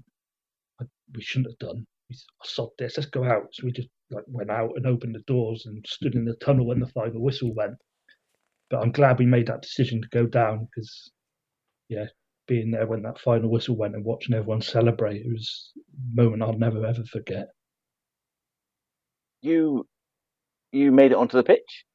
[1.13, 1.85] we shouldn't have done.
[2.09, 2.97] We sod this.
[2.97, 3.47] Let's go out.
[3.51, 6.65] So we just like went out and opened the doors and stood in the tunnel
[6.65, 7.75] when the final whistle went.
[8.69, 11.11] But I'm glad we made that decision to go down because,
[11.89, 12.05] yeah,
[12.47, 15.25] being there when that final whistle went and watching everyone celebrate.
[15.25, 17.47] It was a moment I'll never ever forget.
[19.41, 19.87] You
[20.71, 21.85] you made it onto the pitch.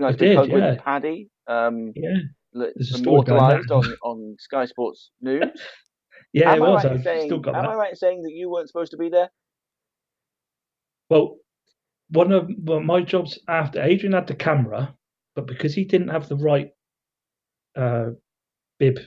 [0.00, 0.70] I did, yeah.
[0.70, 1.28] With Paddy.
[1.48, 2.64] Um, yeah.
[2.96, 5.44] Immortalised on, on Sky Sports News.
[6.32, 6.84] yeah, am it was.
[6.84, 7.54] I right saying, am that.
[7.54, 9.30] I right in saying that you weren't supposed to be there?
[11.10, 11.36] Well,
[12.10, 14.94] one of well, my jobs after Adrian had the camera,
[15.34, 16.70] but because he didn't have the right
[17.76, 18.10] uh,
[18.78, 18.98] bib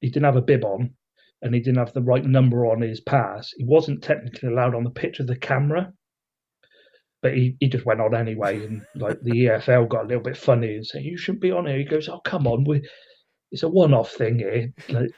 [0.00, 0.94] he didn't have a bib on
[1.42, 4.84] and he didn't have the right number on his pass, he wasn't technically allowed on
[4.84, 5.92] the pitch of the camera.
[7.20, 10.36] But he, he just went on anyway, and like the EFL got a little bit
[10.36, 12.88] funny and said, "You shouldn't be on here." He goes, "Oh, come on, we
[13.50, 14.72] it's a one-off thing here.
[14.88, 15.10] Like,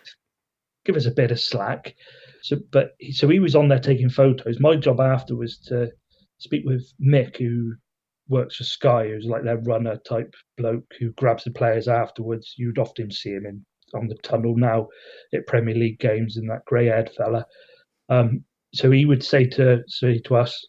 [0.85, 1.94] give us a bit of slack."
[2.43, 4.60] So, but so he was on there taking photos.
[4.60, 5.90] My job after was to
[6.39, 7.74] speak with Mick, who
[8.28, 12.55] works for Sky, who's like their runner type bloke who grabs the players afterwards.
[12.56, 14.89] You'd often see him in on the tunnel now
[15.35, 17.44] at Premier League games and that grey haired fella.
[18.09, 20.66] Um, so he would say to say to us,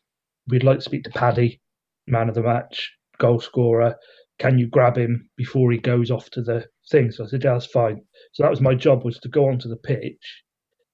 [0.52, 1.60] "We'd like to speak to Paddy,
[2.08, 3.96] man of the match, goal scorer.
[4.38, 7.54] Can you grab him before he goes off to the thing?" So I said, "Yeah,
[7.54, 8.02] that's fine."
[8.34, 10.44] So that was my job was to go onto the pitch,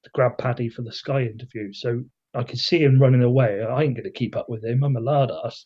[0.03, 1.73] to grab Paddy for the Sky interview.
[1.73, 2.03] So
[2.33, 3.61] I could see him running away.
[3.61, 4.83] I ain't going to keep up with him.
[4.83, 5.65] I'm a lard ass.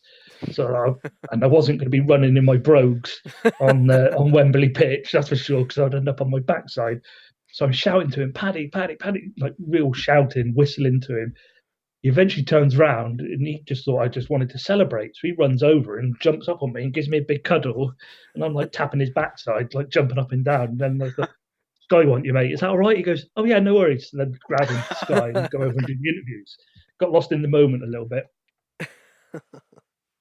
[0.52, 3.20] So I, and I wasn't going to be running in my brogues
[3.60, 7.00] on uh, on Wembley pitch, that's for sure, because I'd end up on my backside.
[7.52, 11.34] So I'm shouting to him, Paddy, Paddy, Paddy, like real shouting, whistling to him.
[12.02, 15.14] He eventually turns round and he just thought I just wanted to celebrate.
[15.14, 17.92] So he runs over and jumps up on me and gives me a big cuddle.
[18.34, 20.70] And I'm like tapping his backside, like jumping up and down.
[20.70, 21.14] And then like,
[21.82, 22.52] Sky want you, mate.
[22.52, 22.96] Is that all right?
[22.96, 24.10] He goes, Oh, yeah, no worries.
[24.12, 26.56] And then grab him Sky and go over and do the interviews.
[26.98, 28.24] Got lost in the moment a little bit.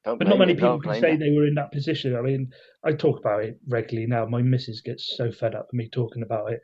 [0.03, 2.15] but not many people can say they were in that position.
[2.15, 2.51] I mean,
[2.83, 4.25] I talk about it regularly now.
[4.25, 6.59] My missus gets so fed up with me talking about it.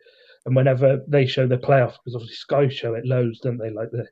[0.46, 3.72] And whenever they show the playoff, because obviously Sky show it loads, don't they?
[3.72, 4.08] Like the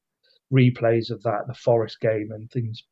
[0.55, 2.83] replays of that, the Forest game and things.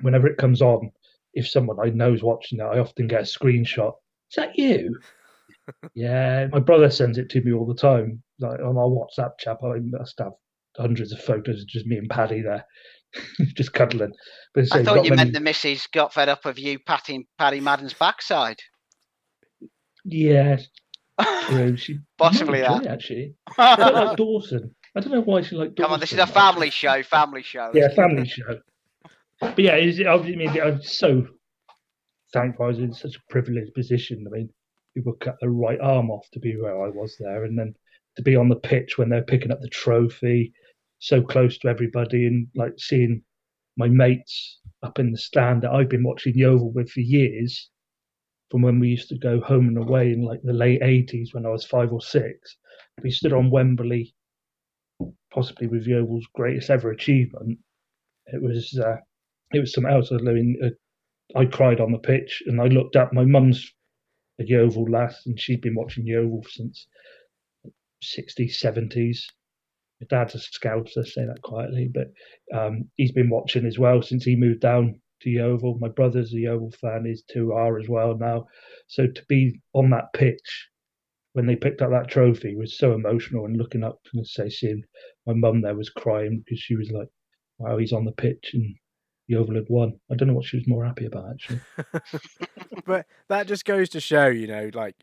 [0.00, 0.90] Whenever it comes on,
[1.32, 3.92] if someone I know is watching it, I often get a screenshot.
[4.30, 4.98] Is that you?
[5.94, 8.22] yeah, my brother sends it to me all the time.
[8.38, 10.32] Like on our WhatsApp chat, I must have
[10.76, 12.66] hundreds of photos of just me and Paddy there,
[13.56, 14.12] just cuddling.
[14.54, 15.16] But I thought you many...
[15.16, 18.58] meant the missus got fed up of you patting Paddy Madden's backside.
[20.04, 20.58] Yeah,
[21.76, 23.34] she possibly that it, actually.
[23.58, 24.74] like Dawson.
[24.96, 25.76] I don't know why she like.
[25.76, 27.02] Come on, this is a family show.
[27.02, 27.70] Family show.
[27.74, 28.60] Yeah, family show.
[29.40, 31.26] But yeah, I mean, I'm so
[32.32, 34.24] thankful I was in such a privileged position.
[34.26, 34.48] I mean,
[34.94, 37.74] people cut the right arm off to be where I was there, and then
[38.16, 40.54] to be on the pitch when they're picking up the trophy,
[40.98, 43.22] so close to everybody, and like seeing
[43.76, 47.68] my mates up in the stand that I've been watching Yeovil with for years,
[48.50, 51.44] from when we used to go home and away in like the late eighties when
[51.44, 52.56] I was five or six.
[53.02, 54.14] We stood on Wembley,
[55.36, 57.58] possibly with Yeovil's greatest ever achievement.
[58.26, 58.96] It was uh,
[59.52, 60.10] it was something else.
[60.10, 63.12] I mean, uh, I cried on the pitch, and I looked up.
[63.12, 63.70] My mum's
[64.40, 66.86] a Yeovil lass, and she'd been watching Yeovil since
[68.02, 69.18] 60s, 70s.
[70.00, 72.08] My dad's a scouser, say that quietly, but
[72.58, 75.78] um, he's been watching as well since he moved down to Yeovil.
[75.80, 78.46] My brother's a Yeovil fan, his two are as well now.
[78.88, 80.68] So to be on that pitch
[81.36, 84.82] when they picked up that trophy was so emotional and looking up and say seeing
[85.26, 87.08] my mum there was crying because she was like,
[87.58, 88.74] Wow, he's on the pitch and
[89.26, 90.00] Yeovil had won.
[90.10, 91.60] I don't know what she was more happy about actually.
[92.86, 94.94] but that just goes to show, you know, like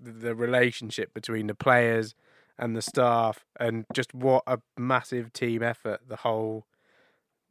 [0.00, 2.14] the relationship between the players
[2.56, 6.66] and the staff, and just what a massive team effort the whole,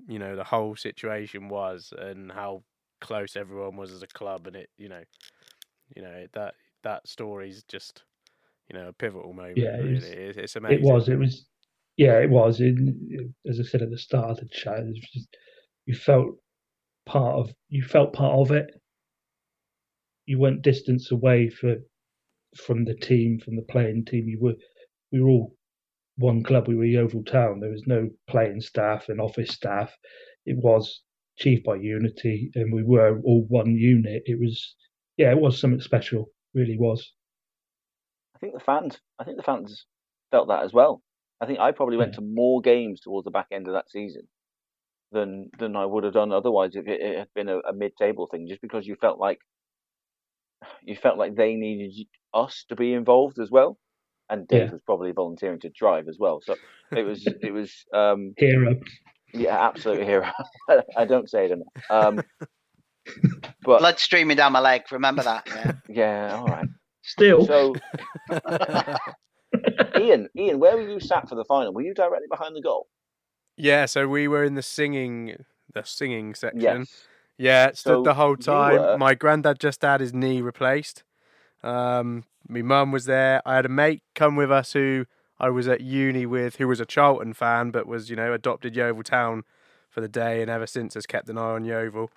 [0.08, 2.64] you know, the whole situation was, and how
[3.02, 5.04] close everyone was as a club, and it, you know,
[5.96, 8.04] you know that that story's just,
[8.70, 9.58] you know, a pivotal moment.
[9.58, 9.96] Yeah, really.
[9.96, 10.80] it's, it's amazing.
[10.80, 11.10] It was.
[11.10, 11.46] It was.
[11.98, 12.62] Yeah, it was.
[12.62, 12.76] It,
[13.50, 15.28] as I said at the start of the chat, it was just
[15.86, 16.36] you felt
[17.06, 18.68] part of you felt part of it.
[20.26, 21.76] You weren't distance away for
[22.56, 24.28] from the team, from the playing team.
[24.28, 24.56] You were
[25.12, 25.56] we were all
[26.18, 26.68] one club.
[26.68, 27.60] We were Yeovil Town.
[27.60, 29.92] There was no playing staff and office staff.
[30.46, 31.02] It was
[31.38, 34.24] achieved by unity, and we were all one unit.
[34.26, 34.76] It was
[35.18, 36.30] yeah, it was something special.
[36.54, 37.14] Really was.
[38.36, 38.98] I think the fans.
[39.20, 39.86] I think the fans
[40.32, 41.02] felt that as well.
[41.42, 42.20] I think I probably went yeah.
[42.20, 44.24] to more games towards the back end of that season
[45.12, 48.28] than than I would have done otherwise if it, it had been a, a mid-table
[48.30, 48.48] thing.
[48.48, 49.40] Just because you felt like
[50.84, 53.78] you felt like they needed us to be involved as well,
[54.30, 54.72] and Dave yeah.
[54.72, 56.42] was probably volunteering to drive as well.
[56.44, 56.56] So
[56.92, 58.76] it was it was um, hero.
[59.34, 60.30] Yeah, absolute hero.
[60.98, 61.68] I don't say it enough.
[61.90, 62.22] Um,
[63.68, 64.84] but blood streaming down my leg.
[64.92, 65.46] Remember that?
[65.46, 65.72] Yeah.
[65.90, 66.36] yeah.
[66.38, 66.70] All right.
[67.02, 67.46] Still.
[67.46, 67.76] So,
[70.00, 71.74] Ian, Ian, where were you sat for the final?
[71.74, 72.88] Were you directly behind the goal?
[73.58, 76.62] Yeah, so we were in the singing the singing section.
[76.62, 77.04] Yes.
[77.38, 78.78] Yeah, stood so the whole time.
[78.78, 78.98] Were...
[78.98, 81.04] My granddad just had his knee replaced.
[81.62, 83.42] Um, my mum was there.
[83.46, 85.06] I had a mate come with us who
[85.40, 88.78] I was at uni with, who was a Charlton fan, but was you know adopted
[88.78, 89.44] Yeovil Town
[89.90, 92.10] for the day, and ever since has kept an eye on Yeovil.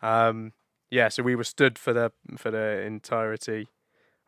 [0.00, 0.52] Um,
[0.92, 3.68] yeah, so we were stood for the for the entirety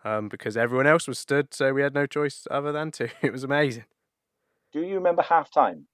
[0.03, 3.11] um, because everyone else was stood, so we had no choice other than to.
[3.23, 3.85] It was amazing.
[4.73, 5.87] Do you remember half time?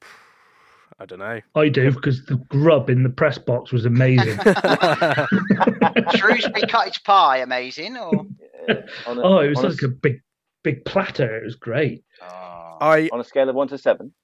[1.00, 1.40] I don't know.
[1.56, 4.38] I do because the grub in the press box was amazing.
[6.14, 7.96] Shrewsbury cottage pie, amazing.
[7.96, 8.26] Or
[8.68, 8.74] yeah,
[9.08, 10.20] a, oh, it was like a, a, big,
[10.62, 11.38] big platter.
[11.38, 12.04] It was great.
[12.22, 12.78] Oh.
[12.80, 14.14] I on a scale of one to seven.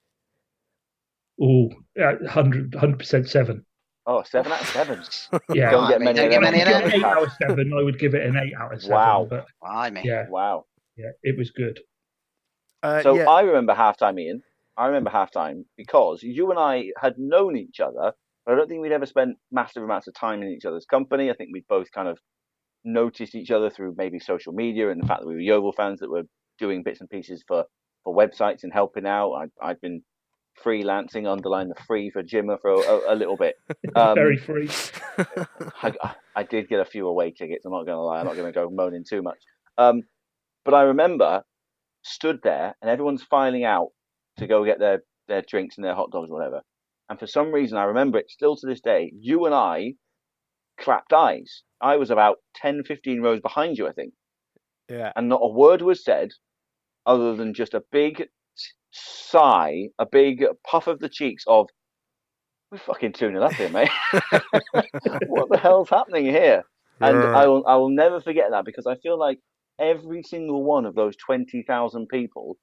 [1.43, 3.67] Oh, 100 percent seven.
[4.07, 5.03] Oh, seven out of seven.
[5.55, 6.17] yeah, don't get many.
[6.17, 7.73] Don't get eight out of seven.
[7.79, 8.97] I would give it an eight out of seven.
[8.97, 9.27] Wow.
[9.29, 10.65] But, I mean, yeah, wow.
[10.97, 11.81] Yeah, it was good.
[12.83, 13.29] Uh, so yeah.
[13.29, 14.43] I remember halftime, Ian.
[14.77, 18.13] I remember halftime because you and I had known each other,
[18.47, 21.31] but I don't think we'd ever spent massive amounts of time in each other's company.
[21.31, 22.19] I think we'd both kind of
[22.83, 26.01] noticed each other through maybe social media and the fact that we were Yeovil fans
[26.01, 26.23] that were
[26.59, 27.65] doing bits and pieces for
[28.05, 29.33] for websites and helping out.
[29.33, 30.03] I, I've been
[30.65, 33.57] freelancing, underline the free for Jimmer for a, a little bit.
[33.97, 34.71] Um, Very free.
[35.83, 37.65] I, I, did get a few away tickets.
[37.65, 38.21] I'm not going to lie.
[38.21, 39.39] I'm not going to go moaning too much.
[39.79, 40.03] Um,
[40.65, 41.43] but I remember
[42.03, 43.89] stood there and everyone's filing out
[44.39, 46.61] to go get their, their drinks and their hot dogs or whatever.
[47.09, 49.13] And for some reason, I remember it still to this day.
[49.19, 49.95] You and I
[50.79, 51.63] clapped eyes.
[51.81, 54.13] I was about 10, 15 rows behind you, I think.
[54.89, 55.13] Yeah.
[55.17, 56.31] And not a word was said
[57.07, 58.29] other than just a big
[58.93, 61.69] sigh, a big puff of the cheeks of,
[62.71, 63.91] we're fucking 2 0 up here, mate.
[65.27, 66.63] what the hell's happening here?
[67.01, 69.39] And I will, I will never forget that because I feel like
[69.81, 72.57] every single one of those 20,000 people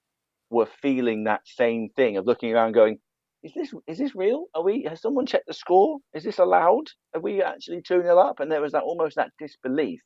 [0.50, 3.00] were feeling that same thing of looking around going,
[3.44, 4.46] is this is this real?
[4.56, 5.98] Are we has someone checked the score?
[6.14, 6.86] Is this allowed?
[7.14, 8.40] Are we actually 2 0 up?
[8.40, 10.00] And there was that almost that disbelief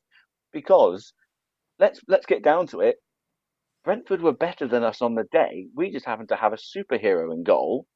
[0.52, 1.14] because
[1.80, 2.98] let's let's get down to it.
[3.84, 5.68] Brentford were better than us on the day.
[5.76, 7.88] We just happened to have a superhero in goal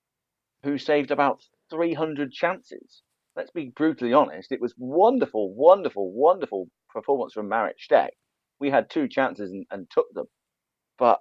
[0.63, 3.03] who saved about 300 chances.
[3.35, 4.51] Let's be brutally honest.
[4.51, 8.11] It was wonderful, wonderful, wonderful performance from Marek Stech.
[8.59, 10.25] We had two chances and, and took them.
[10.97, 11.19] But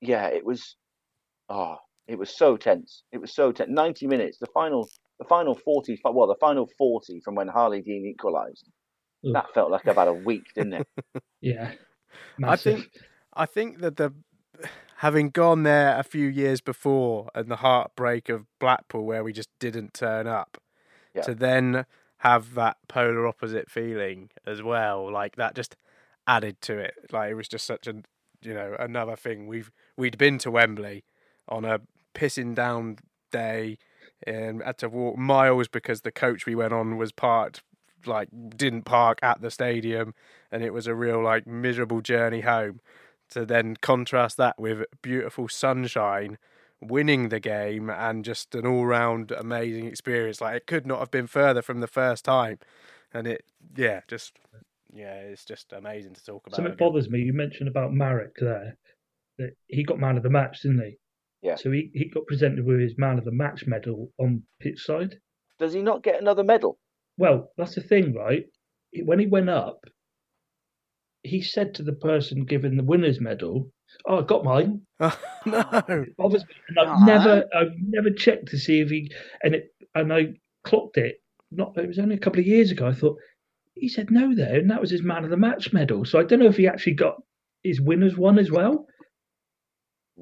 [0.00, 0.76] yeah, it was
[1.48, 1.76] oh,
[2.08, 3.04] it was so tense.
[3.12, 3.70] It was so tense.
[3.70, 4.88] 90 minutes, the final
[5.20, 8.68] the final 40 well, the final 40 from when Harlee Dean equalised.
[9.22, 10.86] That felt like about a week, didn't it?
[11.40, 11.72] yeah.
[12.38, 12.74] Massive.
[12.74, 12.90] I think
[13.34, 14.12] I think that the
[14.98, 19.48] having gone there a few years before and the heartbreak of Blackpool where we just
[19.58, 20.58] didn't turn up
[21.14, 21.22] yeah.
[21.22, 21.86] to then
[22.18, 25.74] have that polar opposite feeling as well like that just
[26.26, 26.94] added to it.
[27.10, 27.94] Like it was just such a
[28.42, 29.46] you know another thing.
[29.46, 31.04] We've we'd been to Wembley
[31.48, 31.80] on a
[32.14, 32.98] pissing down
[33.32, 33.78] day
[34.26, 37.62] and had to walk miles because the coach we went on was parked
[38.06, 40.14] like didn't park at the stadium
[40.50, 42.80] and it was a real like miserable journey home
[43.30, 46.38] to then contrast that with beautiful sunshine
[46.80, 50.40] winning the game and just an all-round amazing experience.
[50.40, 52.58] Like it could not have been further from the first time.
[53.12, 53.44] And it
[53.76, 54.38] yeah just
[54.92, 58.76] yeah it's just amazing to talk about something bothers me you mentioned about Marek there
[59.38, 60.96] that he got man of the match didn't he?
[61.42, 61.56] Yeah.
[61.56, 65.16] So he, he got presented with his man of the match medal on pitch side.
[65.58, 66.78] Does he not get another medal?
[67.18, 68.44] Well that's the thing right?
[69.02, 69.80] When he went up
[71.22, 73.70] he said to the person giving the winner's medal,
[74.06, 78.80] "Oh, I got mine." Oh, no, obviously, and I've never, I've never checked to see
[78.80, 79.10] if he
[79.42, 80.34] and it, and I
[80.64, 81.22] clocked it.
[81.50, 82.86] Not, it was only a couple of years ago.
[82.86, 83.16] I thought
[83.74, 86.04] he said no there, and that was his man of the match medal.
[86.04, 87.16] So I don't know if he actually got
[87.62, 88.86] his winner's one as well.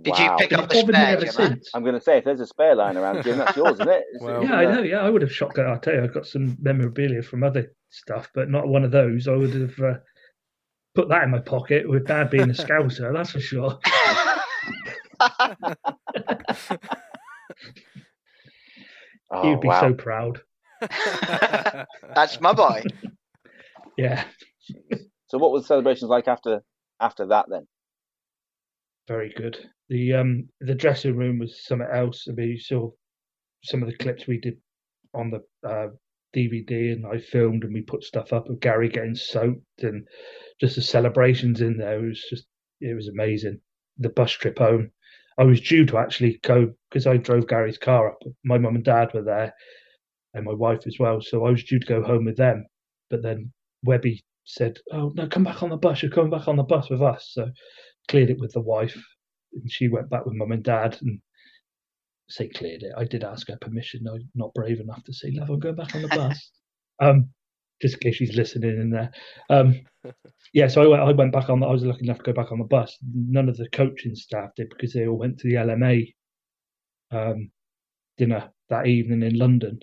[0.02, 0.32] Did wow.
[0.32, 1.58] you pick up the spare?
[1.74, 4.04] I'm going to say if there's a spare lying around, Jim, that's yours, isn't it?
[4.20, 4.82] well, yeah, I know.
[4.82, 5.58] Yeah, I would have shot.
[5.58, 9.26] I'll tell you, I've got some memorabilia from other stuff, but not one of those.
[9.26, 9.78] I would have.
[9.80, 9.94] Uh,
[10.98, 13.78] put that in my pocket with dad being a scouser, that's for sure.
[19.30, 19.80] oh, He'd be wow.
[19.80, 20.40] so proud.
[22.16, 22.82] that's my boy.
[23.96, 24.24] Yeah.
[25.28, 26.62] So what were the celebrations like after
[27.00, 27.68] after that then?
[29.06, 29.56] Very good.
[29.88, 32.26] The um the dressing room was something else.
[32.28, 32.90] I mean you saw
[33.62, 34.56] some of the clips we did
[35.14, 35.88] on the uh,
[36.34, 40.06] DVD and I filmed and we put stuff up of Gary getting soaked and
[40.60, 42.04] just the celebrations in there.
[42.04, 42.46] It was just
[42.80, 43.60] it was amazing.
[43.98, 44.90] The bus trip home.
[45.38, 48.22] I was due to actually go because I drove Gary's car up.
[48.44, 49.54] My mum and dad were there,
[50.34, 51.20] and my wife as well.
[51.20, 52.66] So I was due to go home with them.
[53.10, 53.52] But then
[53.84, 56.02] Webby said, "Oh no, come back on the bus.
[56.02, 57.50] You're coming back on the bus with us." So
[58.08, 59.00] cleared it with the wife,
[59.52, 60.98] and she went back with mum and dad.
[61.02, 61.20] And
[62.28, 62.92] say cleared it.
[62.96, 64.06] I did ask her permission.
[64.08, 66.50] I'm not brave enough to say, "Love, I'm going back on the bus."
[67.00, 67.28] um,
[67.80, 69.10] just in case she's listening in there.
[69.50, 69.80] Um,
[70.52, 71.62] yeah, so I went, I went back on.
[71.62, 72.96] I was lucky enough to go back on the bus.
[73.14, 76.12] None of the coaching staff did because they all went to the LMA
[77.10, 77.50] um,
[78.16, 79.78] dinner that evening in London.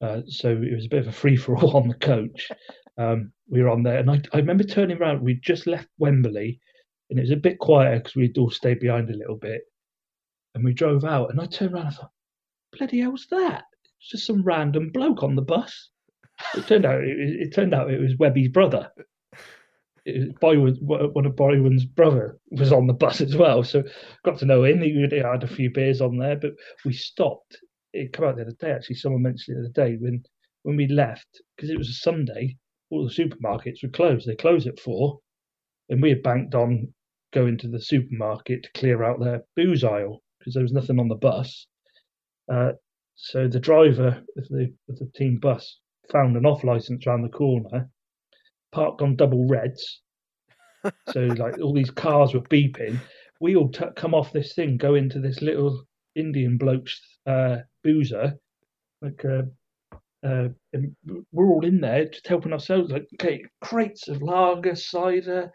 [0.00, 2.50] Uh, so it was a bit of a free for all on the coach.
[2.98, 5.22] Um, we were on there, and I, I remember turning around.
[5.22, 6.60] We'd just left Wembley,
[7.10, 9.62] and it was a bit quieter because we'd all stayed behind a little bit.
[10.54, 12.12] And we drove out, and I turned around and thought,
[12.76, 13.64] "Bloody hell's that?"
[14.00, 15.90] It's just some random bloke on the bus.
[16.54, 18.90] It turned out it, it turned out it was Webby's brother.
[20.40, 23.84] Boywood, one of Boywood's brother was on the bus as well, so
[24.24, 24.82] got to know him.
[24.82, 26.52] He had a few beers on there, but
[26.84, 27.58] we stopped.
[27.92, 28.72] It came out the other day.
[28.72, 30.22] Actually, someone mentioned the other day when
[30.64, 32.56] when we left because it was a Sunday.
[32.90, 34.26] All the supermarkets were closed.
[34.26, 35.20] They closed at four,
[35.88, 36.92] and we had banked on
[37.32, 41.08] going to the supermarket to clear out their booze aisle because there was nothing on
[41.08, 41.66] the bus.
[42.52, 42.72] Uh,
[43.14, 45.78] so the driver of the of the team bus
[46.10, 47.88] found an off license around the corner,
[48.72, 50.00] parked on double reds.
[51.10, 52.98] so like all these cars were beeping.
[53.40, 55.84] we all t- come off this thing, go into this little
[56.16, 58.38] Indian bloke's uh, boozer,
[59.00, 59.42] like uh,
[60.26, 60.48] uh,
[61.32, 65.50] we're all in there just helping ourselves, like okay, crates of lager, cider,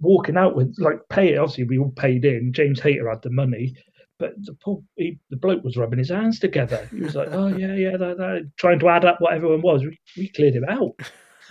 [0.00, 1.36] walking out with like pay.
[1.36, 2.52] Obviously, we all paid in.
[2.52, 3.74] James Hayter had the money,
[4.20, 6.86] but the poor he, the bloke was rubbing his hands together.
[6.92, 9.82] He was like, "Oh yeah, yeah," that, that, trying to add up what everyone was.
[9.82, 10.92] We, we cleared him out.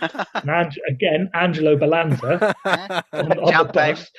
[0.00, 2.54] and again, Angelo Balanza
[3.12, 4.10] on, on the bus.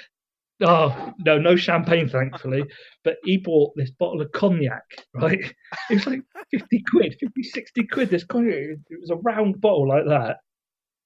[0.63, 2.65] Oh no, no champagne, thankfully.
[3.03, 4.83] But he bought this bottle of cognac,
[5.15, 5.39] right?
[5.89, 6.21] It was like
[6.51, 8.09] fifty quid, 50, 60 quid.
[8.09, 10.37] This cognac, it was a round bottle like that,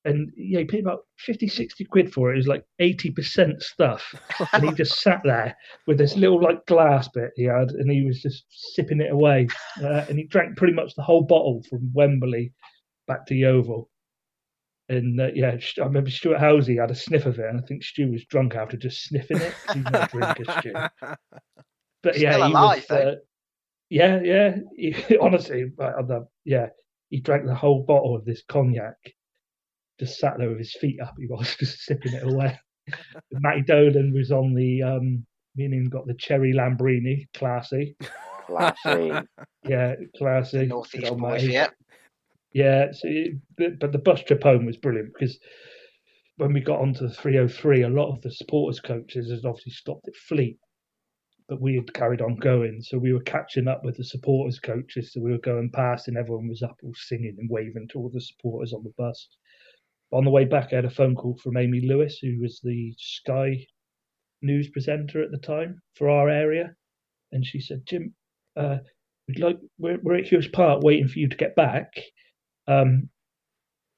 [0.06, 2.36] and yeah, he paid about 50, 60 quid for it.
[2.36, 4.14] It was like eighty percent stuff,
[4.54, 5.56] and he just sat there
[5.88, 9.48] with this little like glass bit he had, and he was just sipping it away,
[9.84, 12.54] uh, and he drank pretty much the whole bottle from Wembley
[13.08, 13.90] back to Yeovil.
[14.88, 17.84] And uh, yeah, I remember Stuart Housley had a sniff of it, and I think
[17.84, 19.54] Stu was drunk after just sniffing it.
[19.74, 20.74] He's not Stu.
[22.04, 22.92] But yeah, Still he alive, was.
[22.92, 23.16] Uh,
[23.90, 24.58] yeah, yeah.
[24.78, 26.68] He, honestly, the, yeah,
[27.10, 28.96] he drank the whole bottle of this cognac.
[30.00, 31.16] Just sat there with his feet up.
[31.20, 32.60] He was just sipping it away.
[33.32, 37.96] Matty Dolan was on the um, meaning got the cherry Lambrini, classy.
[38.46, 39.12] Classy.
[39.68, 40.66] yeah, classy.
[40.68, 41.70] Northeast boys, yeah.
[42.54, 45.40] Yeah, so it, but, but the bus trip home was brilliant because
[46.38, 50.08] when we got onto the 303, a lot of the supporters coaches had obviously stopped
[50.08, 50.58] at Fleet,
[51.48, 52.82] but we had carried on going.
[52.82, 55.14] So we were catching up with the supporters coaches.
[55.14, 58.10] So we were going past, and everyone was up all singing and waving to all
[58.14, 59.28] the supporters on the bus.
[60.12, 62.94] On the way back, I had a phone call from Amy Lewis, who was the
[62.98, 63.66] Sky
[64.42, 66.76] news presenter at the time for our area,
[67.32, 68.14] and she said, "Jim,
[68.56, 68.78] uh,
[69.28, 71.92] we'd like we're, we're at Huish Park waiting for you to get back."
[72.68, 73.10] um,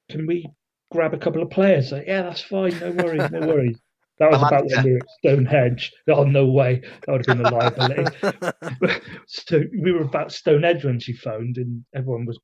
[0.10, 0.48] can we
[0.92, 1.92] grab a couple of players?
[1.92, 2.78] Like, yeah, that's fine.
[2.80, 3.78] No worries, no worries.
[4.20, 5.92] That was about when we were at Stonehenge.
[6.08, 6.82] Oh, no way.
[7.06, 8.18] That would have been a liability.
[9.28, 12.40] so we were about Stonehenge when she phoned, and everyone was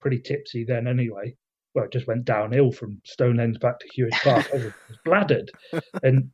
[0.00, 1.36] pretty tipsy then anyway.
[1.74, 4.48] Well, it just went downhill from Stonehenge back to Huish Park.
[4.52, 4.72] I was,
[5.04, 5.50] bladdered.
[6.02, 6.30] And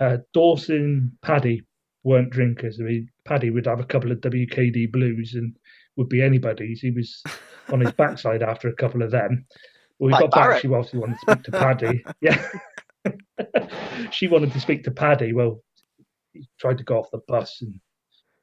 [0.00, 1.62] uh, Dawson, Paddy
[2.02, 2.78] weren't drinkers.
[2.80, 5.54] I mean, Paddy would have a couple of WKD blues and
[5.96, 6.80] would be anybody's.
[6.80, 7.22] He was
[7.70, 9.46] on his backside after a couple of them.
[9.98, 10.54] Well, we like got Barrett.
[10.56, 10.62] back.
[10.62, 12.04] She obviously wanted to speak to Paddy.
[12.20, 15.32] yeah, she wanted to speak to Paddy.
[15.32, 15.62] Well,
[16.32, 17.78] he tried to go off the bus, and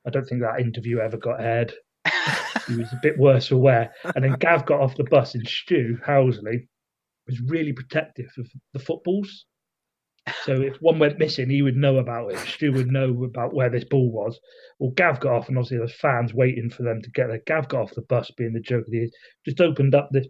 [0.05, 1.73] I don't think that interview ever got aired.
[2.67, 3.93] He was a bit worse for wear.
[4.15, 6.67] And then Gav got off the bus, and Stu Housley
[7.25, 9.45] was really protective of the footballs.
[10.43, 12.39] So if one went missing, he would know about it.
[12.39, 14.39] Stu would know about where this ball was.
[14.79, 17.41] Well, Gav got off, and obviously there's fans waiting for them to get there.
[17.45, 19.09] Gav got off the bus, being the joke of the year,
[19.45, 20.27] just opened up this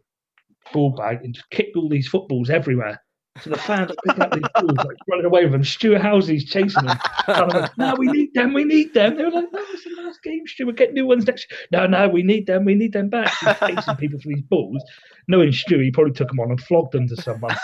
[0.71, 3.01] ball bag and just kicked all these footballs everywhere.
[3.43, 5.63] So the fans are picking up these balls, like running away with them.
[5.63, 6.97] Stuart Housley's chasing them.
[7.27, 9.15] Like, no, we need them, we need them.
[9.15, 11.51] They were like, no, it's the last game, Stuart, get new ones next.
[11.71, 13.31] No, no, we need them, we need them back.
[13.39, 14.83] He's chasing people for these balls.
[15.27, 17.55] Knowing Stu, he probably took them on and flogged them to someone.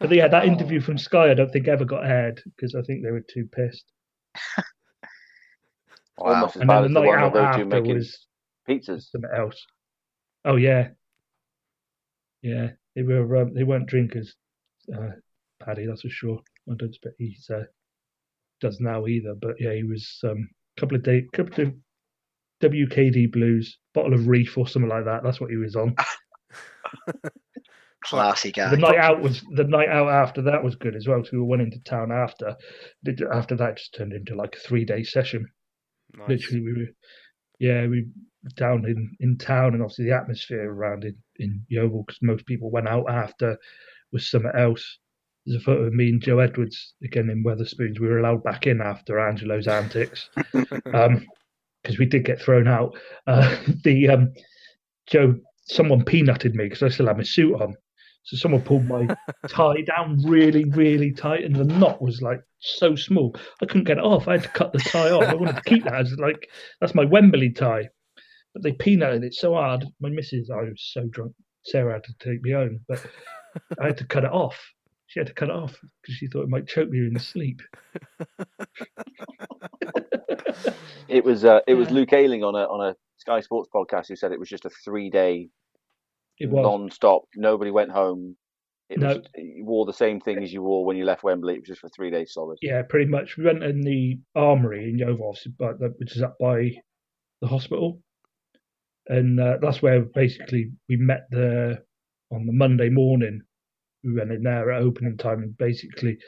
[0.00, 3.02] But yeah, that interview from Sky, I don't think ever got aired because I think
[3.02, 3.84] they were too pissed.
[6.18, 6.50] wow.
[6.54, 8.26] And then the night out after was
[8.68, 9.10] pizzas.
[9.10, 9.64] Something else.
[10.44, 10.88] Oh yeah,
[12.42, 12.70] yeah.
[12.94, 14.34] They were um, they weren't drinkers,
[14.94, 15.10] uh,
[15.60, 15.86] Paddy.
[15.86, 16.40] That's for sure.
[16.70, 17.62] I don't expect he uh,
[18.60, 19.34] does now either.
[19.40, 21.74] But yeah, he was um, a couple of day, couple of
[22.62, 25.22] WKD blues, bottle of reef or something like that.
[25.22, 25.96] That's what he was on.
[28.04, 28.70] Classy guy.
[28.70, 31.24] The night out was the night out after that was good as well.
[31.24, 32.56] So we went into town after.
[33.32, 35.46] After that, just turned into like a three day session.
[36.16, 36.28] Nice.
[36.28, 36.88] Literally, we were
[37.58, 38.08] yeah we were
[38.56, 42.70] down in in town, and obviously the atmosphere around in in Yeovil because most people
[42.70, 43.58] went out after
[44.12, 44.98] was something else.
[45.46, 47.98] There's a photo of me and Joe Edwards again in Wetherspoons.
[47.98, 51.26] We were allowed back in after Angelo's antics because um,
[51.98, 52.96] we did get thrown out.
[53.26, 54.32] Uh, the um,
[55.06, 57.74] Joe, someone peanutted me because I still had my suit on,
[58.24, 59.08] so someone pulled my
[59.48, 63.34] tie down really, really tight, and the knot was like so small.
[63.60, 64.28] I couldn't get it off.
[64.28, 65.24] I had to cut the tie off.
[65.24, 66.48] I wanted to keep that as like
[66.80, 67.88] that's my Wembley tie,
[68.52, 69.84] but they peanutted it so hard.
[70.00, 71.32] My missus, I was so drunk.
[71.64, 73.04] Sarah had to take me home, but
[73.80, 74.58] I had to cut it off.
[75.06, 77.20] She had to cut it off because she thought it might choke me in the
[77.20, 77.60] sleep.
[81.08, 84.16] it was uh, it was Luke Ayling on a on a Sky Sports podcast who
[84.16, 85.50] said it was just a three day
[86.40, 87.24] non-stop.
[87.36, 88.36] Nobody went home.
[88.88, 89.08] It no.
[89.08, 91.54] was, you wore the same thing as you wore when you left Wembley.
[91.54, 92.58] It was just for three days solid.
[92.62, 93.36] Yeah, pretty much.
[93.36, 95.36] We went in the armory in Yeovil,
[95.98, 96.72] which is up by
[97.40, 98.00] the hospital,
[99.08, 101.82] and uh, that's where basically we met the
[102.30, 103.42] on the Monday morning.
[104.04, 106.18] We went in there at opening time, and basically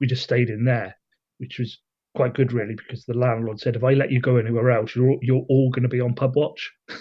[0.00, 0.96] we just stayed in there
[1.42, 1.78] which was
[2.14, 5.16] quite good really because the landlord said if I let you go anywhere else, you're
[5.20, 6.70] you're all going to be on pub watch.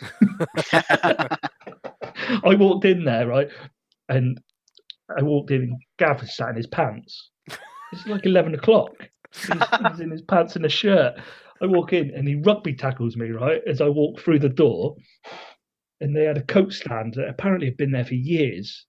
[0.74, 3.50] I walked in there right,
[4.10, 4.42] and
[5.16, 5.78] I walked in.
[6.00, 7.30] Gav sat in his pants.
[7.94, 8.94] It's like eleven o'clock.
[9.34, 11.14] He's, he's in his pants and a shirt.
[11.62, 14.96] I walk in and he rugby tackles me right as I walk through the door,
[16.00, 18.86] and they had a coat stand that apparently had been there for years.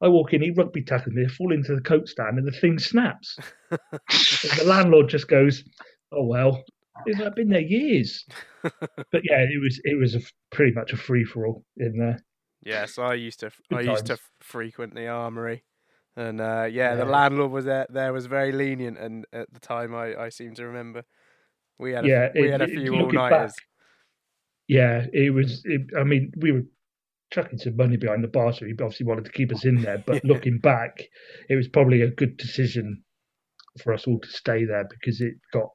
[0.00, 2.52] I walk in, he rugby tackles me, I fall into the coat stand, and the
[2.52, 3.36] thing snaps.
[3.70, 5.64] the landlord just goes,
[6.12, 6.62] "Oh well,
[7.06, 8.24] it's like, been there years."
[8.62, 10.20] but yeah, it was it was a,
[10.52, 12.22] pretty much a free for all in there.
[12.62, 15.64] Yes, I used to Good I used to frequent the armory,
[16.16, 17.86] and uh, yeah, the landlord was there.
[17.90, 21.04] There was very lenient, and at the time, I, I seem to remember
[21.78, 23.54] we had a, yeah, we it- had a few all nighters.
[24.68, 25.60] Yeah, it was.
[25.64, 26.62] It, I mean, we were
[27.30, 29.98] chucking some money behind the bar, so he obviously wanted to keep us in there.
[30.06, 31.02] But looking back,
[31.48, 33.02] it was probably a good decision
[33.82, 35.68] for us all to stay there because it got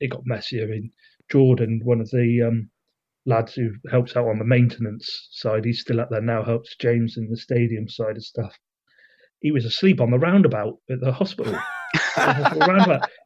[0.00, 0.62] it got messy.
[0.62, 0.90] I mean,
[1.30, 2.70] Jordan, one of the um,
[3.24, 6.44] lads who helps out on the maintenance side, he's still up there now.
[6.44, 8.54] Helps James in the stadium side of stuff.
[9.40, 11.58] He was asleep on the roundabout at the hospital.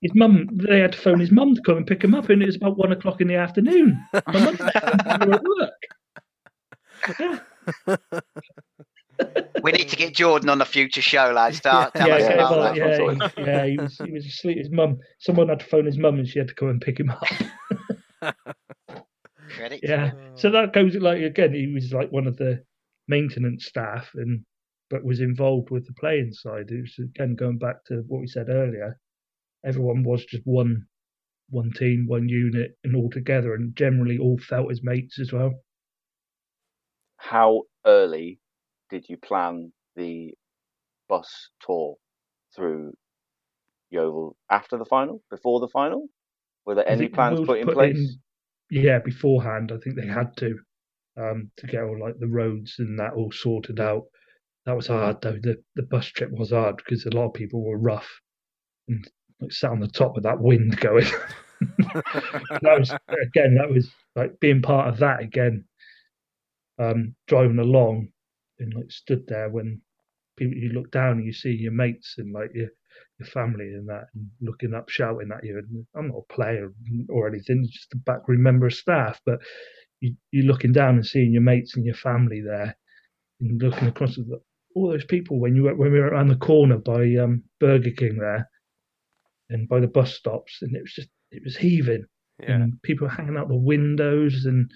[0.03, 2.43] His mum, they had to phone his mum to come and pick him up, and
[2.43, 4.05] it was about one o'clock in the afternoon.
[4.13, 5.71] My mum at work.
[9.63, 11.61] We need to get Jordan on a future show, lads.
[11.61, 12.77] Tell yeah, yeah, about well, that.
[12.77, 14.59] yeah, he, yeah, he was he was asleep.
[14.59, 16.99] His mum, someone had to phone his mum, and she had to come and pick
[16.99, 18.35] him up.
[19.51, 19.81] Credit.
[19.83, 21.53] yeah, so that goes like again.
[21.53, 22.65] He was like one of the
[23.09, 24.45] maintenance staff, and
[24.91, 26.71] but was involved with the playing side.
[26.71, 28.99] It was again going back to what we said earlier.
[29.65, 30.87] Everyone was just one
[31.49, 35.53] one team, one unit, and all together, and generally all felt as mates as well.
[37.17, 38.41] How early
[38.89, 40.35] did you plan the
[41.09, 41.97] bus tour
[42.55, 42.95] through
[43.91, 45.23] Yeovil after the final?
[45.31, 46.07] Before the final?
[46.67, 48.17] Were there any plans put in place?
[48.71, 50.59] yeah, beforehand, I think they had to
[51.17, 54.05] um, to get all like the roads and that all sorted out.
[54.67, 55.39] That was hard though.
[55.43, 58.09] The the bus trip was hard because a lot of people were rough
[58.89, 59.07] and
[59.41, 61.07] like, sat on the top with that wind going.
[61.79, 63.57] that was again.
[63.57, 65.65] That was like being part of that again.
[66.79, 68.09] Um, driving along
[68.59, 69.81] and like stood there when
[70.39, 72.69] people you look down and you see your mates and like your
[73.21, 76.73] your family and that and looking up shouting at you and I'm not a player
[77.11, 79.41] or anything just a backroom member of staff but
[80.01, 82.77] you, you're looking down and seeing your mates and your family there
[83.41, 84.41] and looking across at the,
[84.75, 87.91] all those people when you went when we were around the corner by um, Burger
[87.91, 88.49] King there
[89.49, 92.05] and by the bus stops and it was just it was heaving
[92.41, 92.53] Yeah.
[92.53, 94.71] and people were hanging out the windows and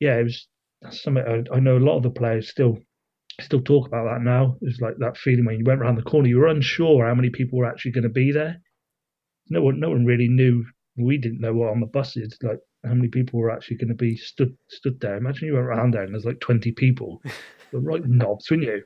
[0.00, 0.46] yeah it was
[0.82, 2.78] that's something I, I know a lot of the players still
[3.40, 4.56] still talk about that now.
[4.60, 7.14] It was like that feeling when you went around the corner, you were unsure how
[7.14, 8.60] many people were actually going to be there.
[9.48, 10.64] No one, no one really knew.
[10.96, 13.94] We didn't know what on the buses, like how many people were actually going to
[13.94, 15.16] be stood stood there.
[15.16, 17.22] Imagine you went around there and there's like twenty people.
[17.72, 18.82] You're right knobs, wouldn't you?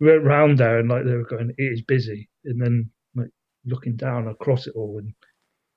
[0.00, 3.30] We went round there and like they were going, it is busy, and then like
[3.66, 5.12] looking down across it all, and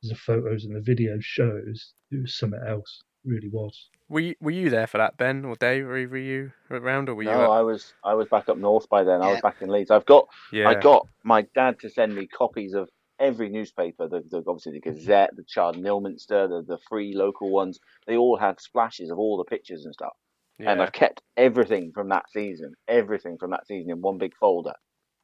[0.04, 3.02] the photos and the video shows it was something else.
[3.26, 3.90] It really was.
[4.10, 5.86] Were you, were you there for that, Ben or Dave?
[5.86, 7.30] Or either you around, or were you?
[7.30, 9.22] No, I was I was back up north by then.
[9.22, 9.92] I was back in Leeds.
[9.92, 10.70] I've got Yeah.
[10.70, 12.90] I got my dad to send me copies of
[13.20, 14.08] every newspaper.
[14.08, 17.80] The, the obviously the Gazette, the Child Nilminster, the the free local ones.
[18.08, 20.14] They all had splashes of all the pictures and stuff.
[20.60, 24.74] And I've kept everything from that season, everything from that season in one big folder.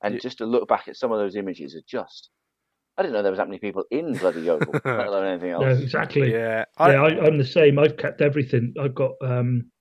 [0.01, 2.29] And just to look back at some of those images are just.
[2.97, 5.61] I didn't know there was that many people in bloody Yeovil, let alone anything else.
[5.61, 6.33] No, exactly.
[6.33, 7.79] Yeah, yeah, I, I'm the same.
[7.79, 8.73] I've kept everything.
[8.81, 9.71] I've got um,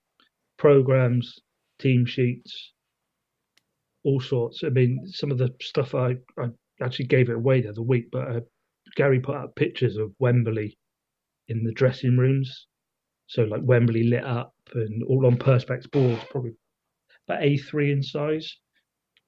[0.56, 1.36] programs,
[1.80, 2.72] team sheets,
[4.04, 4.62] all sorts.
[4.64, 6.48] I mean, some of the stuff I, I
[6.80, 8.40] actually gave it away the other week, but uh,
[8.96, 10.78] Gary put up pictures of Wembley
[11.48, 12.66] in the dressing rooms.
[13.26, 16.52] So, like Wembley lit up and all on Perspex boards, probably
[17.28, 18.56] about A3 in size,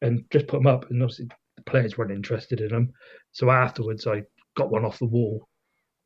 [0.02, 0.90] and just put them up.
[0.90, 2.92] And obviously, the players weren't interested in them.
[3.32, 4.22] So, afterwards, I
[4.56, 5.48] got one off the wall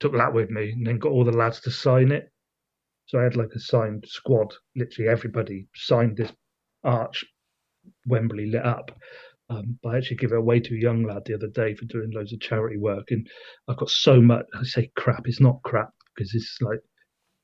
[0.01, 2.31] took that with me and then got all the lads to sign it.
[3.07, 4.53] So I had like a signed squad.
[4.77, 6.33] Literally everybody signed this
[6.83, 7.25] arch
[8.07, 8.91] Wembley lit up.
[9.51, 11.85] Um, but I actually gave it away to a young lad the other day for
[11.85, 13.29] doing loads of charity work, and
[13.69, 14.47] I've got so much.
[14.59, 16.81] I say crap, it's not crap because it's like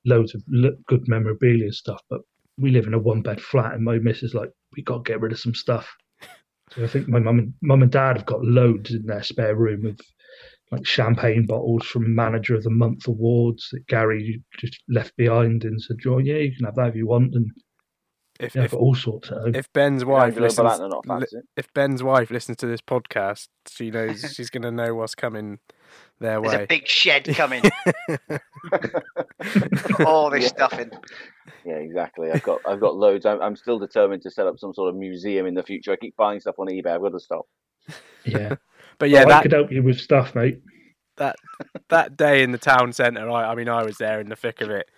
[0.04, 0.42] loads of
[0.86, 2.00] good memorabilia stuff.
[2.08, 2.20] But
[2.58, 5.20] we live in a one bed flat, and my missus like we got to get
[5.20, 5.88] rid of some stuff.
[6.72, 9.56] So I think my mum and mum and dad have got loads in their spare
[9.56, 9.98] room of
[10.70, 15.82] like champagne bottles from Manager of the Month awards that Gary just left behind and
[15.82, 17.50] said, "Oh yeah, you can have that if you want." And
[18.38, 19.56] If- yeah, if- all sorts of.
[19.56, 20.80] If Ben's wife Angela listens,
[21.32, 25.16] li- if Ben's wife listens to this podcast, she knows she's going to know what's
[25.16, 25.58] coming
[26.20, 26.64] their There's way.
[26.64, 27.62] a big shed coming.
[30.06, 30.48] All this Yeah.
[30.48, 30.90] stuff in.
[31.64, 32.30] Yeah, exactly.
[32.30, 33.26] I've got I've got loads.
[33.26, 35.92] I'm, I'm still determined to set up some sort of museum in the future.
[35.92, 36.88] I keep buying stuff on eBay.
[36.94, 37.46] I've got to stop.
[38.24, 38.56] Yeah.
[38.98, 40.60] But yeah, Well, I could help you with stuff, mate.
[41.16, 41.36] that
[41.88, 44.60] that day in the town centre, I, I mean, I was there in the thick
[44.60, 44.90] of it,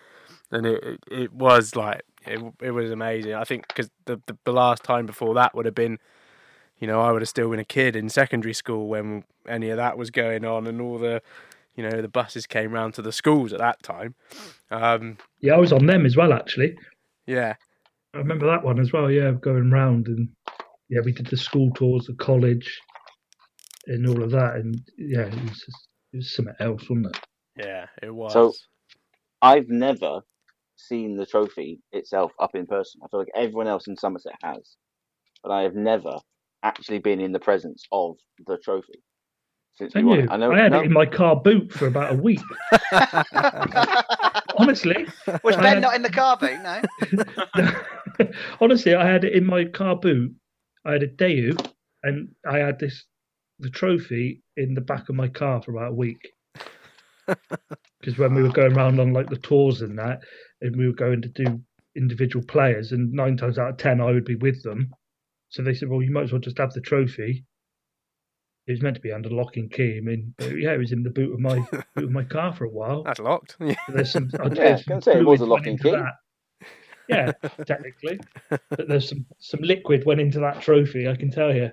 [0.51, 3.35] and it it, it was like it, it was amazing.
[3.35, 5.99] I think because the, the the last time before that would have been,
[6.83, 9.77] you know, I would have still been a kid in secondary school when any of
[9.77, 11.23] that was going on, and all the,
[11.77, 14.17] you know, the buses came round to the schools at that time.
[14.69, 16.75] Um, Yeah, I was on them as well, actually.
[17.25, 17.55] yeah,
[18.13, 19.09] I remember that one as well.
[19.13, 20.29] Yeah, going round and
[20.89, 22.81] yeah, we did the school tours, the college,
[23.87, 24.57] and all of that.
[24.57, 27.21] And yeah, it was just, it was something else, wasn't it?
[27.65, 28.33] yeah, it was.
[28.33, 28.53] So
[29.41, 30.23] I've never
[30.75, 33.01] seen the trophy itself up in person.
[33.05, 34.77] I feel like everyone else in Somerset has,
[35.45, 36.17] but I have never
[36.63, 38.17] actually been in the presence of
[38.47, 39.03] the trophy
[39.75, 40.29] since we you.
[40.31, 40.53] I know.
[40.53, 42.41] I had no, it in my car boot for about a week.
[44.59, 45.07] Honestly,
[45.43, 46.61] Was Ben had- not in the car boot?
[46.63, 46.83] No.
[48.61, 50.35] honestly, I had it in my car boot.
[50.85, 51.57] I had a Daewoo,
[52.03, 53.05] and I had this
[53.59, 56.33] the trophy in the back of my car for about a week.
[58.01, 60.23] Because when we were going around on like the tours and that,
[60.61, 61.63] and we were going to do
[61.95, 64.91] individual players, and nine times out of ten I would be with them.
[65.53, 67.45] So they said, "Well, you might as well just have the trophy."
[68.67, 69.99] It was meant to be under lock and key.
[69.99, 71.61] I mean, uh, yeah, it was in the boot of my
[71.95, 73.03] boot of my car for a while.
[73.05, 73.57] That's locked.
[73.61, 73.75] Yeah.
[73.89, 74.31] There's some.
[74.41, 75.91] I Yeah, there's I can some say it was a fluid lock and key.
[75.91, 76.13] that.
[77.09, 77.33] Yeah,
[77.67, 78.21] technically,
[78.51, 81.07] but there's some some liquid went into that trophy.
[81.09, 81.71] I can tell you.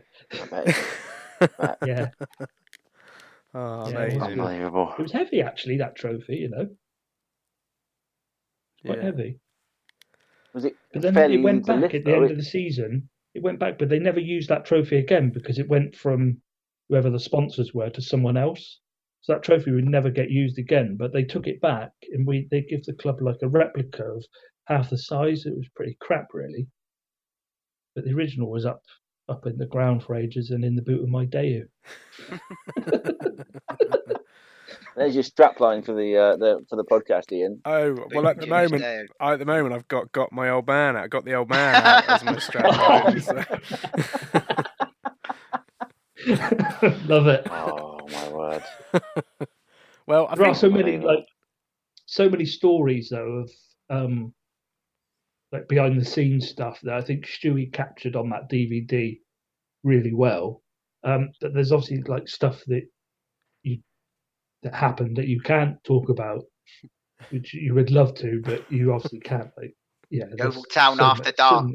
[1.85, 2.09] yeah,
[3.53, 4.19] Oh, Yeah, it was amazing.
[4.19, 4.39] good.
[4.39, 4.93] Unbelievable.
[4.97, 5.77] it was heavy actually.
[5.77, 6.67] That trophy, you know,
[8.85, 9.03] quite Yeah.
[9.05, 9.39] heavy.
[10.53, 12.23] Was it But then fairly it went back at the though?
[12.23, 13.09] end of the season.
[13.33, 16.41] It went back, but they never used that trophy again because it went from
[16.89, 18.79] whoever the sponsors were to someone else.
[19.21, 20.95] So that trophy would never get used again.
[20.97, 24.25] But they took it back, and we they give the club like a replica of
[24.65, 25.45] half the size.
[25.45, 26.67] It was pretty crap, really.
[27.95, 28.83] But the original was up
[29.27, 31.67] up in the ground for ages and in the boot of my Daewoo.
[34.95, 37.61] There's your strapline for the uh, the for the podcast, Ian.
[37.65, 38.83] Oh well, at the moment,
[39.19, 41.09] I, at the moment, I've got got my old man out.
[41.09, 43.19] Got the old man out as my strap.
[43.21, 43.43] so-
[47.07, 47.47] Love it.
[47.49, 48.63] Oh my word!
[50.07, 51.25] well, I there are think so many like
[52.05, 53.51] so many stories though of
[53.89, 54.33] um
[55.51, 59.19] like behind the scenes stuff that I think Stewie captured on that DVD
[59.83, 60.61] really well.
[61.03, 62.87] Um but there's obviously like stuff that you
[64.63, 66.43] that happened that you can't talk about,
[67.29, 69.49] which you would love to, but you obviously can't.
[69.57, 69.75] Like
[70.09, 71.67] yeah, Yeovil Town so after dark.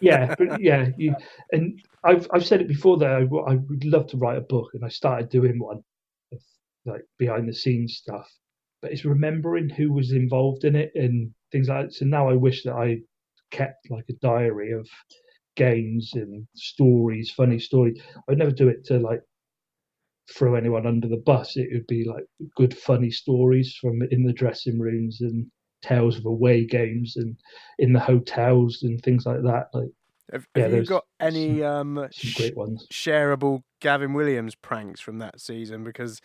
[0.00, 1.14] yeah, but yeah, you
[1.52, 4.84] and I've I've said it before that I would love to write a book, and
[4.84, 5.82] I started doing one,
[6.32, 6.38] of,
[6.84, 8.28] like behind the scenes stuff.
[8.82, 11.94] But it's remembering who was involved in it and things like that.
[11.94, 12.98] So now I wish that I
[13.50, 14.86] kept like a diary of
[15.56, 18.00] games and stories, funny stories.
[18.28, 19.22] I'd never do it to like
[20.32, 21.56] throw anyone under the bus.
[21.56, 22.24] It would be like
[22.56, 25.46] good, funny stories from in the dressing rooms and
[25.82, 27.36] tales of away games and
[27.78, 29.68] in the hotels and things like that.
[29.72, 29.90] Like,
[30.32, 32.86] have, yeah, have you got any um some great ones.
[32.92, 35.84] shareable Gavin Williams pranks from that season?
[35.84, 36.20] Because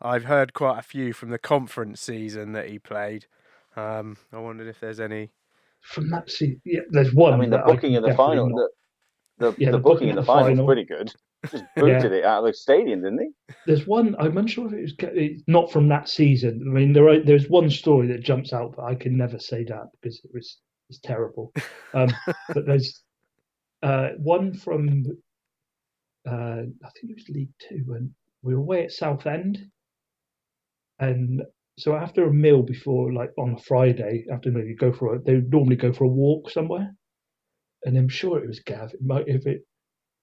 [0.00, 3.26] I've heard quite a few from the conference season that he played.
[3.76, 5.30] Um, I wondered if there's any.
[5.80, 7.32] From that season, yeah, there's one.
[7.32, 8.68] I mean, the that I booking can of the final, the
[9.38, 11.12] the, Yeah, the the booking booking of the final is pretty good.
[11.50, 11.82] Just Yeah.
[11.82, 13.54] booted it out of the stadium, didn't he?
[13.66, 14.14] There's one.
[14.18, 16.64] I'm unsure if it was it's not from that season.
[16.66, 19.64] I mean, there are, there's one story that jumps out, but I can never say
[19.64, 20.58] that because it was
[20.88, 21.52] it's terrible.
[21.94, 22.08] Um,
[22.48, 23.02] but there's
[23.82, 25.04] uh, one from
[26.28, 28.10] uh, I think it was League Two and
[28.42, 29.58] we were away at Southend,
[30.98, 31.42] and
[31.78, 35.34] so after a meal before, like on a Friday afternoon, you go for a, they
[35.36, 36.94] would normally go for a walk somewhere,
[37.84, 38.92] and I'm sure it was Gav.
[38.92, 39.64] It might, if it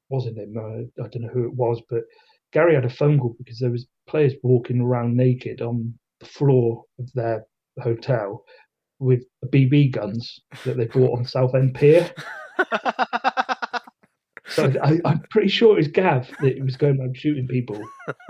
[0.10, 2.03] wasn't him, uh, I don't know who it was, but
[2.52, 6.84] Gary had a phone call because there was players walking around naked on the floor
[6.99, 7.45] of their
[7.81, 8.44] hotel
[8.99, 12.11] with BB guns that they bought on Southend Pier.
[14.49, 17.80] So I, I'm pretty sure it was Gav that was going around shooting people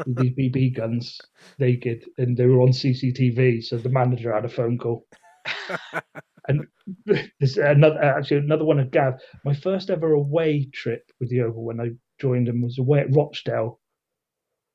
[0.06, 1.20] with these BB guns
[1.58, 3.64] naked, and they were on CCTV.
[3.64, 5.06] So the manager had a phone call.
[6.50, 6.66] and
[7.40, 9.14] there's another uh, actually another one of Gav.
[9.46, 13.16] My first ever away trip with the Oval when I joined them was away at
[13.16, 13.80] Rochdale,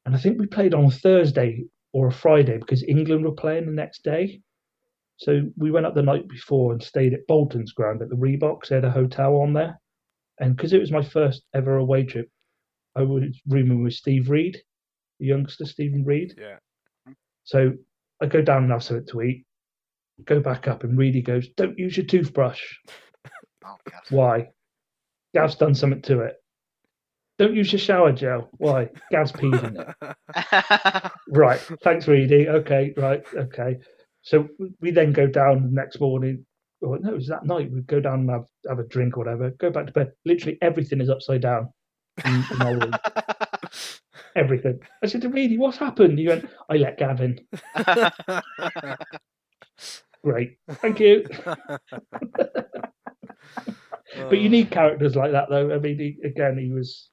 [0.07, 3.67] and I think we played on a Thursday or a Friday because England were playing
[3.67, 4.41] the next day.
[5.17, 8.69] So we went up the night before and stayed at Bolton's ground at the Reeboks.
[8.69, 9.79] They had a hotel on there,
[10.41, 12.31] and because it was my first ever away trip,
[12.97, 14.57] I was rooming with Steve Reed,
[15.19, 16.35] the youngster Stephen Reed.
[16.39, 16.57] Yeah.
[17.45, 17.73] So
[18.23, 19.45] I go down and have something to eat.
[20.25, 22.63] Go back up, and Reedy goes, "Don't use your toothbrush."
[23.67, 23.77] Oh,
[24.11, 24.49] Why?
[25.33, 26.37] Gav's done something to it.
[27.39, 28.51] Don't use your shower gel.
[28.59, 28.91] Why?
[29.11, 31.13] Gav's peed in it.
[31.31, 31.59] right.
[31.83, 32.47] Thanks, Reedy.
[32.47, 32.93] Okay.
[32.97, 33.25] Right.
[33.35, 33.79] Okay.
[34.21, 34.49] So
[34.81, 36.45] we then go down the next morning.
[36.83, 37.73] Or no, it was that night.
[37.73, 39.51] We go down and have, have a drink or whatever.
[39.53, 40.13] Go back to bed.
[40.27, 41.73] Literally everything is upside down
[42.25, 42.93] in, in our room.
[44.37, 44.79] everything.
[45.03, 47.39] I said to Reedy, "What's happened?" He went, "I let Gavin."
[50.23, 50.57] Great.
[50.71, 51.27] Thank you.
[54.17, 55.75] but you need characters like that, though.
[55.75, 57.09] I mean, he, again, he was.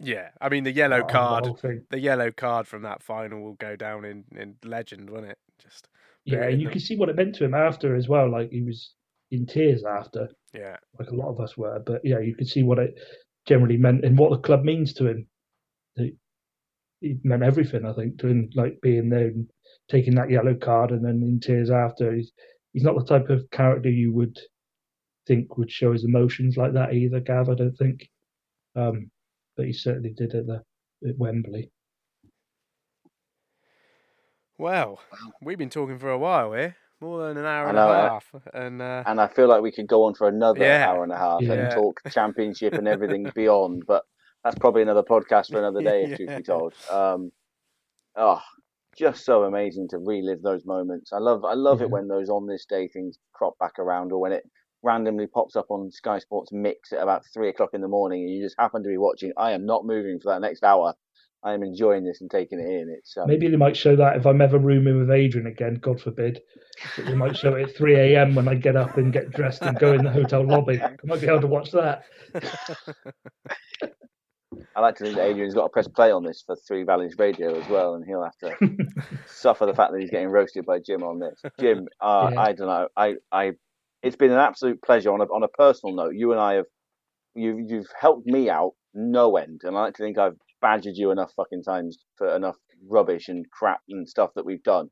[0.00, 1.48] Yeah, I mean the yellow Oh, the card,
[1.90, 5.38] the yellow card from that final will go down in, in legend, won't it?
[5.62, 5.86] Just
[6.24, 6.72] Yeah, you them.
[6.72, 8.28] can see what it meant to him after as well.
[8.28, 8.94] Like he was
[9.30, 11.80] in tears after, yeah, like a lot of us were.
[11.86, 12.98] But yeah, you can see what it
[13.46, 15.26] generally meant and what the club means to him.
[15.94, 16.14] It,
[17.00, 19.48] it meant everything, I think, to him, like being there and
[19.90, 22.14] taking that yellow card and then in tears after.
[22.14, 22.32] He's
[22.72, 24.38] he's not the type of character you would
[25.26, 27.48] think would show his emotions like that either, Gav.
[27.48, 28.08] I don't think.
[28.74, 29.10] Um,
[29.56, 30.62] but he certainly did at the
[31.08, 31.70] at Wembley.
[34.58, 35.00] Well,
[35.42, 37.94] we've been talking for a while here, more than an hour I and know, a
[38.08, 40.88] half, and uh, and I feel like we could go on for another Yeah.
[40.88, 41.52] hour and a half Yeah.
[41.54, 43.84] and talk championship and everything beyond.
[43.86, 44.04] But
[44.44, 46.38] that's probably another podcast for another day, if truth Yeah.
[46.38, 46.74] be told.
[46.90, 47.32] Um,
[48.16, 48.40] oh,
[48.96, 51.12] just so amazing to relive those moments.
[51.12, 54.20] I love, I love it when those on this day things crop back around, or
[54.20, 54.44] when it
[54.82, 58.30] randomly pops up on Sky Sports Mix at about three o'clock in the morning, and
[58.30, 59.32] you just happen to be watching.
[59.36, 60.94] I am not moving for that next hour.
[61.44, 62.94] I am enjoying this and taking it in.
[62.96, 66.00] It's um, Maybe they might show that if I'm ever rooming with Adrian again, God
[66.00, 66.40] forbid.
[66.96, 68.34] They might show it at 3 a.m.
[68.34, 70.80] when I get up and get dressed and go in the hotel lobby.
[70.80, 72.04] I might be able to watch that.
[74.74, 77.16] I like to think that Adrian's got to press play on this for Three Valleys
[77.18, 78.76] Radio as well, and he'll have to
[79.26, 81.40] suffer the fact that he's getting roasted by Jim on this.
[81.60, 82.40] Jim, uh, Yeah.
[82.40, 82.88] I don't know.
[82.96, 83.52] I, I,
[84.02, 85.12] it's been an absolute pleasure.
[85.12, 86.66] On a on a personal note, you and I have,
[87.34, 91.10] you've, you've helped me out no end, and I like to think I've badgered you
[91.10, 92.56] enough fucking times for enough
[92.88, 94.88] rubbish and crap and stuff that we've done.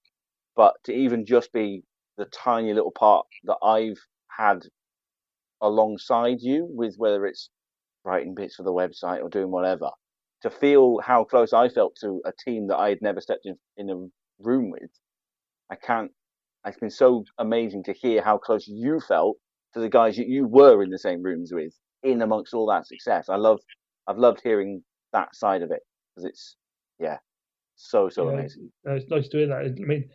[0.57, 1.83] But to even just be
[2.19, 3.99] the tiny little part that I've
[4.29, 4.63] had
[5.63, 7.51] alongside you with whether it's
[8.05, 9.91] writing bits for the website or doing whatever,
[10.43, 13.57] to feel how close I felt to a team that I had never stepped in,
[13.77, 14.07] in a
[14.43, 14.91] room with,
[15.71, 16.11] I can't.
[16.67, 19.37] It's been so amazing to hear how close you felt
[19.75, 21.73] to the guys that you were in the same rooms with,
[22.03, 23.29] in amongst all that success.
[23.29, 23.61] I love,
[24.07, 24.83] I've loved hearing
[25.13, 25.81] that side of it
[26.15, 26.57] because it's,
[26.99, 27.19] yeah,
[27.77, 28.71] so so Yeah, amazing.
[28.85, 29.75] it's nice to hear that.
[29.81, 30.09] I mean,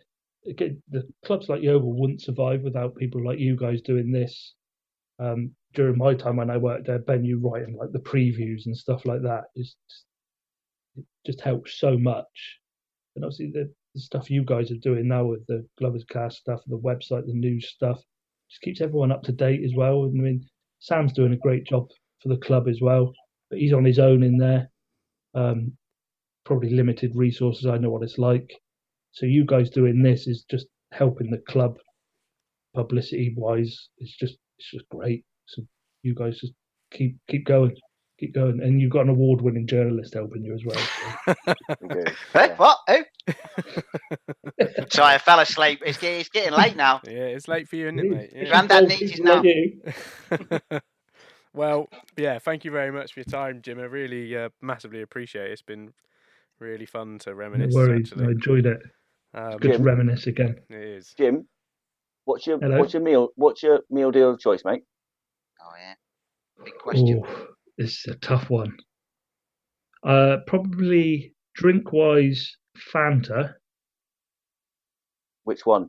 [0.44, 4.54] the clubs like Yeovil wouldn't survive without people like you guys doing this.
[5.18, 8.76] Um, during my time when I worked there, Ben, you writing like the previews and
[8.76, 9.76] stuff like that is
[10.96, 12.58] it just helps so much.
[13.14, 16.60] And obviously the, the stuff you guys are doing now with the Glovers Cast stuff,
[16.66, 18.00] the website, the news stuff,
[18.50, 20.04] just keeps everyone up to date as well.
[20.04, 20.48] And I mean,
[20.78, 21.88] Sam's doing a great job
[22.22, 23.12] for the club as well,
[23.50, 24.70] but he's on his own in there.
[25.34, 25.72] Um,
[26.44, 27.66] probably limited resources.
[27.66, 28.50] I know what it's like.
[29.12, 31.76] So you guys doing this is just helping the club
[32.74, 33.88] publicity wise.
[33.98, 35.24] It's just it's just great.
[36.06, 36.52] So you guys just
[36.92, 37.74] keep keep going,
[38.20, 41.36] keep going, and you've got an award winning journalist helping you as well.
[42.32, 42.78] Hey, what?
[42.88, 43.02] Who?
[44.90, 45.82] Sorry, I fell asleep.
[45.84, 47.00] It's, it's getting late now.
[47.06, 48.30] Yeah, it's late for you, isn't it, mate?
[48.34, 48.44] Yeah.
[48.48, 49.42] Grandad needs his now.
[51.54, 53.80] well, yeah, thank you very much for your time, Jim.
[53.80, 55.52] I really uh, massively appreciate it.
[55.52, 55.92] It's been
[56.60, 57.74] really fun to No reminisce.
[57.74, 58.26] worries, actually.
[58.26, 58.78] I enjoyed it.
[59.34, 60.56] Um, It's good to reminisce again.
[60.70, 61.14] It is.
[61.18, 61.48] Jim,
[62.26, 62.78] what's your Hello?
[62.78, 64.82] what's your meal what's your meal deal of choice, mate?
[65.66, 65.94] Oh yeah,
[66.64, 67.22] big question.
[67.26, 67.46] Oh,
[67.78, 68.76] this is a tough one.
[70.04, 72.56] Uh, probably drink wise,
[72.92, 73.54] Fanta
[75.44, 75.88] Which one?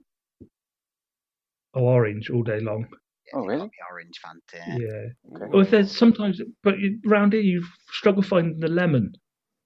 [1.74, 2.88] or orange all day long.
[3.34, 3.70] Oh really?
[3.92, 4.80] Orange Fanta.
[4.80, 5.48] Yeah.
[5.52, 9.12] Or if there's sometimes, but you, round here you struggle finding the lemon.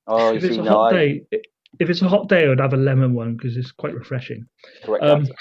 [0.08, 1.22] Oh, if you it's see, a no, hot I- day,
[1.80, 4.46] if it's a hot day, I'd have a lemon one because it's quite refreshing.
[4.84, 5.34] Correct Um, answer.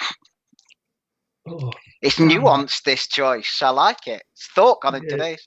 [1.48, 1.70] Oh,
[2.02, 3.60] It's nuanced this choice.
[3.62, 4.22] I like it.
[4.32, 5.34] It's thought gone into Yeah.
[5.36, 5.46] this.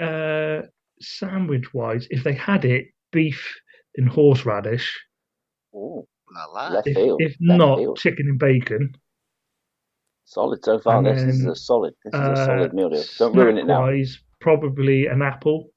[0.00, 0.66] uh,
[1.00, 3.56] sandwich wise, if they had it, beef
[3.96, 5.00] and horseradish.
[5.74, 6.68] Ooh, La la.
[6.74, 7.20] left If, field.
[7.22, 7.98] if not, field.
[7.98, 8.94] chicken and bacon.
[10.24, 10.98] Solid so far.
[10.98, 11.94] And This, this is a solid.
[12.04, 13.04] This is a Uh, solid meal deal.
[13.18, 13.86] Don't ruin it now.
[13.86, 15.68] Snack-wise, probably an apple.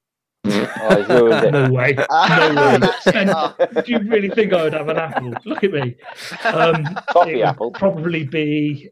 [0.78, 1.52] Oh, he's ruined it.
[1.54, 1.94] No way.
[2.30, 2.80] No way.
[3.14, 3.56] And Oh.
[3.84, 5.34] do you really think I would have an apple?
[5.46, 5.96] Look at me.
[6.44, 7.72] Um, Coffee it would apple.
[7.72, 8.90] Probably be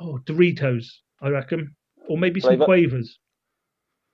[0.00, 0.86] oh Doritos,
[1.20, 1.74] I reckon,
[2.08, 2.64] or maybe some Flavour?
[2.64, 3.18] quavers.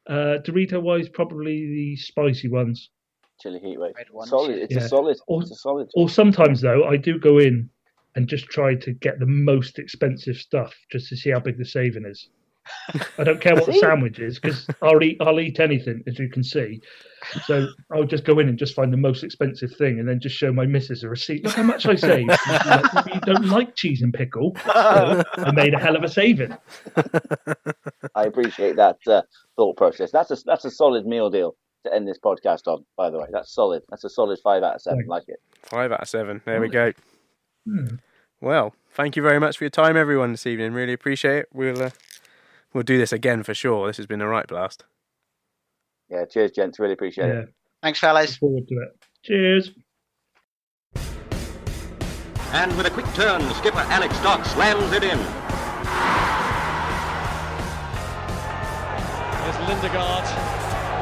[0.08, 2.90] Uh, Dorito wise, probably the spicy ones.
[3.40, 3.94] Chili heat wave.
[4.24, 4.58] Solid.
[4.58, 4.82] It's yeah.
[4.82, 5.16] a solid.
[5.26, 5.88] Or, it's a solid.
[5.94, 7.70] Or sometimes though, I do go in
[8.16, 11.64] and just try to get the most expensive stuff just to see how big the
[11.64, 12.28] saving is.
[13.18, 16.28] I don't care what the sandwich is because I'll eat I'll eat anything as you
[16.28, 16.80] can see.
[17.44, 20.36] So I'll just go in and just find the most expensive thing and then just
[20.36, 21.44] show my missus a receipt.
[21.44, 22.28] Look how much I saved.
[22.28, 24.56] like, you don't like cheese and pickle.
[24.64, 26.56] So I made a hell of a saving.
[28.14, 29.22] I appreciate that uh,
[29.56, 30.10] thought process.
[30.10, 32.84] That's a that's a solid meal deal to end this podcast on.
[32.96, 33.82] By the way, that's solid.
[33.90, 35.04] That's a solid five out of seven.
[35.06, 35.40] Like it.
[35.62, 36.40] Five out of seven.
[36.44, 36.92] There we go.
[37.66, 37.96] Hmm.
[38.40, 40.72] Well, thank you very much for your time, everyone, this evening.
[40.72, 41.48] Really appreciate it.
[41.52, 41.90] We'll uh,
[42.72, 43.86] we'll do this again for sure.
[43.86, 44.84] This has been a right blast.
[46.08, 46.78] Yeah, cheers, gents.
[46.78, 47.40] Really appreciate yeah.
[47.40, 47.54] it.
[47.82, 48.32] Thanks, fellas.
[48.32, 49.04] Look forward to it.
[49.22, 49.72] Cheers.
[52.52, 55.18] And with a quick turn, skipper Alex Dock slams it in.
[59.38, 60.26] There's Lindegaard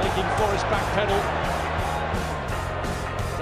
[0.05, 1.58] making for his back pedal.